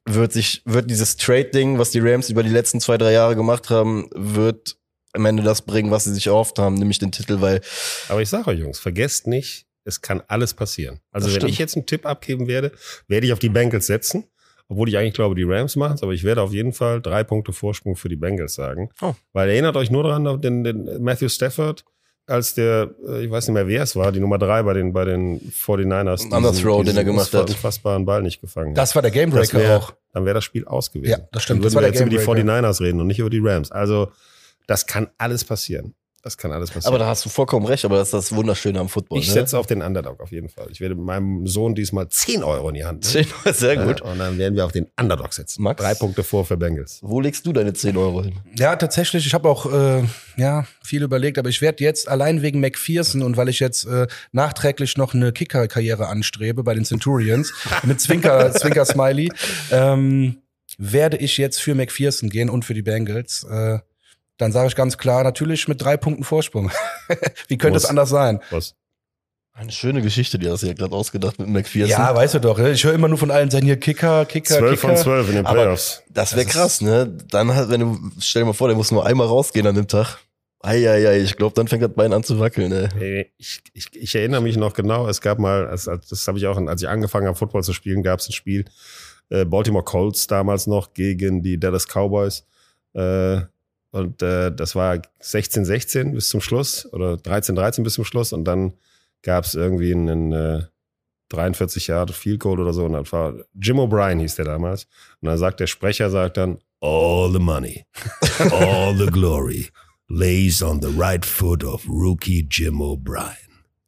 [0.06, 3.70] wird sich, wird dieses Trade-Ding, was die Rams über die letzten zwei, drei Jahre gemacht
[3.70, 4.76] haben, wird
[5.12, 7.60] am Ende das bringen, was sie sich erhofft haben, nämlich den Titel, weil.
[8.08, 11.00] Aber ich sage euch, Jungs, vergesst nicht, es kann alles passieren.
[11.10, 12.72] Also wenn ich jetzt einen Tipp abgeben werde,
[13.08, 14.24] werde ich auf die Bengals setzen.
[14.68, 17.22] Obwohl ich eigentlich glaube, die Rams machen es, aber ich werde auf jeden Fall drei
[17.22, 18.90] Punkte Vorsprung für die Bengals sagen.
[19.00, 19.14] Oh.
[19.32, 21.84] Weil erinnert euch nur daran, den, den Matthew Stafford,
[22.26, 24.92] als der, äh, ich weiß nicht mehr, wer es war, die Nummer drei bei den,
[24.92, 26.34] bei den 49ers.
[26.34, 27.48] Underthrow, den er gemacht hat.
[27.48, 29.94] unfassbaren Ball nicht gefangen Das war der Gamebreaker wär, auch.
[30.12, 31.10] Dann wäre das Spiel ausgewählt.
[31.10, 31.58] Ja, das stimmt.
[31.58, 33.70] Dann würden das war wir jetzt über die 49ers reden und nicht über die Rams.
[33.70, 34.10] Also,
[34.66, 35.94] das kann alles passieren.
[36.26, 36.92] Das kann alles passieren.
[36.92, 39.20] Aber da hast du vollkommen recht, aber das ist das Wunderschöne am Football.
[39.20, 39.34] Ich ne?
[39.34, 40.66] setze auf den Underdog auf jeden Fall.
[40.72, 43.04] Ich werde meinem Sohn diesmal 10 Euro in die Hand.
[43.04, 44.00] 10 Euro, sehr gut.
[44.00, 45.62] Ja, und dann werden wir auf den Underdog setzen.
[45.62, 45.80] Max?
[45.80, 46.98] Drei Punkte vor für Bengals.
[47.00, 48.40] Wo legst du deine 10 Euro hin?
[48.58, 49.24] Ja, tatsächlich.
[49.24, 50.02] Ich habe auch äh,
[50.36, 54.08] ja viel überlegt, aber ich werde jetzt allein wegen McPherson und weil ich jetzt äh,
[54.32, 57.54] nachträglich noch eine Kicker-Karriere anstrebe bei den Centurions
[57.84, 59.30] mit Zwinker, Zwinker Smiley,
[59.70, 60.38] ähm,
[60.76, 63.46] werde ich jetzt für McPherson gehen und für die Bengals.
[63.48, 63.78] Äh,
[64.38, 66.70] dann sage ich ganz klar, natürlich mit drei Punkten Vorsprung.
[67.48, 67.84] Wie könnte Was?
[67.84, 68.40] es anders sein?
[68.50, 68.74] Was?
[69.52, 71.88] Eine schöne Geschichte, die hast du ja gerade ausgedacht mit McPherson.
[71.88, 72.58] Ja, weißt du doch.
[72.58, 72.72] ne?
[72.72, 74.88] Ich höre immer nur von allen Seiten hier Kicker, Kicker, 12 Kicker.
[74.88, 76.02] von 12 in den Aber Playoffs.
[76.10, 77.06] Das wäre krass, ne?
[77.30, 79.88] Dann halt, wenn du, stell dir mal vor, der muss nur einmal rausgehen an dem
[79.88, 80.18] Tag.
[80.60, 82.90] Eieiei, ich glaube, dann fängt das Bein an zu wackeln, ne?
[83.00, 85.86] Ey, Ich, ich, ich erinnere mich noch genau, es gab mal, das
[86.28, 88.66] habe ich auch, als ich angefangen habe, Football zu spielen, gab es ein Spiel,
[89.30, 92.44] äh, Baltimore Colts damals noch gegen die Dallas Cowboys.
[92.94, 93.40] Äh,
[93.96, 98.32] und äh, das war 16-16 bis zum Schluss oder 13-13 bis zum Schluss.
[98.32, 98.74] Und dann
[99.22, 100.62] gab es irgendwie einen äh,
[101.30, 102.84] 43 Jahre Field Goal oder so.
[102.84, 104.86] Und das war Jim O'Brien hieß der damals.
[105.20, 107.86] Und dann sagt der Sprecher, sagt dann, All the money,
[108.50, 109.68] all the glory
[110.08, 113.32] lays on the right foot of rookie Jim O'Brien.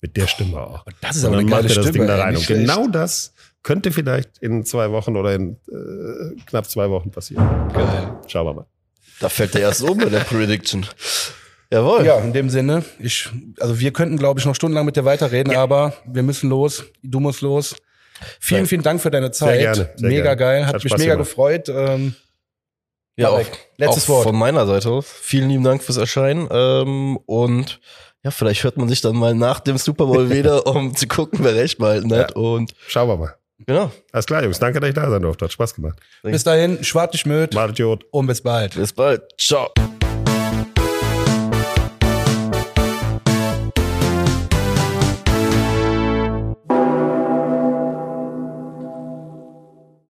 [0.00, 0.84] Mit der Stimme auch.
[1.02, 1.98] Das ist Und aber dann eine macht geile er das Stimme.
[1.98, 2.36] Ding da rein.
[2.36, 7.46] Und genau das könnte vielleicht in zwei Wochen oder in äh, knapp zwei Wochen passieren.
[7.74, 8.16] Geil.
[8.26, 8.66] Schauen wir mal.
[9.21, 10.87] Da fällt der erst um bei der Prediction.
[11.71, 12.07] Jawohl.
[12.07, 13.29] Ja, in dem Sinne, ich,
[13.61, 16.85] also wir könnten, glaube ich, noch stundenlang mit dir weiterreden, aber wir müssen los.
[17.03, 17.77] Du musst los.
[18.41, 19.61] Vielen, Sehr- vielen Dank für deine Zeit.
[19.61, 20.37] gerne, sehr mega gerne.
[20.37, 21.29] geil, hat, Hat mich Spaß mega gemacht.
[21.29, 21.69] gefreut.
[21.69, 22.14] Ähm,
[23.16, 23.41] Ja, auch,
[23.77, 24.23] letztes auch Wort.
[24.25, 25.03] von meiner Seite.
[25.03, 26.49] Vielen lieben Dank fürs Erscheinen.
[26.51, 27.81] Ähm, und
[28.25, 31.41] ja, vielleicht hört man sich dann mal nach dem Super Bowl wieder, um zu gucken,
[31.43, 32.33] wer recht behalten hat.
[32.35, 33.35] Und Schauen wir mal.
[33.66, 33.90] Genau.
[34.12, 34.59] Alles klar, Jungs.
[34.59, 35.44] Danke, dass ich da sein durfte.
[35.44, 35.98] Hat Spaß gemacht.
[36.22, 38.04] bis dahin, schwart dich möd Macht Idiot.
[38.11, 38.74] und bis bald.
[38.74, 39.22] Bis bald.
[39.38, 39.70] Ciao.